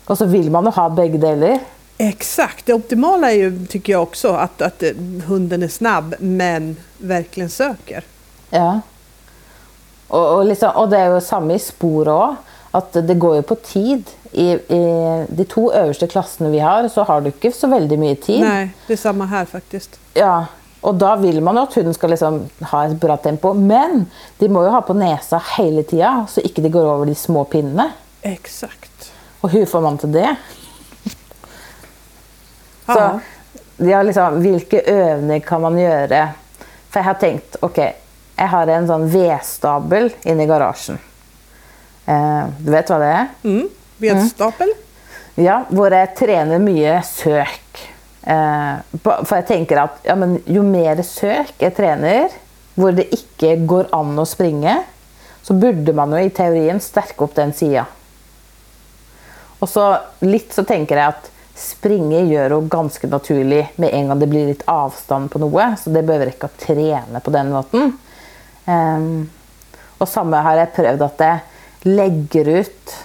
Og 0.05 0.17
så 0.17 0.30
vil 0.30 0.51
man 0.53 0.69
jo 0.69 0.77
ha 0.77 0.88
begge 0.93 1.17
deler. 1.21 1.57
Exakt, 2.02 2.66
det 2.66 2.74
optimala 2.74 3.32
är 3.32 3.36
ju, 3.36 3.66
tycker 3.66 3.93
jag 3.93 4.04
också, 4.04 4.32
att, 4.32 4.62
att 4.62 4.84
eh, 4.84 4.91
hunden 5.28 5.64
är 5.64 5.68
snabb 5.68 6.16
men 6.20 6.78
verkligen 6.97 7.50
söker. 7.50 8.04
Ja. 8.50 8.82
Og, 10.08 10.38
og, 10.38 10.45
liksom, 10.45 10.72
og 10.76 10.89
det 10.89 11.00
er 11.00 11.12
jo 11.14 11.20
samme 11.22 11.58
i 11.58 11.62
sporet 11.62 12.14
òg. 12.14 12.38
At 12.72 12.93
det 12.93 13.16
går 13.18 13.36
jo 13.39 13.43
på 13.50 13.56
tid. 13.66 14.10
I, 14.32 14.52
I 14.54 14.82
de 15.28 15.45
to 15.50 15.72
øverste 15.74 16.08
klassene 16.08 16.52
vi 16.54 16.60
har, 16.62 16.88
så 16.88 17.04
har 17.04 17.22
du 17.22 17.32
ikke 17.32 17.52
så 17.52 17.68
veldig 17.68 17.97
mye 18.00 18.16
tid. 18.16 18.41
Nej, 18.45 18.70
det 18.88 18.93
är 18.93 18.97
samma 18.97 19.26
här 19.26 19.45
faktiskt. 19.45 20.00
Ja, 20.14 20.45
og 20.82 20.95
da 20.95 21.16
vil 21.16 21.41
man 21.43 21.58
jo 21.58 21.64
at 21.66 21.74
hunden 21.76 21.93
skal 21.97 22.14
liksom 22.14 22.43
ha 22.72 22.84
et 22.86 23.00
bra 23.02 23.18
tempo. 23.18 23.54
Men 23.54 24.06
de 24.38 24.50
må 24.50 24.64
jo 24.64 24.72
ha 24.72 24.84
på 24.86 24.93
nesa 24.93 25.41
hele 25.58 25.84
tida, 25.84 26.26
så 26.30 26.45
ikke 26.45 26.62
de 26.62 26.70
går 26.70 26.93
over 26.93 27.10
de 27.10 27.16
små 27.16 27.43
pinnene. 27.43 27.89
Exakt. 28.22 29.12
Og 29.41 29.50
hvordan 29.50 29.68
får 29.68 29.82
man 29.82 29.97
til 29.97 30.14
det? 30.14 30.30
Så 32.90 33.86
ja, 33.90 34.02
liksom, 34.04 34.40
hvilke 34.44 34.82
øvninger 34.92 35.46
kan 35.48 35.62
man 35.62 35.78
gjøre? 35.80 36.24
For 36.90 37.00
jeg 37.00 37.06
har 37.08 37.20
tenkt 37.22 37.56
ok, 37.64 37.78
jeg 38.40 38.50
har 38.54 38.72
en 38.74 38.88
sånn 38.90 39.06
vedstabel 39.14 40.10
inne 40.26 40.44
i 40.46 40.50
garasjen. 40.50 40.98
Eh, 42.10 42.44
du 42.60 42.72
vet 42.74 42.90
hva 42.90 42.98
det 43.02 43.10
er? 43.14 43.28
Mm. 43.46 43.66
Vedstapel. 44.02 44.72
Ja, 45.40 45.62
hvor 45.70 45.94
jeg 45.96 46.14
trener 46.20 46.60
mye 46.64 46.98
søk. 47.08 47.84
Eh, 48.24 48.80
ba- 49.04 49.20
for 49.24 49.36
jeg 49.40 49.48
tenker 49.48 49.84
at 49.86 50.00
ja, 50.08 50.16
men 50.20 50.40
jo 50.50 50.64
mer 50.66 51.00
søk 51.08 51.54
jeg 51.62 51.76
trener, 51.78 52.34
hvor 52.80 52.96
det 52.96 53.10
ikke 53.16 53.54
går 53.68 53.90
an 53.96 54.16
å 54.20 54.26
springe, 54.28 54.78
så 55.44 55.56
burde 55.56 55.94
man 55.96 56.12
jo 56.16 56.20
i 56.26 56.32
teorien 56.36 56.80
sterke 56.84 57.24
opp 57.26 57.36
den 57.38 57.54
sida. 57.56 57.86
Og 59.60 59.68
så 59.68 59.86
litt 60.24 60.54
så 60.56 60.64
tenker 60.68 61.00
jeg 61.00 61.14
at 61.16 61.30
springe 61.60 62.22
gjør 62.30 62.55
jo 62.55 62.60
ganske 62.72 63.10
naturlig 63.12 63.66
med 63.82 63.93
en 63.93 64.12
gang 64.12 64.22
det 64.22 64.30
blir 64.32 64.47
litt 64.49 64.64
avstand 64.72 65.32
på 65.32 65.41
noe, 65.43 65.66
så 65.80 65.91
det 65.93 66.05
behøver 66.07 66.32
inte 66.32 66.38
ikke 66.38 66.49
å 66.49 66.62
trene 66.62 67.22
på 67.24 67.34
den 67.36 67.51
måten. 67.53 67.93
Um, 68.66 69.28
og 69.99 70.07
samme 70.07 70.39
har 70.45 70.62
jeg 70.62 70.76
prøvd 70.78 71.05
at 71.05 71.24
jeg 71.26 71.89
legger 71.89 72.51
ut 72.62 72.95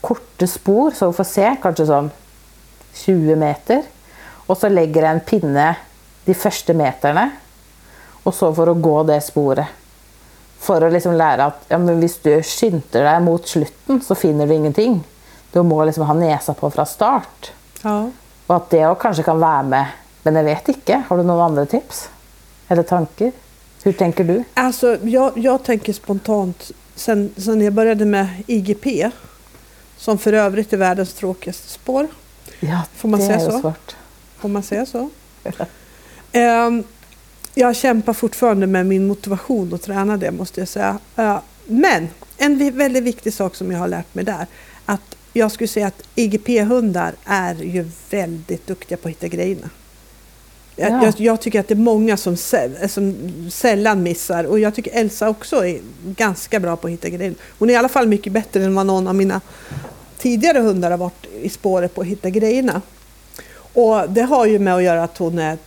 korte 0.00 0.48
spor, 0.50 0.94
så 0.96 1.10
hun 1.10 1.16
får 1.16 1.28
se, 1.28 1.46
kanskje 1.62 1.88
sånn 1.90 2.10
20 3.02 3.38
meter. 3.38 3.84
Og 4.48 4.58
så 4.58 4.70
legger 4.72 5.06
jeg 5.06 5.16
en 5.16 5.26
pinne 5.26 5.68
de 6.26 6.34
første 6.36 6.74
meterne, 6.76 7.28
og 8.24 8.34
så 8.36 8.50
for 8.54 8.72
å 8.72 8.78
gå 8.78 8.96
det 9.08 9.20
sporet. 9.24 9.78
For 10.60 10.82
å 10.84 10.90
liksom 10.92 11.14
lære 11.16 11.46
at 11.52 11.70
ja, 11.72 11.78
hvis 11.78 12.18
du 12.24 12.34
skynder 12.44 13.06
deg 13.06 13.22
mot 13.24 13.46
slutten, 13.48 14.02
så 14.04 14.16
finner 14.18 14.48
du 14.48 14.56
ingenting. 14.56 14.98
Du 15.54 15.62
må 15.66 15.80
liksom 15.84 16.04
ha 16.06 16.16
nesa 16.18 16.52
på 16.54 16.68
fra 16.74 16.84
start. 16.86 17.52
Ja. 17.82 18.10
Og 18.46 18.56
at 18.56 18.70
det 18.70 18.82
òg 18.86 18.98
kanskje 19.00 19.24
kan 19.24 19.40
være 19.40 19.62
med. 19.70 19.84
Men 20.24 20.36
jeg 20.36 20.44
vet 20.44 20.68
ikke. 20.74 20.98
Har 21.08 21.16
du 21.16 21.22
noen 21.24 21.44
andre 21.50 21.66
tips? 21.70 22.08
Eller 22.68 22.82
tankar? 22.82 23.32
Hur 23.82 23.92
tänker 23.92 24.24
du? 24.24 24.44
Alltså, 24.54 24.98
jag, 25.02 25.38
jag 25.38 25.62
tänker 25.64 25.92
spontant, 25.92 26.70
sen, 26.94 27.30
sen 27.36 27.60
jag 27.60 27.72
började 27.72 28.04
med 28.04 28.28
IGP, 28.46 29.10
som 29.96 30.18
för 30.18 30.32
övrigt 30.32 30.72
är 30.72 30.76
världens 30.76 31.12
tråkigaste 31.14 31.68
spår. 31.68 32.06
Ja, 32.60 32.82
Får 32.96 33.08
man 33.08 33.20
det 33.20 33.26
säga 33.26 33.38
är 33.40 33.50
så? 33.50 33.60
svårt. 33.60 33.96
Får 34.38 34.48
man 34.48 34.62
säga 34.62 34.86
så? 34.86 35.10
Ehm, 36.32 36.84
jag 37.54 37.76
kämpar 37.76 38.12
fortfarande 38.12 38.66
med 38.66 38.86
min 38.86 39.06
motivation 39.06 39.74
att 39.74 39.82
träna 39.82 40.16
det 40.16 40.30
måste 40.30 40.60
jag 40.60 40.68
säga. 40.68 40.98
Eh, 41.16 41.38
men 41.66 42.08
en 42.36 42.76
väldigt 42.76 43.04
viktig 43.04 43.34
sak 43.34 43.54
som 43.54 43.72
jag 43.72 43.78
har 43.78 43.88
lärt 43.88 44.14
mig 44.14 44.24
där, 44.24 44.46
jag 45.32 45.52
skulle 45.52 45.68
säga 45.68 45.86
att 45.86 46.02
IGP-hundar 46.14 47.14
är 47.24 47.54
ju 47.54 47.90
väldigt 48.10 48.66
duktiga 48.66 48.98
på 48.98 49.08
att 49.08 49.12
hitta 49.12 49.28
grejerna. 49.28 49.70
Jag, 50.76 50.92
Ja. 50.92 51.04
jag, 51.04 51.14
jag 51.20 51.40
tycker 51.40 51.60
att 51.60 51.68
det 51.68 51.74
är 51.74 51.76
många 51.76 52.16
som, 52.16 52.36
som 52.88 53.32
sällan 53.50 54.02
missar 54.02 54.44
och 54.44 54.58
jag 54.58 54.74
tycker 54.74 54.90
Elsa 54.94 55.28
också 55.28 55.66
är 55.66 55.80
ganska 56.04 56.60
bra 56.60 56.76
på 56.76 56.86
att 56.86 56.92
hitta 56.92 57.08
grejer. 57.08 57.34
Hon 57.58 57.70
är 57.70 57.74
i 57.74 57.76
alla 57.76 57.88
fall 57.88 58.06
mycket 58.06 58.32
bättre 58.32 58.64
än 58.64 58.74
vad 58.74 58.86
någon 58.86 59.08
av 59.08 59.14
mina 59.14 59.40
tidigare 60.18 60.58
hundar 60.58 60.90
har 60.90 60.98
varit 60.98 61.26
i 61.42 61.48
spåret 61.48 61.94
på 61.94 62.00
att 62.00 62.06
hitta 62.06 62.30
grejerna. 62.30 62.82
Och 63.72 64.10
det 64.10 64.22
har 64.22 64.46
ju 64.46 64.58
med 64.58 64.74
att 64.74 64.82
göra 64.82 65.04
att 65.04 65.18
hon, 65.18 65.38
är, 65.38 65.58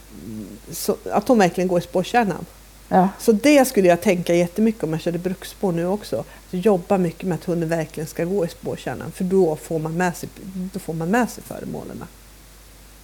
att 1.12 1.28
hon 1.28 1.38
verkligen 1.38 1.68
går 1.68 1.80
i 1.80 1.82
spårkärnan. 1.82 2.46
Ja. 2.94 3.10
Så 3.20 3.32
det 3.32 3.66
skulle 3.66 3.88
jag 3.88 4.02
tänka 4.02 4.36
jättemycket 4.36 4.84
om 4.84 4.92
jag 4.94 5.02
körde 5.02 5.18
bruksspår 5.18 5.72
nu 5.72 5.88
också. 5.88 6.20
Att 6.20 6.26
jobba 6.66 6.98
mycket 6.98 7.24
med 7.24 7.36
att 7.36 7.44
hunden 7.44 7.70
verkligen 7.70 8.08
ska 8.08 8.26
gå 8.26 8.46
i 8.46 8.48
spårkärnan 8.48 9.12
för 9.12 9.24
då 9.24 9.56
får 9.56 9.80
man 9.80 9.98
med 9.98 10.18
sig, 10.18 10.30
då 10.74 10.80
får 10.80 10.94
man 10.94 11.10
med 11.10 11.30
sig 11.30 11.44
föremålen. 11.44 12.04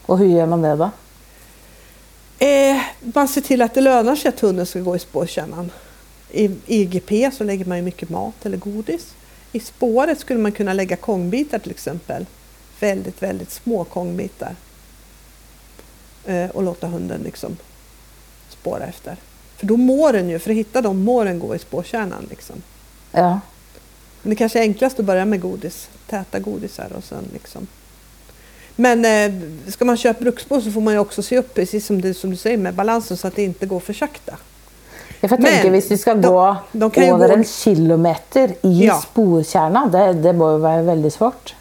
Och 0.05 0.17
hur 0.17 0.27
gör 0.27 0.45
man 0.45 0.61
det 0.61 0.75
då? 0.75 0.91
Eh, 2.45 2.81
man 2.99 3.27
ser 3.27 3.41
till 3.41 3.61
att 3.61 3.73
det 3.73 3.81
lönar 3.81 4.15
sig 4.15 4.29
att 4.29 4.39
hunden 4.39 4.65
ska 4.65 4.79
gå 4.79 4.95
i 4.95 4.99
spårkärnan. 4.99 5.71
I 6.31 6.51
IGP 6.65 7.31
så 7.33 7.43
lägger 7.43 7.65
man 7.65 7.77
ju 7.77 7.83
mycket 7.83 8.09
mat 8.09 8.45
eller 8.45 8.57
godis. 8.57 9.15
I 9.51 9.59
spåret 9.59 10.19
skulle 10.19 10.39
man 10.39 10.51
kunna 10.51 10.73
lägga 10.73 10.95
kongbitar 10.95 11.59
till 11.59 11.71
exempel. 11.71 12.25
Väldigt, 12.79 13.23
väldigt 13.23 13.51
små 13.51 13.83
kongbitar. 13.83 14.55
Eh, 16.25 16.49
och 16.49 16.63
låta 16.63 16.87
hunden 16.87 17.21
liksom 17.23 17.57
spåra 18.49 18.85
efter. 18.85 19.17
För 19.59 19.65
då 19.65 19.77
mår 19.77 20.13
den 20.13 20.29
ju, 20.29 20.39
för 20.39 20.51
att 20.51 20.57
hitta 20.57 20.81
dem 20.81 21.03
mår 21.03 21.25
den 21.25 21.39
gå 21.39 21.55
i 21.55 21.59
spårkärnan. 21.59 22.27
Liksom. 22.29 22.55
Ja. 23.11 23.39
Men 24.21 24.29
det 24.29 24.35
kanske 24.35 24.59
är 24.59 24.63
enklast 24.63 24.99
att 24.99 25.05
börja 25.05 25.25
med 25.25 25.41
godis, 25.41 25.89
täta 26.07 26.39
godisar 26.39 26.87
och 26.97 27.03
sen 27.03 27.23
liksom. 27.33 27.67
Men 28.75 29.05
eh, 29.05 29.39
ska 29.71 29.85
man 29.85 29.97
köpa 29.97 30.19
bruksspår 30.21 30.61
så 30.61 30.71
får 30.71 30.81
man 30.81 30.93
ju 30.93 30.99
också 30.99 31.21
se 31.23 31.37
upp, 31.37 31.53
precis 31.53 31.85
som 31.85 32.01
du, 32.01 32.13
som 32.13 32.29
du 32.29 32.35
säger, 32.37 32.57
med 32.57 32.73
balansen 32.73 33.17
så 33.17 33.27
att 33.27 33.35
det 33.35 33.43
inte 33.43 33.65
går 33.65 33.79
för 33.79 33.93
sakta. 33.93 34.37
Jag 35.21 35.29
får 35.29 35.37
Men 35.37 35.45
tänka, 35.45 35.69
hvis 35.69 35.91
vi 35.91 35.97
ska 35.97 36.13
de- 36.15 36.27
gå 36.29 36.55
de 36.71 36.91
över 36.95 37.27
gå- 37.27 37.33
en 37.33 37.43
kilometer 37.45 38.49
i 38.61 38.85
Ja. 38.85 39.01
sporkärnan, 39.11 39.91
det, 39.91 40.13
det 40.13 40.33
må 40.33 40.51
ju 40.51 40.57
vara 40.57 40.81
väldigt 40.81 41.13
svårt. 41.13 41.55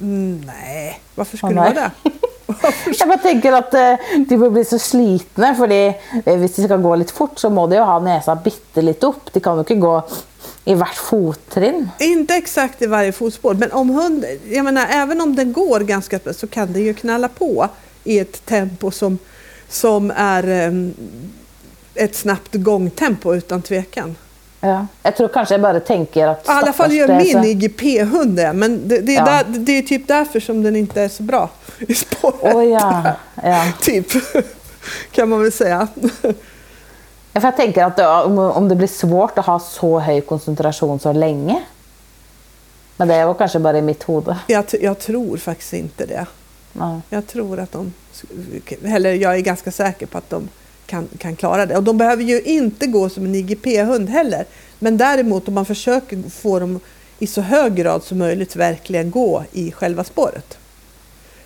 Mm, 0.00 0.40
nej, 0.46 1.00
varför 1.14 1.36
skulle 1.36 1.54
det 1.54 1.60
nej. 1.60 1.74
vara 1.74 1.90
det? 2.04 2.10
Jag 2.98 3.08
bara 3.08 3.18
tänker 3.18 3.52
att 3.52 3.74
eh, 3.74 3.94
de 4.28 4.36
bör 4.36 4.50
bli 4.50 4.64
så 4.64 4.78
slitna, 4.78 5.54
för 5.54 5.66
om 5.66 5.94
hvis 6.24 6.58
eh, 6.58 6.62
de 6.62 6.68
ska 6.68 6.76
gå 6.76 6.96
lite 6.96 7.12
fort 7.12 7.38
så 7.38 7.50
må 7.50 7.66
de 7.66 7.76
ju 7.76 7.82
ha 7.82 8.00
näsan 8.00 8.38
bitte 8.44 8.82
lite 8.82 9.06
upp. 9.06 9.32
De 9.32 9.40
kan 9.40 9.54
ju 9.54 9.58
inte 9.58 9.74
gå 9.74 10.08
i 10.64 10.74
varje 10.74 10.94
fottrinn. 10.94 11.88
Inte 11.98 12.34
exakt 12.34 12.82
i 12.82 12.86
varje 12.86 13.12
fotspår, 13.12 13.54
men 13.54 13.72
om 13.72 13.90
hund, 13.90 14.24
jag 14.50 14.64
menar, 14.64 14.86
även 14.90 15.20
om 15.20 15.36
den 15.36 15.52
går 15.52 15.80
ganska 15.80 16.18
bra 16.18 16.32
så 16.32 16.46
kan 16.46 16.72
den 16.72 16.82
ju 16.82 16.94
knalla 16.94 17.28
på 17.28 17.68
i 18.04 18.18
ett 18.18 18.46
tempo 18.46 18.90
som, 18.90 19.18
som 19.68 20.12
är 20.16 20.68
um, 20.68 20.94
ett 21.94 22.16
snabbt 22.16 22.54
gångtempo 22.54 23.34
utan 23.34 23.62
tvekan. 23.62 24.16
Ja. 24.60 24.86
Jag 25.02 25.16
tror 25.16 25.28
kanske 25.28 25.54
jag 25.54 25.60
bara 25.60 25.80
tänker 25.80 26.26
att... 26.26 26.46
I 26.46 26.50
alla 26.50 26.72
fall 26.72 26.92
gör 26.92 27.08
min 27.16 27.44
IGP-hund 27.44 28.36
det, 28.36 28.52
men 28.52 28.88
det, 28.88 28.98
det, 28.98 29.16
är 29.16 29.18
Ja. 29.18 29.24
där, 29.24 29.44
det 29.58 29.72
är 29.78 29.82
typ 29.82 30.08
därför 30.08 30.40
som 30.40 30.62
den 30.62 30.76
inte 30.76 31.02
är 31.02 31.08
så 31.08 31.22
bra 31.22 31.50
i 31.78 31.94
spåret. 31.94 32.54
Åh 32.54 32.64
ja. 32.64 33.12
ja. 33.42 33.72
Typ, 33.80 34.06
kan 35.10 35.28
man 35.28 35.42
väl 35.42 35.52
säga. 35.52 35.88
Ja, 37.32 37.40
För 37.40 37.48
jag 37.48 37.56
tänker 37.56 37.84
att 37.84 37.96
det, 37.96 38.08
om, 38.08 38.38
om 38.38 38.68
det 38.68 38.74
blir 38.74 38.88
svårt 38.88 39.38
att 39.38 39.46
ha 39.46 39.60
så 39.60 39.98
hög 39.98 40.26
koncentration 40.26 41.00
så 41.00 41.12
länge. 41.12 41.62
Men 42.96 43.08
det 43.08 43.24
var 43.24 43.34
kanske 43.34 43.58
bara 43.58 43.78
i 43.78 43.82
mitt 43.82 44.08
huvud. 44.08 44.34
Jag, 44.46 44.64
jag 44.80 44.98
tror 44.98 45.36
faktiskt 45.36 45.72
inte 45.72 46.06
det. 46.06 46.26
Ja. 46.72 47.00
Jag 47.10 47.26
tror 47.26 47.60
att 47.60 47.72
de, 47.72 47.92
eller 48.84 49.14
jag 49.14 49.36
är 49.36 49.40
ganska 49.40 49.72
säker 49.72 50.06
på 50.06 50.18
att 50.18 50.30
de 50.30 50.48
kan, 50.90 51.08
kan 51.18 51.36
klara 51.36 51.66
det. 51.66 51.76
Och 51.76 51.82
de 51.82 51.98
behöver 51.98 52.22
ju 52.22 52.40
inte 52.40 52.86
gå 52.86 53.08
som 53.08 53.24
en 53.24 53.34
IGP-hund 53.34 54.08
heller. 54.08 54.44
Men 54.78 54.96
däremot 54.96 55.48
om 55.48 55.54
man 55.54 55.66
försöker 55.66 56.30
få 56.30 56.58
dem 56.58 56.80
i 57.18 57.26
så 57.26 57.40
hög 57.40 57.74
grad 57.74 58.04
som 58.04 58.18
möjligt 58.18 58.56
verkligen 58.56 59.10
gå 59.10 59.44
i 59.52 59.72
själva 59.72 60.04
spåret. 60.04 60.58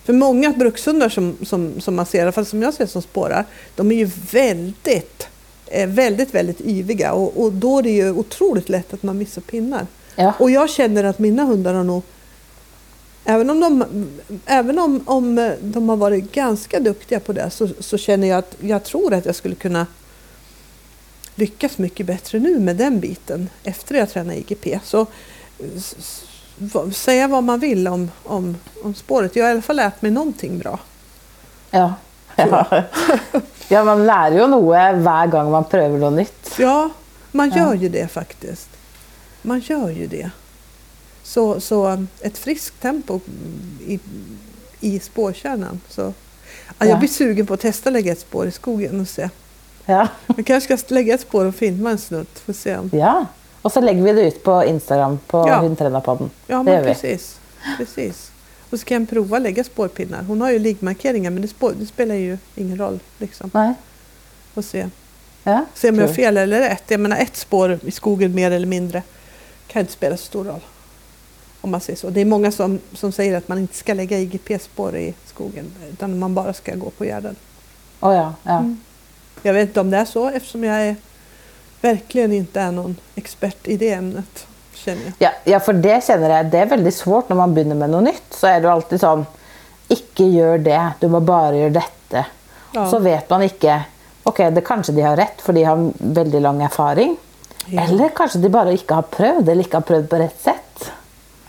För 0.04 0.12
många 0.12 0.52
brukshundar 0.52 1.08
som, 1.08 1.36
som, 1.42 1.80
som 1.80 1.94
man 1.94 2.06
ser, 2.06 2.18
i 2.18 2.22
alla 2.22 2.32
fall 2.32 2.46
som 2.46 2.62
jag 2.62 2.74
ser 2.74 2.86
som 2.86 3.02
spårar, 3.02 3.44
de 3.76 3.92
är 3.92 3.96
ju 3.96 4.10
väldigt, 4.32 5.28
eh, 5.66 5.88
väldigt, 5.88 6.34
väldigt 6.34 6.60
yviga 6.60 7.12
och, 7.12 7.42
och 7.42 7.52
då 7.52 7.78
är 7.78 7.82
det 7.82 7.90
ju 7.90 8.10
otroligt 8.10 8.68
lätt 8.68 8.94
att 8.94 9.02
man 9.02 9.18
missar 9.18 9.42
pinnar. 9.42 9.86
Ja. 10.16 10.34
Och 10.38 10.50
jag 10.50 10.70
känner 10.70 11.04
att 11.04 11.18
mina 11.18 11.44
hundar 11.44 11.74
har 11.74 11.84
nog 11.84 12.02
Även 13.24 13.50
om 13.50 13.60
de, 13.60 13.84
även 14.46 14.78
om, 14.78 15.00
om 15.06 15.54
de 15.60 15.88
har 15.88 15.96
varit 15.96 16.32
ganska 16.32 16.80
duktiga 16.80 17.20
på 17.20 17.32
det 17.32 17.50
så, 17.50 17.68
så 17.80 17.98
känner 17.98 18.28
jag 18.28 18.38
att 18.38 18.56
jag 18.60 18.84
tror 18.84 19.14
att 19.14 19.26
jag 19.26 19.34
skulle 19.34 19.54
kunna 19.54 19.86
lyckas 21.34 21.78
mycket 21.78 22.06
bättre 22.06 22.38
nu 22.38 22.58
med 22.58 22.76
den 22.76 23.00
biten 23.00 23.48
efter 23.64 23.94
jag 23.94 24.10
tränade 24.10 24.38
IGP. 24.38 24.78
Så 24.84 25.06
säga 26.92 27.28
vad 27.28 27.44
man 27.44 27.60
vill 27.60 27.88
om, 27.88 28.10
om, 28.24 28.56
om 28.82 28.94
spåret. 28.94 29.36
Jag 29.36 29.44
har 29.44 29.48
i 29.50 29.52
alla 29.52 29.62
fall 29.62 29.76
lärt 29.76 30.02
mig 30.02 30.10
någonting 30.10 30.58
bra. 30.58 30.78
Ja. 31.70 31.94
Ja. 32.36 32.66
ja, 33.68 33.84
man 33.84 34.06
lär 34.06 34.30
ju 34.30 34.46
något 34.46 34.96
varje 35.02 35.30
gång 35.30 35.50
man 35.50 35.64
prövar 35.64 35.98
något 35.98 36.12
nytt. 36.12 36.50
Ja, 36.58 36.90
man 37.32 37.50
Ja. 37.50 37.56
gör 37.56 37.74
ju 37.74 37.88
det 37.88 38.08
faktiskt. 38.08 38.68
Man 39.42 39.60
gör 39.60 39.90
ju 39.90 40.06
det. 40.06 40.30
Så, 41.24 41.60
så 41.60 42.06
ett 42.20 42.38
friskt 42.38 42.80
tempo 42.82 43.20
i, 43.86 44.00
i 44.80 45.00
spårkärnan. 45.00 45.80
Så, 45.88 46.00
ja, 46.02 46.12
Ja. 46.78 46.86
Jag 46.86 46.98
blir 46.98 47.08
sugen 47.08 47.46
på 47.46 47.54
att 47.54 47.60
testa 47.60 47.90
lägga 47.90 48.12
ett 48.12 48.20
spår 48.20 48.46
i 48.46 48.50
skogen 48.50 49.00
och 49.00 49.08
se. 49.08 49.28
Ja. 49.86 50.08
Jag 50.36 50.46
kanske 50.46 50.76
ska 50.76 50.94
lägga 50.94 51.14
ett 51.14 51.20
spår 51.20 51.44
och 51.44 51.54
filma 51.54 51.90
en 51.90 51.98
snutt. 51.98 52.38
Får 52.38 52.52
se 52.52 52.76
om. 52.76 52.90
ja. 52.92 53.26
Och 53.62 53.72
så 53.72 53.80
lägger 53.80 54.02
vi 54.02 54.12
det 54.12 54.22
ut 54.22 54.42
på 54.44 54.64
Instagram 54.64 55.18
på 55.26 55.48
Ja. 55.48 55.56
Hundtränarpodden. 55.60 56.30
Ja, 56.46 56.56
det 56.58 56.62
men 56.64 56.82
vi. 56.82 56.88
precis. 56.88 57.38
precis. 57.78 58.30
Och 58.70 58.78
så 58.80 58.84
kan 58.84 59.00
jag 59.02 59.10
prova 59.10 59.36
att 59.36 59.42
lägga 59.42 59.64
spårpinnar. 59.64 60.22
Hon 60.22 60.40
har 60.40 60.50
ju 60.50 60.58
liggmarkeringar 60.58 61.30
men 61.30 61.42
det, 61.42 61.48
spår, 61.48 61.72
det 61.78 61.86
spelar 61.86 62.14
ju 62.14 62.38
ingen 62.54 62.78
roll. 62.78 63.00
Liksom. 63.18 63.50
Nej. 63.54 63.74
Och 64.54 64.64
se. 64.64 64.88
Ja. 65.42 65.64
se 65.74 65.88
om 65.88 65.98
jag 65.98 66.06
har 66.06 66.14
fel 66.14 66.36
eller 66.36 66.60
rätt. 66.60 66.82
Jag 66.88 67.00
menar 67.00 67.16
ett 67.16 67.36
spår 67.36 67.78
i 67.84 67.90
skogen 67.90 68.34
mer 68.34 68.50
eller 68.50 68.66
mindre 68.66 69.02
kan 69.66 69.80
inte 69.80 69.92
spela 69.92 70.16
så 70.16 70.24
stor 70.24 70.44
roll. 70.44 70.60
Om 71.64 71.70
man 71.70 71.80
säger 71.80 71.96
så. 71.96 72.10
Det 72.10 72.20
är 72.20 72.24
många 72.24 72.52
som, 72.52 72.80
som 72.92 73.12
säger 73.12 73.36
att 73.36 73.48
man 73.48 73.58
inte 73.58 73.74
ska 73.74 73.94
lägga 73.94 74.18
IGP-spår 74.18 74.96
i 74.96 75.14
skogen 75.26 75.72
utan 75.92 76.18
man 76.18 76.34
bara 76.34 76.52
ska 76.52 76.74
gå 76.74 76.90
på 76.90 77.04
gärden. 77.04 77.36
Åh 78.00 78.14
ja. 78.14 78.34
ja. 78.42 78.58
Mm. 78.58 78.80
Jag 79.42 79.54
vet 79.54 79.68
inte 79.68 79.80
om 79.80 79.90
det 79.90 79.96
är 79.96 80.04
så 80.04 80.28
eftersom 80.28 80.64
jag 80.64 80.82
är, 80.82 80.96
verkligen 81.80 82.32
inte 82.32 82.60
är 82.60 82.72
någon 82.72 82.96
expert 83.14 83.68
i 83.68 83.76
det 83.76 83.92
ämnet. 83.92 84.46
Känner 84.74 85.02
jag. 85.04 85.12
Ja, 85.18 85.30
ja, 85.44 85.60
for 85.60 85.72
det 85.72 86.04
känner 86.04 86.30
jag, 86.30 86.46
det 86.46 86.58
är 86.58 86.66
väldigt 86.66 86.94
svårt 86.94 87.28
när 87.28 87.36
man 87.36 87.54
börjar 87.54 87.74
med 87.74 87.90
något 87.90 88.04
nytt. 88.04 88.24
Så 88.30 88.46
är 88.46 88.60
det 88.60 88.72
alltid 88.72 89.00
sån, 89.00 89.26
inte 89.88 90.24
gör 90.24 90.58
det, 90.58 90.92
du 91.00 91.08
må 91.08 91.20
bara 91.20 91.56
göra 91.56 91.70
detta. 91.70 92.26
Ja. 92.72 92.90
Så 92.90 92.98
vet 92.98 93.30
man 93.30 93.42
inte, 93.42 93.82
okej, 94.22 94.50
det 94.50 94.60
kanske 94.60 94.92
de 94.92 95.02
har 95.02 95.16
rätt 95.16 95.40
för 95.40 95.52
de 95.52 95.64
har 95.64 95.92
väldigt 95.98 96.42
lång 96.42 96.62
erfarenhet. 96.62 97.18
Ja. 97.66 97.82
Eller 97.82 98.08
kanske 98.08 98.38
de 98.38 98.48
bara 98.48 98.72
inte 98.72 98.94
har 98.94 99.02
prövat 99.02 99.48
eller 99.48 99.62
inte 99.62 99.76
har 99.76 99.82
prövat 99.82 100.10
på 100.10 100.16
rätt 100.16 100.42
sätt. 100.42 100.63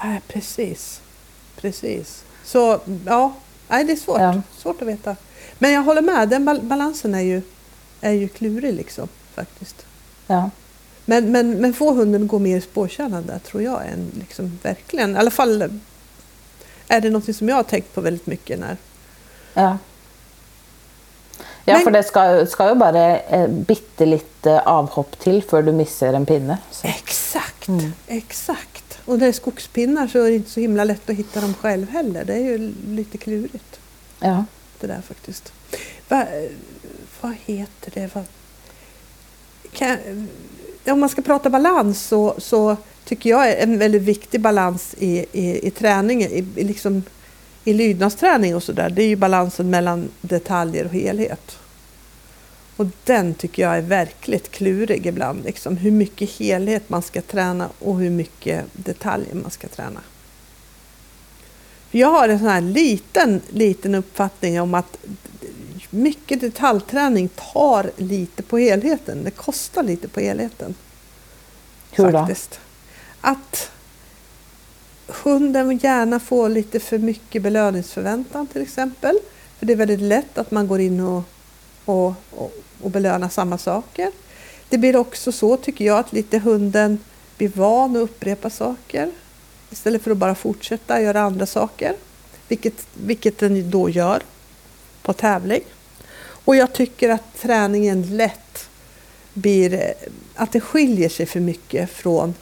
Nej, 0.04 0.22
precis. 0.28 1.02
Precis. 1.62 2.24
Så 2.43 2.80
ja, 3.06 3.34
nej, 3.68 3.84
det 3.84 3.91
är 3.91 3.96
svårt. 3.98 4.22
Ja. 4.22 4.41
svårt 4.58 4.82
att 4.82 4.88
veta. 4.88 5.16
Men 5.60 5.72
jag 5.72 5.82
håller 5.84 6.02
med, 6.02 6.30
den 6.30 6.50
bal- 6.50 6.62
balansen 6.62 7.16
är 7.16 7.20
ju, 7.22 7.41
är 8.02 8.12
ju 8.12 8.28
klurig 8.28 8.74
liksom 8.74 9.08
faktiskt. 9.36 9.86
Ja. 10.28 10.50
Men, 11.06 11.32
men, 11.32 11.62
men 11.62 11.74
få 11.74 11.93
hunden 11.93 12.22
att 12.24 12.28
gå 12.30 12.39
mer 12.39 12.60
spårkärnan 12.62 13.26
där 13.26 13.39
tror 13.39 13.64
jag 13.64 13.86
är 13.86 13.91
en, 13.93 14.12
liksom, 14.20 14.60
verkligen, 14.64 15.16
i 15.16 15.20
alla 15.20 15.32
fall 15.32 15.80
är 16.88 17.02
det 17.02 17.10
något 17.10 17.36
som 17.36 17.50
jag 17.50 17.56
har 17.56 17.64
tänkt 17.64 17.93
på 17.96 18.02
väldigt 18.02 18.28
mycket 18.28 18.60
när 18.60 18.78
Ja. 19.54 19.78
Ja, 21.68 21.74
Men- 21.74 21.84
för 21.84 21.91
det 21.91 22.04
ska, 22.04 22.46
ska 22.46 22.70
ju 22.70 22.76
bara 22.76 23.18
eh, 23.20 23.48
bitte 23.48 24.06
lite 24.06 24.62
avhopp 24.62 25.20
till 25.20 25.43
för 25.43 25.62
du 25.62 25.72
missar 25.72 26.14
en 26.14 26.26
pinne. 26.26 26.58
Så. 26.72 26.88
Exakt, 26.88 27.68
Mm. 27.68 27.93
exakt. 28.08 28.75
Och 29.06 29.14
när 29.14 29.20
det 29.20 29.28
är 29.28 29.32
skogspinnar 29.32 30.08
så 30.08 30.20
är 30.20 30.30
det 30.30 30.36
inte 30.36 30.49
så 30.51 30.60
himla 30.60 30.84
lätt 30.84 31.10
att 31.10 31.16
hitta 31.16 31.41
dem 31.41 31.53
själv 31.53 31.89
heller. 31.89 32.26
Det 32.26 32.34
är 32.34 32.39
ju 32.39 32.74
lite 32.88 33.18
klurigt 33.18 33.80
Ja. 34.20 34.45
det 34.80 34.88
där 34.88 35.01
faktiskt. 35.01 35.53
Va, 36.10 36.26
vad 37.22 37.36
heter 37.45 37.91
det? 37.93 38.16
Vad, 38.16 38.24
kan, 39.72 39.97
om 40.88 40.99
man 40.99 41.10
ska 41.10 41.22
prata 41.22 41.49
balans 41.49 42.01
så, 42.08 42.36
så 42.38 42.78
tycker 43.06 43.30
jag 43.30 43.49
är 43.49 43.64
en 43.64 43.80
väldigt 43.80 44.01
viktig 44.01 44.41
balans 44.41 44.95
i, 44.99 45.26
i, 45.32 45.68
i 45.68 45.72
träningen, 45.72 46.32
i, 46.32 46.45
i, 46.56 46.64
liksom, 46.64 47.03
i 47.64 47.74
lydnadsträning 47.74 48.56
och 48.56 48.64
sådär, 48.64 48.89
det 48.89 49.03
är 49.03 49.08
ju 49.08 49.16
balansen 49.16 49.70
mellan 49.70 50.10
detaljer 50.22 50.86
och 50.86 50.91
helhet. 50.91 51.58
Och 52.78 52.86
den 53.04 53.34
tycker 53.34 53.64
jag 53.64 53.78
är 53.78 53.82
verkligt 53.82 54.52
klurig 54.52 55.06
ibland, 55.06 55.44
liksom, 55.44 55.78
hur 55.78 55.92
mycket 55.92 56.30
helhet 56.30 56.90
man 56.90 57.02
ska 57.02 57.22
träna 57.22 57.70
och 57.80 58.00
hur 58.00 58.10
mycket 58.10 58.66
detaljer 58.74 59.36
man 59.36 59.52
ska 59.52 59.68
träna. 59.68 60.00
Jag 61.92 62.08
har 62.08 62.30
en 62.30 62.40
sån 62.40 62.48
här 62.48 62.62
liten, 62.62 63.42
liten 63.50 63.96
uppfattning 63.96 64.62
om 64.62 64.74
att 64.74 64.98
mycket 65.90 66.42
detaljträning 66.42 67.30
tar 67.54 67.92
lite 67.98 68.44
på 68.44 68.58
helheten. 68.58 69.24
Det 69.24 69.32
kostar 69.32 69.84
lite 69.84 70.08
på 70.08 70.20
helheten. 70.20 70.76
Hur 71.92 72.12
då? 72.12 72.12
Faktiskt. 72.12 72.60
Att 73.22 73.72
hunden 75.08 75.78
gärna 75.78 76.20
får 76.20 76.50
lite 76.50 76.80
för 76.80 76.98
mycket 76.98 77.42
belöningsförväntan 77.42 78.48
till 78.48 78.62
exempel. 78.62 79.20
För 79.60 79.66
det 79.66 79.74
är 79.74 79.78
väldigt 79.78 80.02
lätt 80.02 80.38
att 80.38 80.52
man 80.52 80.68
går 80.68 80.80
in 80.80 81.00
och, 81.00 81.24
och, 81.86 82.14
och, 82.32 82.54
och 82.86 82.92
belönar 82.92 83.30
samma 83.30 83.58
saker. 83.58 84.12
Det 84.70 84.78
blir 84.78 84.96
också 84.96 85.32
så 85.32 85.58
tycker 85.58 85.86
jag 85.86 86.00
att 86.00 86.14
lite 86.14 86.40
hunden 86.40 87.00
blir 87.38 87.50
van 87.56 87.96
att 87.96 88.02
upprepa 88.04 88.50
saker 88.50 89.12
istället 89.72 90.02
för 90.04 90.12
att 90.12 90.18
bara 90.18 90.36
fortsätta 90.36 91.02
göra 91.02 91.22
andra 91.22 91.46
saker. 91.46 91.96
Vilket, 92.48 92.88
vilket 92.94 93.38
den 93.40 93.72
då 93.72 93.90
gör 93.90 94.22
på 95.02 95.14
tävling. 95.14 95.64
Och 96.46 96.56
jag 96.56 96.74
tycker 96.74 97.10
att 97.10 97.42
träningen 97.42 98.18
lätt 98.18 98.70
blir 99.34 99.94
att 100.36 100.52
det 100.52 100.62
skiljer 100.62 101.10
sig 101.10 101.26
för 101.26 101.40
mycket 101.40 101.90
från 101.90 102.34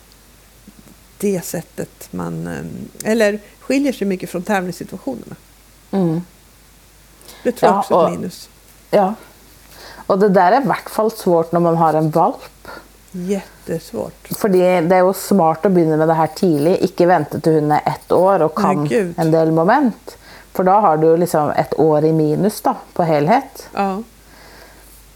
det 1.17 1.45
sättet 1.45 2.07
man... 2.11 2.47
eh, 2.47 3.11
Eller 3.11 3.39
skiljer 3.59 3.93
sig 3.93 4.07
mycket 4.07 4.29
från 4.29 4.43
tävlingssituationerna. 4.43 5.35
Mm. 5.91 6.21
Det 7.43 7.51
tror 7.51 7.69
jag 7.71 7.75
Ja, 7.75 7.79
också 7.79 7.93
är 7.93 8.05
ett 8.05 8.19
minus. 8.19 8.49
Ja. 8.91 9.15
Og 10.13 10.21
det 10.21 10.33
der 10.35 10.57
er 10.57 10.61
i 10.61 10.69
hvert 10.69 10.89
fall 10.93 11.09
svårt 11.13 11.53
når 11.55 11.63
man 11.65 11.77
har 11.81 11.97
en 11.97 12.09
valp. 12.13 12.69
Jättesvårt. 13.13 14.29
Fordi 14.37 14.61
det 14.61 14.97
er 14.97 15.03
jo 15.05 15.13
smart 15.17 15.65
å 15.65 15.71
begynne 15.73 15.97
med 15.97 16.09
det 16.09 16.17
her 16.17 16.31
tidlig. 16.37 16.75
Ikke 16.87 17.09
vente 17.09 17.41
til 17.41 17.59
hun 17.59 17.73
er 17.73 17.85
ett 17.89 18.13
år 18.13 18.45
og 18.47 18.55
kan 18.57 18.85
Gud. 18.87 19.13
en 19.17 19.33
del 19.33 19.53
moment. 19.53 20.17
For 20.53 20.65
da 20.65 20.79
har 20.85 20.97
du 21.01 21.07
liksom 21.17 21.49
et 21.57 21.73
år 21.81 22.05
i 22.05 22.11
minus 22.13 22.59
da, 22.61 22.75
på 22.93 23.05
helhet. 23.09 23.67
Ja. 23.73 23.95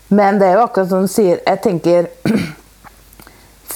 Men 0.07 0.39
det 0.39 0.47
er 0.47 0.57
jo 0.57 0.65
akkurat 0.65 0.89
som 0.89 1.05
du 1.05 1.11
sier, 1.11 1.41
jeg 1.45 1.61
tenker 1.61 2.07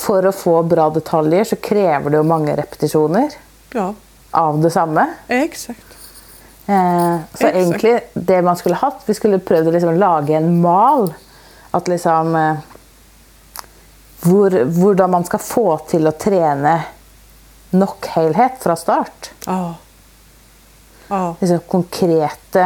For 0.02 0.26
å 0.26 0.32
få 0.34 0.56
bra 0.66 0.88
detaljer 0.90 1.46
så 1.52 1.58
krever 1.62 2.10
det 2.10 2.18
jo 2.18 2.26
mange 2.26 2.56
repetisjoner 2.58 3.36
ja, 3.76 3.92
av 4.34 4.58
det 4.64 4.72
samme. 4.74 5.04
exakt. 5.28 5.91
Eh, 6.72 7.20
så 7.34 7.48
Exakt. 7.48 7.56
egentlig 7.56 8.00
det 8.14 8.42
man 8.42 8.56
skulle 8.56 8.76
hatt 8.76 9.02
Vi 9.06 9.14
skulle 9.14 9.40
prøvd 9.44 9.68
å 9.68 9.72
liksom 9.76 9.98
lage 10.00 10.36
en 10.38 10.54
mal. 10.64 11.10
At 11.76 11.90
liksom 11.92 12.36
eh, 12.36 12.62
hvor, 14.24 14.56
Hvordan 14.64 15.12
man 15.12 15.26
skal 15.28 15.42
få 15.44 15.66
til 15.92 16.08
å 16.08 16.16
trene 16.16 16.78
nok 17.72 18.08
helhet 18.14 18.60
fra 18.60 18.76
start. 18.76 19.32
Ja. 19.46 19.74
Ja. 21.08 21.36
Liksom 21.40 21.60
konkrete 21.72 22.66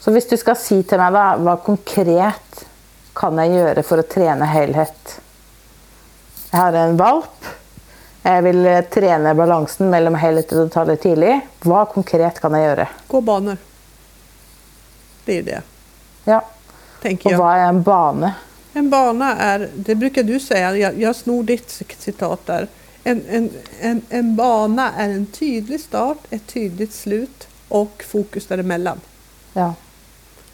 Så 0.00 0.12
hvis 0.12 0.28
du 0.28 0.36
skal 0.40 0.56
si 0.60 0.82
til 0.86 1.00
meg, 1.00 1.12
da, 1.16 1.26
hva 1.40 1.56
konkret 1.64 2.64
kan 3.16 3.36
jeg 3.42 3.56
gjøre 3.58 3.84
for 3.84 4.00
å 4.00 4.08
trene 4.08 4.48
helhet? 4.48 5.16
Jeg 6.46 6.60
har 6.60 6.76
en 6.78 6.96
valp. 7.00 7.35
Jeg 8.26 8.42
vil 8.42 8.66
eh, 8.66 8.80
trene 8.90 9.34
balansen 9.38 9.90
mellom 9.92 10.16
helhet 10.18 10.50
og 10.56 10.64
detaljer 10.66 10.98
tidlig. 11.02 11.34
Hva 11.62 11.84
konkret 11.92 12.40
kan 12.42 12.54
jeg 12.58 12.64
gjøre? 12.70 12.86
Gå 13.12 13.20
banor. 13.20 13.56
Det 15.24 15.38
är 15.38 15.42
det, 15.42 15.62
Ja. 16.24 16.44
tänker 17.02 17.26
Och 17.28 17.32
jag. 17.32 17.38
vad 17.38 17.54
är 17.56 17.68
en 17.68 17.82
bana? 17.82 18.34
En 18.72 18.90
bana 18.90 19.36
är, 19.36 19.70
det 19.74 19.94
brukar 19.94 20.22
du 20.22 20.40
säga, 20.40 20.76
jag, 20.76 21.00
jag 21.00 21.16
snor 21.16 21.42
ditt 21.42 21.70
citat 21.98 22.46
där. 22.46 22.68
En, 23.04 23.22
en, 23.30 23.50
en, 23.80 24.02
en 24.08 24.36
bana 24.36 24.92
är 24.96 25.08
en 25.08 25.26
tydlig 25.26 25.80
start, 25.80 26.18
ett 26.30 26.46
tydligt 26.46 26.92
slut 26.94 27.48
och 27.68 28.04
fokus 28.08 28.46
däremellan. 28.46 29.00
Ja. 29.52 29.74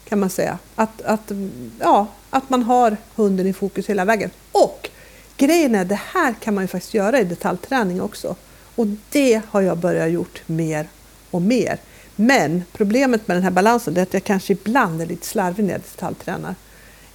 Kan 0.09 0.19
man 0.19 0.29
säga. 0.29 0.57
Att, 0.75 1.01
att, 1.01 1.31
ja, 1.79 2.07
att 2.29 2.49
man 2.49 2.63
har 2.63 2.97
hunden 3.15 3.47
i 3.47 3.53
fokus 3.53 3.89
hela 3.89 4.05
vägen. 4.05 4.29
Och 4.51 4.89
grejen 5.37 5.75
är, 5.75 5.85
det 5.85 5.99
här 6.13 6.33
kan 6.33 6.53
man 6.53 6.63
ju 6.63 6.67
faktiskt 6.67 6.93
göra 6.93 7.19
i 7.19 7.23
detaljträning 7.23 8.01
också. 8.01 8.35
Och 8.75 8.87
det 9.09 9.41
har 9.49 9.61
jag 9.61 9.77
börjat 9.77 10.11
gjort 10.11 10.41
mer 10.45 10.87
och 11.31 11.41
mer. 11.41 11.79
Men 12.15 12.63
problemet 12.73 13.27
med 13.27 13.37
den 13.37 13.43
här 13.43 13.51
balansen 13.51 13.97
är 13.97 14.01
att 14.01 14.13
jag 14.13 14.23
kanske 14.23 14.53
ibland 14.53 15.01
är 15.01 15.05
lite 15.05 15.25
slarvig 15.27 15.65
när 15.65 15.71
jag 15.71 15.81
detaljtränar. 15.81 16.55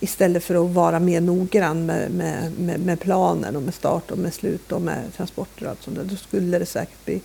Istället 0.00 0.44
för 0.44 0.64
att 0.64 0.74
vara 0.74 1.00
mer 1.00 1.20
noggrann 1.20 1.86
med, 1.86 2.10
med, 2.10 2.52
med, 2.58 2.80
med 2.80 3.00
planen 3.00 3.56
och 3.56 3.62
med 3.62 3.74
start 3.74 4.10
och 4.10 4.18
med 4.18 4.34
slut 4.34 4.72
och 4.72 4.82
med 4.82 5.14
transporter 5.16 5.64
och 5.64 5.70
allt 5.70 5.82
sånt 5.82 5.96
där. 5.96 6.04
Då 6.04 6.16
skulle 6.16 6.58
det 6.58 6.66
säkert 6.66 7.04
bli 7.04 7.20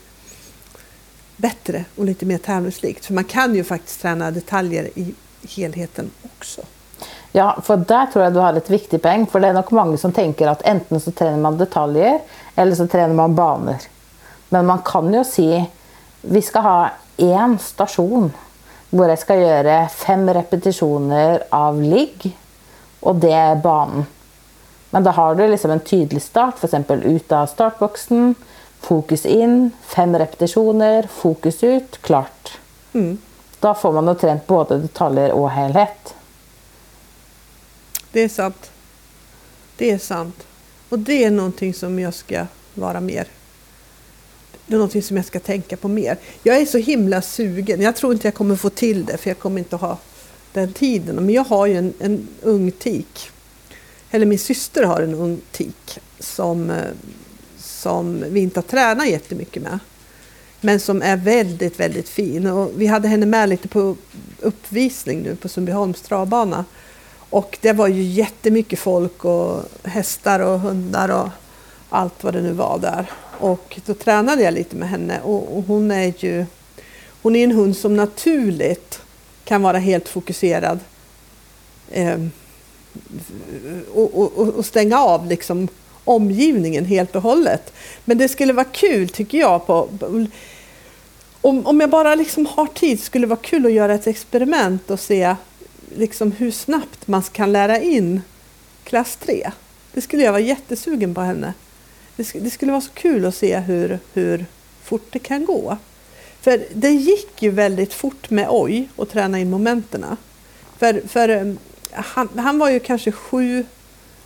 bättre 1.38 1.86
och 1.96 2.06
lite 2.06 2.26
mer 2.26 2.38
tävlingslikt. 2.38 3.06
För 3.06 3.14
man 3.14 3.24
kan 3.24 3.56
ju 3.56 3.64
faktiskt 3.64 4.02
träna 4.02 4.32
detaljer 4.32 4.90
i 4.96 5.14
helheten 5.48 6.12
också 6.24 6.62
ja, 7.34 7.48
for 7.66 7.82
der 7.82 8.12
tror 8.14 8.28
jeg 8.28 8.34
du 8.36 8.42
har 8.44 8.58
et 8.58 8.70
viktig 8.70 9.00
poeng. 9.02 9.26
For 9.30 9.42
det 9.42 9.50
er 9.50 9.58
nok 9.58 9.72
mange 9.74 9.98
som 9.98 10.14
tenker 10.14 10.52
at 10.52 10.62
enten 10.70 11.02
så 11.02 11.12
trener 11.18 11.42
man 11.42 11.58
detaljer, 11.58 12.22
eller 12.56 12.78
så 12.78 12.86
trener 12.90 13.18
man 13.18 13.34
baner. 13.38 13.82
Men 14.54 14.70
man 14.70 14.84
kan 14.86 15.10
jo 15.14 15.24
si 15.26 15.50
vi 16.24 16.42
skal 16.46 16.64
ha 16.64 16.78
én 17.18 17.58
stasjon 17.60 18.30
hvor 18.94 19.10
jeg 19.10 19.22
skal 19.24 19.42
gjøre 19.42 19.78
fem 19.90 20.28
repetisjoner 20.38 21.48
av 21.58 21.82
ligg, 21.82 22.28
og 23.02 23.18
det 23.24 23.34
er 23.34 23.62
banen. 23.62 24.06
Men 24.94 25.04
da 25.04 25.16
har 25.18 25.34
du 25.34 25.42
liksom 25.50 25.74
en 25.74 25.82
tydelig 25.82 26.22
start, 26.22 26.62
f.eks. 26.62 26.78
ut 26.86 27.34
av 27.34 27.50
startboksen, 27.50 28.36
fokus 28.86 29.26
inn, 29.26 29.72
fem 29.90 30.14
repetisjoner, 30.22 31.10
fokus 31.10 31.64
ut, 31.66 31.98
klart. 32.06 32.60
Mm. 32.94 33.18
Da 33.60 33.74
får 33.74 33.98
man 33.98 34.12
jo 34.12 34.20
trent 34.22 34.46
både 34.46 34.84
detaljer 34.86 35.34
og 35.34 35.50
helhet. 35.56 36.14
Det 38.14 38.22
är 38.22 38.30
sant. 38.30 38.72
Det 39.78 39.92
är 39.92 39.98
sant. 39.98 40.48
Och 40.90 41.00
det 41.00 41.24
är 41.24 41.32
någonting 41.32 41.74
som 41.74 42.00
jag 42.00 42.14
ska 42.14 42.46
vara 42.74 43.02
mer. 43.02 43.28
Det 44.68 44.74
är 44.74 44.78
någonting 44.78 45.04
som 45.04 45.18
jag 45.18 45.26
ska 45.26 45.40
tänka 45.40 45.78
på 45.78 45.88
mer. 45.88 46.18
Jag 46.44 46.58
är 46.58 46.66
så 46.66 46.78
himla 46.78 47.22
sugen. 47.22 47.82
Jag 47.82 47.96
tror 47.96 48.14
inte 48.14 48.28
jag 48.28 48.36
kommer 48.36 48.56
få 48.56 48.70
till 48.70 49.06
det 49.06 49.18
för 49.18 49.30
jag 49.30 49.40
kommer 49.40 49.60
inte 49.60 49.76
ha 49.76 49.98
den 50.54 50.74
tiden. 50.74 51.16
Men 51.16 51.30
jag 51.30 51.44
har 51.44 51.66
ju 51.68 51.78
en, 51.78 51.94
en 52.00 52.28
ung 52.42 52.72
tik. 52.72 53.30
Eller 54.12 54.26
min 54.26 54.40
syster 54.40 54.84
har 54.84 55.02
en 55.02 55.16
ung 55.16 55.42
tik 55.52 56.00
som, 56.20 56.70
eh, 56.70 56.92
som 57.58 58.26
vi 58.30 58.40
inte 58.40 58.60
har 58.60 58.68
tränat 58.68 59.10
jättemycket 59.10 59.64
med. 59.64 59.80
Men 60.62 60.80
som 60.80 61.02
är 61.02 61.18
väldigt, 61.18 61.80
väldigt 61.80 62.10
fin. 62.10 62.48
Och 62.48 62.72
vi 62.76 62.88
hade 62.88 63.08
henne 63.08 63.26
med 63.26 63.50
lite 63.50 63.68
på 63.68 63.96
uppvisning 64.40 65.22
nu 65.22 65.36
på 65.36 65.50
Sundbyholms 65.50 66.02
travbana. 66.02 66.66
Och 67.34 67.58
det 67.62 67.74
var 67.74 67.88
ju 67.88 68.02
jättemycket 68.04 68.80
folk 68.80 69.26
och 69.26 69.64
hästar 69.84 70.40
och 70.40 70.60
hundar 70.60 71.10
och 71.10 71.30
allt 71.90 72.24
vad 72.24 72.34
det 72.34 72.42
nu 72.42 72.52
var 72.52 72.80
där. 72.80 73.12
Och 73.40 73.80
då 73.86 73.94
tränade 73.94 74.42
jag 74.44 74.54
lite 74.54 74.76
med 74.76 74.90
henne 74.90 75.22
och, 75.22 75.58
och 75.58 75.64
hon 75.64 75.92
är 75.92 76.14
ju 76.18 76.46
hon 77.22 77.36
är 77.36 77.44
en 77.44 77.52
hund 77.52 77.78
som 77.78 77.96
naturligt 77.96 79.00
kan 79.44 79.62
vara 79.62 79.78
helt 79.78 80.10
fokuserad 80.10 80.80
eh, 81.92 82.20
och, 83.94 84.20
och, 84.20 84.38
och- 84.38 84.66
stänga 84.66 85.00
av 85.00 85.28
liksom 85.28 85.68
omgivningen 86.04 86.86
helt 86.86 87.16
och 87.16 87.22
hållet. 87.22 87.74
Men 88.06 88.18
det 88.18 88.30
skulle 88.30 88.54
vara 88.54 88.66
kul 88.72 89.10
tycker 89.10 89.38
jag 89.38 89.68
på 89.68 89.90
om, 91.42 91.66
om 91.66 91.80
jag 91.80 91.90
bara 91.90 92.16
liksom 92.16 92.46
har 92.46 92.66
tid 92.66 93.04
skulle 93.04 93.26
det 93.26 93.30
vara 93.30 93.40
kul 93.44 93.66
att 93.66 93.72
göra 93.72 93.94
ett 93.94 94.08
experiment 94.08 94.92
och 94.92 95.00
se 95.00 95.36
liksom 95.98 96.32
hur 96.32 96.52
snabbt 96.52 97.08
man 97.08 97.22
kan 97.22 97.52
lära 97.52 97.80
in 97.80 98.22
klass 98.84 99.16
3. 99.16 99.52
Det 99.94 100.02
skulle 100.02 100.24
jag 100.24 100.32
vara 100.32 100.42
jättesugen 100.42 101.14
på 101.16 101.22
henne. 101.22 101.54
Det, 102.16 102.24
sk- 102.24 102.40
det 102.40 102.50
skulle 102.50 102.72
vara 102.72 102.82
så 102.82 102.92
kul 102.94 103.26
att 103.26 103.36
se 103.36 103.60
hur, 103.60 104.00
hur 104.14 104.46
fort 104.84 105.08
det 105.10 105.20
kan 105.20 105.46
gå. 105.46 105.78
För 106.42 106.64
det 106.74 106.90
gick 106.90 107.42
ju 107.42 107.50
väldigt 107.50 107.94
fort 107.94 108.30
med 108.30 108.48
Oj 108.50 108.90
att 108.98 109.10
träna 109.10 109.40
in 109.40 109.50
momenterna. 109.50 110.18
För, 110.78 111.02
för 111.08 111.30
eh, 111.30 111.54
han, 111.92 112.30
han 112.36 112.60
var 112.60 112.70
ju 112.70 112.80
kanske 112.80 113.12
sju, 113.12 113.66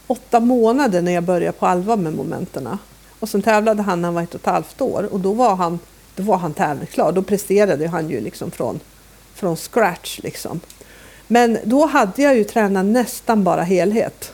åtta 0.07 0.39
månader 0.39 1.01
när 1.01 1.11
jag 1.11 1.23
började 1.23 1.57
på 1.57 1.65
allvar 1.65 1.97
med 1.97 2.13
momenterna. 2.13 2.79
Och 3.19 3.29
sen 3.29 3.41
tävlade 3.41 3.81
han 3.83 4.01
när 4.01 4.07
han 4.07 4.15
var 4.15 4.21
ett 4.21 4.35
och 4.35 4.41
ett 4.41 4.45
halvt 4.47 4.81
år 4.81 5.09
och 5.13 5.19
då 5.19 5.33
var 5.33 5.55
han, 5.55 5.79
då 6.15 6.23
var 6.23 6.37
han 6.37 6.53
tävlingsklar. 6.53 7.11
Då 7.11 7.21
presterade 7.23 7.87
han 7.87 8.09
ju 8.09 8.21
liksom 8.21 8.51
från, 8.51 8.79
från 9.33 9.55
scratch. 9.57 10.19
Liksom. 10.23 10.59
Men 11.27 11.57
då 11.63 11.85
hade 11.85 12.21
jag 12.21 12.37
ju 12.37 12.43
tränat 12.43 12.85
nästan 12.85 13.43
bara 13.43 13.63
helhet. 13.63 14.33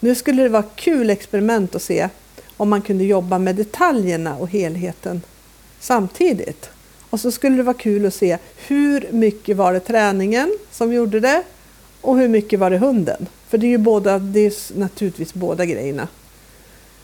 Nu 0.00 0.14
skulle 0.14 0.42
det 0.42 0.48
vara 0.48 0.64
kul 0.74 1.10
experiment 1.10 1.74
att 1.74 1.82
se 1.82 2.08
om 2.56 2.68
man 2.68 2.82
kunde 2.82 3.04
jobba 3.04 3.38
med 3.38 3.56
detaljerna 3.56 4.36
och 4.36 4.48
helheten 4.48 5.22
samtidigt. 5.80 6.70
Och 7.10 7.20
så 7.20 7.30
skulle 7.30 7.56
det 7.56 7.62
vara 7.62 7.76
kul 7.76 8.06
att 8.06 8.14
se 8.14 8.38
hur 8.56 9.08
mycket 9.10 9.56
var 9.56 9.72
det 9.72 9.80
träningen 9.80 10.58
som 10.70 10.92
gjorde 10.92 11.20
det 11.20 11.42
och 12.00 12.18
hur 12.18 12.28
mycket 12.28 12.58
var 12.58 12.70
det 12.70 12.78
hunden. 12.78 13.26
För 13.48 13.58
det 13.58 13.66
är 13.66 13.68
ju 13.68 13.78
båda, 13.78 14.18
det 14.18 14.46
är 14.46 14.78
naturligtvis 14.78 15.34
båda 15.34 15.64
grejerna. 15.64 16.08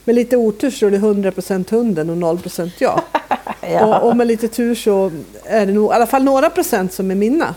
Med 0.04 0.14
lite 0.14 0.36
otur 0.36 0.70
så 0.70 0.86
är 0.86 0.90
det 0.90 0.98
100% 0.98 1.70
hunden 1.70 2.10
och 2.10 2.16
0% 2.16 2.70
jag. 2.78 3.00
Ja. 3.72 3.98
Och, 3.98 4.08
och 4.08 4.16
med 4.16 4.26
lite 4.26 4.48
tur 4.48 4.74
så 4.74 5.12
är 5.44 5.66
det 5.66 5.72
nog 5.72 5.90
i 5.90 5.94
alla 5.94 6.06
fall 6.06 6.24
några 6.24 6.50
procent 6.50 6.92
som 6.92 7.10
är 7.10 7.14
mina. 7.14 7.54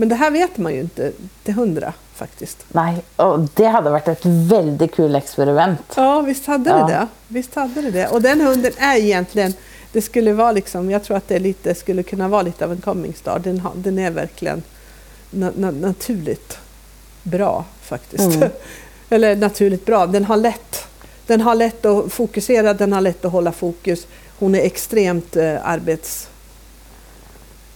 Men 0.00 0.08
det 0.08 0.14
här 0.14 0.30
vet 0.30 0.58
man 0.58 0.74
ju 0.74 0.80
inte 0.80 1.12
till 1.42 1.54
hundra 1.54 1.92
faktiskt. 2.14 2.64
Nej, 2.68 3.02
och 3.16 3.40
det 3.54 3.64
hade 3.66 3.90
varit 3.90 4.08
ett 4.08 4.24
väldigt 4.24 4.94
kul 4.94 5.14
experiment. 5.14 5.80
Ja, 5.96 6.20
visst 6.20 6.46
hade 6.46 6.70
Ja. 6.70 6.76
det 6.76 6.92
det. 6.92 7.06
Visst 7.28 7.54
hade 7.54 7.82
det 7.82 7.90
det. 7.90 8.06
Och 8.08 8.22
den 8.22 8.40
hunden 8.40 8.72
är 8.78 8.96
egentligen, 8.96 9.54
det 9.92 10.02
skulle 10.02 10.32
vara 10.32 10.52
liksom, 10.52 10.90
jag 10.90 11.04
tror 11.04 11.16
att 11.16 11.28
det 11.28 11.38
lite, 11.38 11.74
skulle 11.74 12.02
kunna 12.02 12.28
vara 12.28 12.42
lite 12.42 12.64
av 12.64 12.72
en 12.72 12.80
coming 12.80 13.14
star. 13.14 13.38
Den, 13.38 13.60
har, 13.60 13.72
den 13.74 13.98
är 13.98 14.10
verkligen 14.10 14.62
na, 15.30 15.52
na, 15.56 15.70
naturligt 15.70 16.58
bra 17.22 17.64
faktiskt. 17.82 18.34
Mm. 18.34 18.48
Eller 19.10 19.36
naturligt 19.36 19.86
bra, 19.86 20.06
den 20.06 20.24
har 20.24 20.36
lätt 20.36 20.86
den 21.26 21.40
har 21.40 21.54
lätt 21.54 21.84
att 21.84 22.12
fokusera, 22.12 22.74
den 22.74 22.92
har 22.92 23.00
lätt 23.00 23.24
att 23.24 23.32
hålla 23.32 23.52
fokus. 23.52 24.06
Hon 24.38 24.54
är 24.54 24.60
extremt 24.60 25.36
eh, 25.36 25.68
arbets 25.68 26.28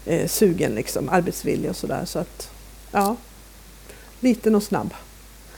eh, 0.07 0.29
sugen, 0.29 0.75
liksom, 0.75 1.09
arbetsvillig 1.09 1.71
och 1.71 1.77
sådär. 1.77 2.05
Så 2.05 2.19
att, 2.19 2.51
ja, 2.91 3.17
liten 4.21 4.55
och 4.55 4.63
snabb. 4.63 4.95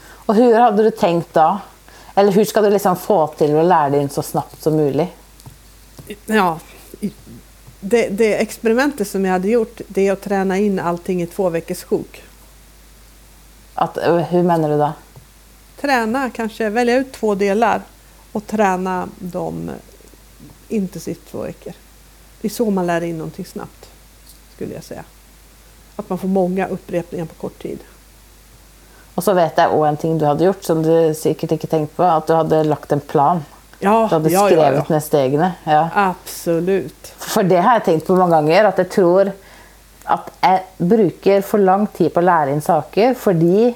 Och 0.09 0.35
hur 0.35 0.55
hade 0.55 0.83
du 0.83 0.91
tänkt 0.91 1.35
då? 1.35 1.59
Eller 2.15 2.33
hur 2.33 2.45
ska 2.45 2.61
du 2.61 2.71
liksom 2.71 2.97
få 2.97 3.27
till 3.27 3.57
att 3.57 3.67
lära 3.67 3.91
dig 3.91 4.09
så 4.09 4.23
snabbt 4.23 4.63
som 4.63 4.77
möjligt? 4.77 5.09
Ja, 6.27 6.59
det, 7.81 8.09
det 8.09 8.35
experimentet 8.35 9.09
som 9.09 9.25
jag 9.25 9.33
hade 9.33 9.49
gjort 9.49 9.81
det 9.89 10.09
är 10.09 10.13
att 10.13 10.23
träna 10.23 10.59
in 10.59 10.79
allting 10.79 11.23
i 11.23 11.27
två 11.27 11.49
veckors 11.49 11.83
sjok. 11.83 12.23
Att, 13.75 13.97
eh, 13.97 14.17
hur 14.17 14.43
menar 14.43 14.69
du 14.69 14.79
då? 14.79 14.93
Träna, 15.81 16.31
kanske 16.31 16.69
välja 16.69 16.97
ut 16.97 17.13
två 17.13 17.35
delar 17.35 17.83
och 18.33 18.47
träna 18.47 19.09
dem 19.19 19.71
intensivt 20.69 21.31
två 21.31 21.43
veckor. 21.43 21.73
Det 22.41 22.49
är 22.49 22.53
så 22.53 22.71
man 22.71 22.87
lär 22.87 23.01
in 23.01 23.19
någonting 23.19 23.45
snabbt, 23.45 23.86
skulle 24.57 24.75
jag 24.75 24.85
säga. 24.85 25.05
Att 25.97 26.09
man 26.09 26.19
får 26.19 26.29
många 26.29 26.67
upprepningar 26.67 27.27
på 27.27 27.35
kort 27.35 27.63
tid. 27.63 27.79
Och 29.15 29.25
så 29.25 29.33
vet 29.33 29.53
jag 29.59 29.73
också 29.73 29.85
en 29.85 29.97
ting 29.97 30.19
du 30.19 30.27
hade 30.27 30.45
gjort 30.45 30.65
som 30.65 30.83
du 30.83 31.15
säkert 31.15 31.53
inte 31.53 31.67
tänkt 31.67 31.97
på, 31.97 32.03
att 32.03 32.27
du 32.27 32.35
hade 32.35 32.65
lagt 32.65 32.93
en 32.93 33.01
plan. 33.01 33.45
Ja, 33.79 34.07
Du 34.11 34.15
hade 34.15 34.31
ja, 34.31 34.47
skrivit 34.47 34.65
ja, 34.65 34.73
ja. 34.73 34.85
ner 34.89 35.01
stegene. 35.01 35.53
Ja. 35.65 35.89
Absolut. 35.95 37.07
For 37.19 37.43
det 37.43 37.61
har 37.61 37.73
jeg 37.79 37.85
tenkt 37.85 38.07
på 38.07 38.17
mange 38.17 38.37
ganger, 38.37 38.65
at 38.65 38.79
jeg 38.79 38.91
tror 38.91 39.33
at 40.07 40.29
jeg 40.41 40.89
bruker 40.89 41.41
for 41.43 41.59
lang 41.59 41.87
tid 41.87 42.13
på 42.15 42.23
å 42.23 42.27
lære 42.29 42.53
inn 42.55 42.63
saker 42.63 43.17
fordi 43.19 43.73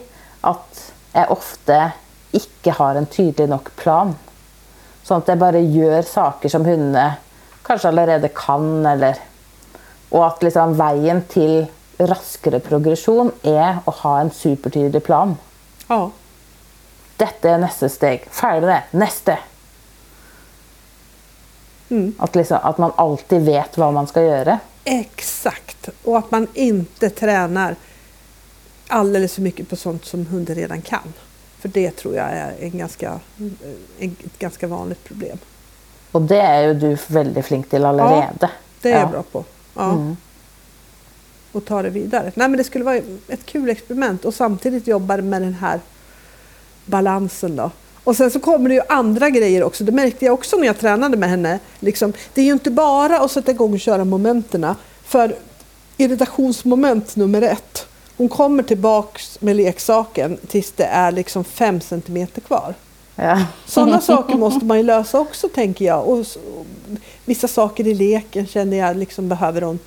at 0.46 0.82
jeg 1.12 1.32
ofte 1.34 1.78
ikke 2.38 2.74
har 2.78 2.96
en 3.00 3.08
tydelig 3.10 3.50
nok 3.50 3.72
plan. 3.80 4.14
Sånn 5.02 5.24
at 5.24 5.32
jeg 5.32 5.40
bare 5.40 5.60
gjør 5.64 6.06
saker 6.06 6.52
som 6.52 6.64
hundene 6.64 7.08
kanskje 7.66 7.90
allerede 7.90 8.30
kan, 8.34 8.86
eller 8.86 9.18
Og 10.10 10.24
at 10.26 10.42
liksom 10.42 10.74
veien 10.78 11.22
til 11.30 11.66
raskere 12.00 12.60
progresjon 12.64 13.30
er 13.42 13.82
å 13.84 13.94
ha 14.02 14.20
en 14.20 14.30
supertydelig 14.30 15.02
plan. 15.06 15.36
Ja, 15.88 16.10
Dette 17.20 17.50
er 17.52 17.58
neste 17.60 17.88
steg. 17.92 18.22
Ferdig 18.32 18.62
med 18.64 18.70
det. 18.72 18.98
Neste. 18.98 19.34
Mm. 21.90 22.14
At, 22.18 22.36
liksom, 22.36 22.58
at 22.62 22.78
man 22.78 22.92
alltid 22.96 23.42
vet 23.44 23.76
hva 23.76 23.90
man 23.92 24.06
skal 24.08 24.22
gjøre. 24.22 24.58
exakt. 24.84 25.88
Och 26.04 26.18
att 26.18 26.30
man 26.30 26.46
inte 26.54 27.10
tränar 27.10 27.76
alldeles 28.88 29.34
för 29.34 29.42
mycket 29.42 29.68
på 29.68 29.76
sånt 29.76 30.04
som 30.04 30.26
hunden 30.26 30.56
redan 30.56 30.82
kan. 30.82 31.12
För 31.58 31.68
det 31.68 31.90
tror 31.96 32.16
jag 32.16 32.30
är 32.30 32.54
en 32.60 32.78
ganska, 32.78 33.20
en, 33.38 34.16
ett 34.22 34.38
ganska 34.38 34.66
vanligt 34.66 35.04
problem. 35.04 35.38
Og 36.12 36.22
det 36.22 36.40
er 36.42 36.62
jo 36.66 36.74
du 36.74 36.96
veldig 37.06 37.44
flink 37.44 37.68
til 37.70 37.84
allerede. 37.84 38.48
Det 38.82 38.88
är 38.90 38.94
Ja. 38.94 38.98
jag 39.00 39.10
bra 39.10 39.22
på. 39.32 39.44
Ja. 39.80 39.92
Mm. 39.92 40.16
Och 41.52 41.64
ta 41.64 41.82
det 41.82 41.90
vidare. 41.90 42.32
Nej, 42.34 42.48
men 42.48 42.58
det 42.58 42.64
skulle 42.64 42.84
vara 42.84 43.00
ett 43.28 43.46
kul 43.46 43.70
experiment 43.70 44.24
och 44.24 44.34
samtidigt 44.34 44.86
jobba 44.86 45.16
med 45.16 45.42
den 45.42 45.54
här 45.54 45.80
balansen. 46.84 47.56
Då. 47.56 47.70
Och 48.04 48.16
sen 48.16 48.30
så 48.30 48.40
kommer 48.40 48.68
det 48.68 48.74
ju 48.74 48.82
andra 48.88 49.30
grejer 49.30 49.64
också. 49.64 49.84
Det 49.84 49.92
märkte 49.92 50.24
jag 50.24 50.34
också 50.34 50.56
när 50.56 50.66
jag 50.66 50.78
tränade 50.78 51.16
med 51.16 51.30
henne. 51.30 51.58
Liksom, 51.80 52.12
det 52.34 52.40
är 52.40 52.44
ju 52.44 52.52
inte 52.52 52.70
bara 52.70 53.18
att 53.18 53.30
sätta 53.30 53.50
igång 53.50 53.72
och 53.72 53.80
köra 53.80 54.04
momenterna. 54.04 54.76
För 55.04 55.36
irritationsmoment 55.96 57.16
nummer 57.16 57.42
ett. 57.42 57.86
Hon 58.16 58.28
kommer 58.28 58.62
tillbaks 58.62 59.40
med 59.40 59.56
leksaken 59.56 60.38
tills 60.48 60.72
det 60.72 60.84
är 60.84 61.12
liksom 61.12 61.44
fem 61.44 61.80
centimeter 61.80 62.40
kvar. 62.40 62.74
Ja. 63.22 63.44
Sådana 63.66 64.00
saker 64.00 64.36
måste 64.36 64.64
man 64.64 64.76
ju 64.76 64.82
lösa 64.82 65.20
också 65.20 65.48
tänker 65.48 65.84
jag. 65.84 66.08
Och 66.08 66.26
vissa 67.24 67.48
saker 67.48 67.86
i 67.86 67.94
leken 67.94 68.46
känner 68.46 68.76
jag 68.76 68.96
liksom 68.96 69.28
behöver 69.28 69.62
hon, 69.62 69.78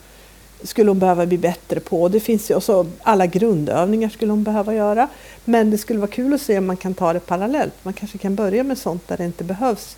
skulle 0.64 0.90
hon 0.92 1.00
behöva 1.00 1.26
bli 1.26 1.38
bättre 1.38 1.80
på. 1.80 2.08
Det 2.08 2.20
finns 2.20 2.52
ju 2.52 2.56
också 2.56 2.86
alla 3.04 3.26
grundövningar 3.26 4.10
skulle 4.10 4.32
hon 4.32 4.44
behöva 4.44 4.74
göra. 4.74 5.08
Men 5.46 5.72
det 5.72 5.78
skulle 5.78 6.00
vara 6.00 6.12
kul 6.12 6.34
att 6.34 6.42
se 6.42 6.58
om 6.58 6.66
man 6.66 6.78
kan 6.78 6.94
ta 6.94 7.14
det 7.14 7.20
parallellt. 7.20 7.74
Man 7.84 7.94
kanske 7.94 8.18
kan 8.18 8.36
börja 8.36 8.64
med 8.64 8.78
sånt 8.78 9.08
där 9.08 9.18
det 9.18 9.26
inte 9.26 9.44
behövs 9.44 9.98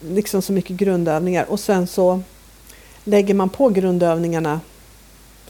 liksom 0.00 0.42
så 0.42 0.52
mycket 0.52 0.76
grundövningar 0.76 1.44
och 1.48 1.60
sen 1.60 1.86
så 1.86 2.20
lägger 3.04 3.34
man 3.34 3.48
på 3.48 3.68
grundövningarna 3.68 4.60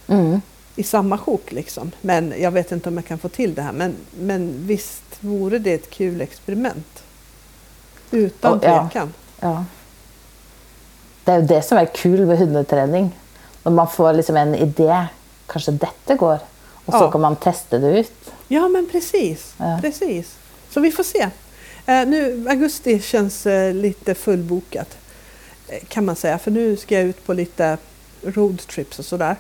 Mm. 0.09 0.41
I 0.77 0.83
samma 0.83 1.19
sjok 1.19 1.53
liksom. 1.53 1.91
Men 2.01 2.35
jag 2.39 2.51
vet 2.51 2.73
inte 2.73 2.89
om 2.89 2.97
jag 2.97 3.05
kan 3.07 3.19
få 3.19 3.29
till 3.29 3.55
det 3.55 3.63
här. 3.63 3.73
Men, 3.73 3.95
men 4.21 4.55
visst 4.67 5.03
vore 5.21 5.59
det 5.59 5.73
ett 5.75 5.91
kul 5.91 6.21
experiment. 6.21 7.03
Utan 8.11 8.53
Och, 8.59 8.65
ja. 8.65 8.89
tvekan. 8.91 9.13
ja. 9.41 9.65
Det 11.25 11.33
er 11.33 11.41
jo 11.41 11.47
det 11.47 11.63
som 11.67 11.79
er 11.79 11.89
kul 11.95 12.21
med 12.27 12.39
hundetrening. 12.39 13.09
Når 13.65 13.73
man 13.73 13.89
får 13.91 14.13
liksom 14.13 14.37
en 14.37 14.55
idé. 14.55 15.07
Kanskje 15.51 15.73
dette 15.73 16.15
går. 16.17 16.39
Og 16.87 16.93
så 16.95 17.01
Ja. 17.05 17.11
kan 17.11 17.21
man 17.21 17.37
teste 17.37 17.79
det 17.79 17.99
ut. 17.99 18.33
Ja 18.49 18.69
men 18.69 18.87
precis. 18.93 19.55
Ja. 19.59 19.79
precis. 19.83 20.35
Så 20.71 20.81
vi 20.81 20.93
får 20.93 21.03
se. 21.05 21.29
Eh, 21.87 22.07
nu, 22.07 22.47
augusti 22.49 23.01
känns 23.01 23.47
eh, 23.47 23.75
lite 23.75 24.15
fullbokat. 24.15 24.97
Eh, 25.69 25.85
kan 25.89 26.05
man 26.05 26.17
säga. 26.17 26.39
För 26.39 26.51
nu 26.51 26.77
ska 26.77 26.95
jag 26.95 27.05
ut 27.05 27.27
på 27.27 27.33
lite 27.33 27.79
roadtrips 28.23 28.99
och 28.99 29.05
sådär. 29.05 29.37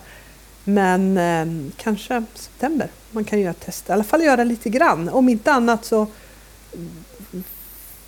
Men 0.68 1.18
eh, 1.18 1.72
kanske 1.76 2.24
september. 2.34 2.88
Man 3.10 3.24
kan 3.24 3.40
göra 3.40 3.54
test. 3.54 3.88
I 3.88 3.92
alla 3.92 4.04
fall 4.04 4.22
göra 4.22 4.44
lite 4.44 4.68
grann. 4.68 5.08
Om 5.08 5.28
inte 5.28 5.52
annat 5.52 5.84
så 5.84 6.06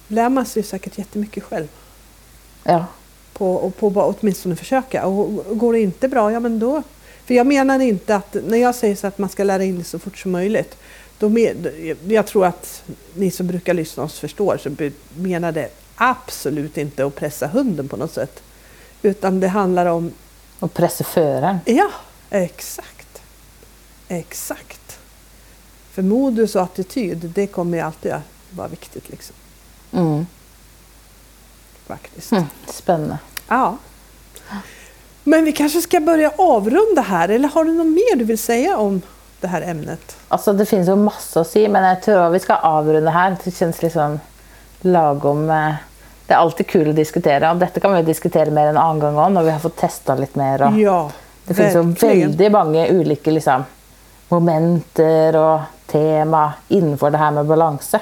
lär 0.09 0.28
man 0.28 0.46
sig 0.46 0.62
säkert 0.62 0.98
jättemycket 0.98 1.44
själv. 1.44 1.68
Ja. 2.64 2.86
på, 3.38 3.54
och 3.54 3.76
på 3.76 3.90
bara 3.90 4.04
åtminstone 4.06 4.56
försöka. 4.56 5.06
Och, 5.06 5.48
och 5.48 5.59
går 5.59 5.72
det 5.72 5.80
inte 5.80 6.09
bra, 6.09 6.32
ja 6.32 6.40
men 6.40 6.59
då... 6.59 6.82
För 7.26 7.34
jag 7.34 7.46
menar 7.46 7.80
inte 7.80 8.16
att, 8.16 8.36
när 8.46 8.59
jag 8.59 8.74
säger 8.74 8.96
så 8.96 9.06
att 9.06 9.18
man 9.18 9.28
ska 9.28 9.44
lära 9.44 9.64
in 9.64 9.78
det 9.78 9.84
så 9.84 9.98
fort 9.98 10.18
som 10.18 10.30
möjligt, 10.30 10.76
då 11.18 11.28
med, 11.28 11.72
jag 12.09 12.26
tror 12.26 12.46
att 12.46 12.82
ni 13.14 13.30
som 13.30 13.46
brukar 13.46 13.74
lyssna 13.74 14.02
oss 14.02 14.18
förstår, 14.18 14.59
så 14.59 14.70
menar 15.16 15.52
det 15.52 15.68
absolut 15.96 16.78
inte 16.78 17.06
att 17.06 17.14
pressa 17.14 17.46
hunden 17.46 17.88
på 17.88 17.96
något 17.96 18.12
sätt. 18.12 18.42
Utan 19.02 19.40
det 19.40 19.48
handlar 19.48 19.86
om, 19.86 20.12
Og 20.61 20.74
presse 20.74 21.04
føreren. 21.04 21.59
ja, 21.64 21.90
exakt. 22.30 23.22
Exakt. 24.08 24.98
För 25.90 26.02
modus 26.02 26.56
och 26.56 26.62
attityd, 26.62 27.32
det 27.34 27.46
kommer 27.46 27.78
ju 27.78 27.84
alltid 27.84 28.12
att 28.12 28.22
vara 28.50 28.68
viktigt 28.68 29.08
liksom. 29.08 29.36
Mm. 29.92 30.26
Faktiskt. 31.86 32.30
Hm. 32.30 32.44
Spennende. 32.66 33.18
Ja. 33.48 33.76
Men 35.24 35.44
vi 35.44 35.52
kanske 35.52 35.80
ska 35.80 36.00
börja 36.00 36.32
avrunda 36.38 37.02
här, 37.02 37.28
eller 37.28 37.48
har 37.48 37.64
du 37.64 37.72
något 37.72 37.86
mer 37.86 38.16
du 38.16 38.24
vill 38.24 38.38
säga 38.38 38.76
om 38.76 39.02
det 39.40 39.46
här 39.46 39.62
ämnet? 39.62 40.16
Altså, 40.28 40.52
det 40.52 40.66
finnes 40.66 40.88
jo 40.88 40.96
masse 40.96 41.40
å 41.40 41.44
si, 41.44 41.66
men 41.68 41.84
jeg 41.84 42.02
tror 42.06 42.30
vi 42.32 42.40
skal 42.40 42.64
avrunde 42.64 43.12
her. 43.12 43.36
Det 43.44 43.52
kjennes 43.52 43.82
liksom 43.82 44.18
lagom 44.80 45.50
eh, 45.50 45.84
Det 46.26 46.34
er 46.34 46.38
alltid 46.38 46.66
kul 46.68 46.88
å 46.90 46.92
diskutere, 46.92 47.50
og 47.50 47.60
dette 47.60 47.80
kan 47.80 47.94
vi 47.94 48.02
jo 48.02 48.06
diskutere 48.08 48.52
mer 48.52 48.68
en 48.68 48.76
annen 48.76 49.00
gang 49.00 49.16
òg, 49.16 49.30
når 49.32 49.46
vi 49.46 49.52
har 49.54 49.62
fått 49.62 49.78
testa 49.80 50.16
litt 50.16 50.34
mer. 50.36 50.66
Og 50.66 50.80
Ja, 50.80 50.98
det 51.57 51.72
jo 51.72 51.82
verkligen. 51.82 52.30
veldig 52.30 52.53
mange 52.53 52.92
ulike 52.92 53.30
liksom, 53.30 53.62
momenter 54.28 55.36
og 55.36 55.61
tema 55.86 56.53
innenfor 56.68 57.11
det 57.11 57.18
her 57.18 57.30
med 57.30 57.46
balanse. 57.46 58.01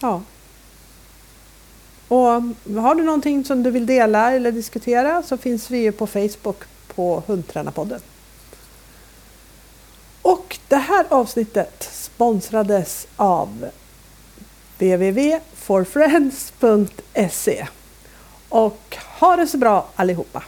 Ja. 0.00 0.20
Och 2.08 2.42
har 2.82 2.94
du 2.94 3.02
någonting 3.02 3.44
som 3.44 3.62
du 3.62 3.70
vill 3.70 3.86
dela 3.86 4.32
eller 4.32 4.52
diskutera 4.52 5.22
så 5.22 5.36
finns 5.36 5.70
vi 5.70 5.78
ju 5.78 5.92
på 5.92 6.06
Facebook 6.06 6.56
på 6.94 7.22
Hundtränarpodden. 7.26 8.00
Och 10.22 10.58
det 10.68 10.76
här 10.76 11.06
avsnittet 11.08 11.88
sponsrades 11.92 13.06
av 13.16 13.70
www.forfriends.se. 14.78 17.66
Och 18.48 18.96
ha 19.20 19.36
det 19.36 19.46
så 19.46 19.58
bra 19.58 19.86
allihopa! 19.96 20.42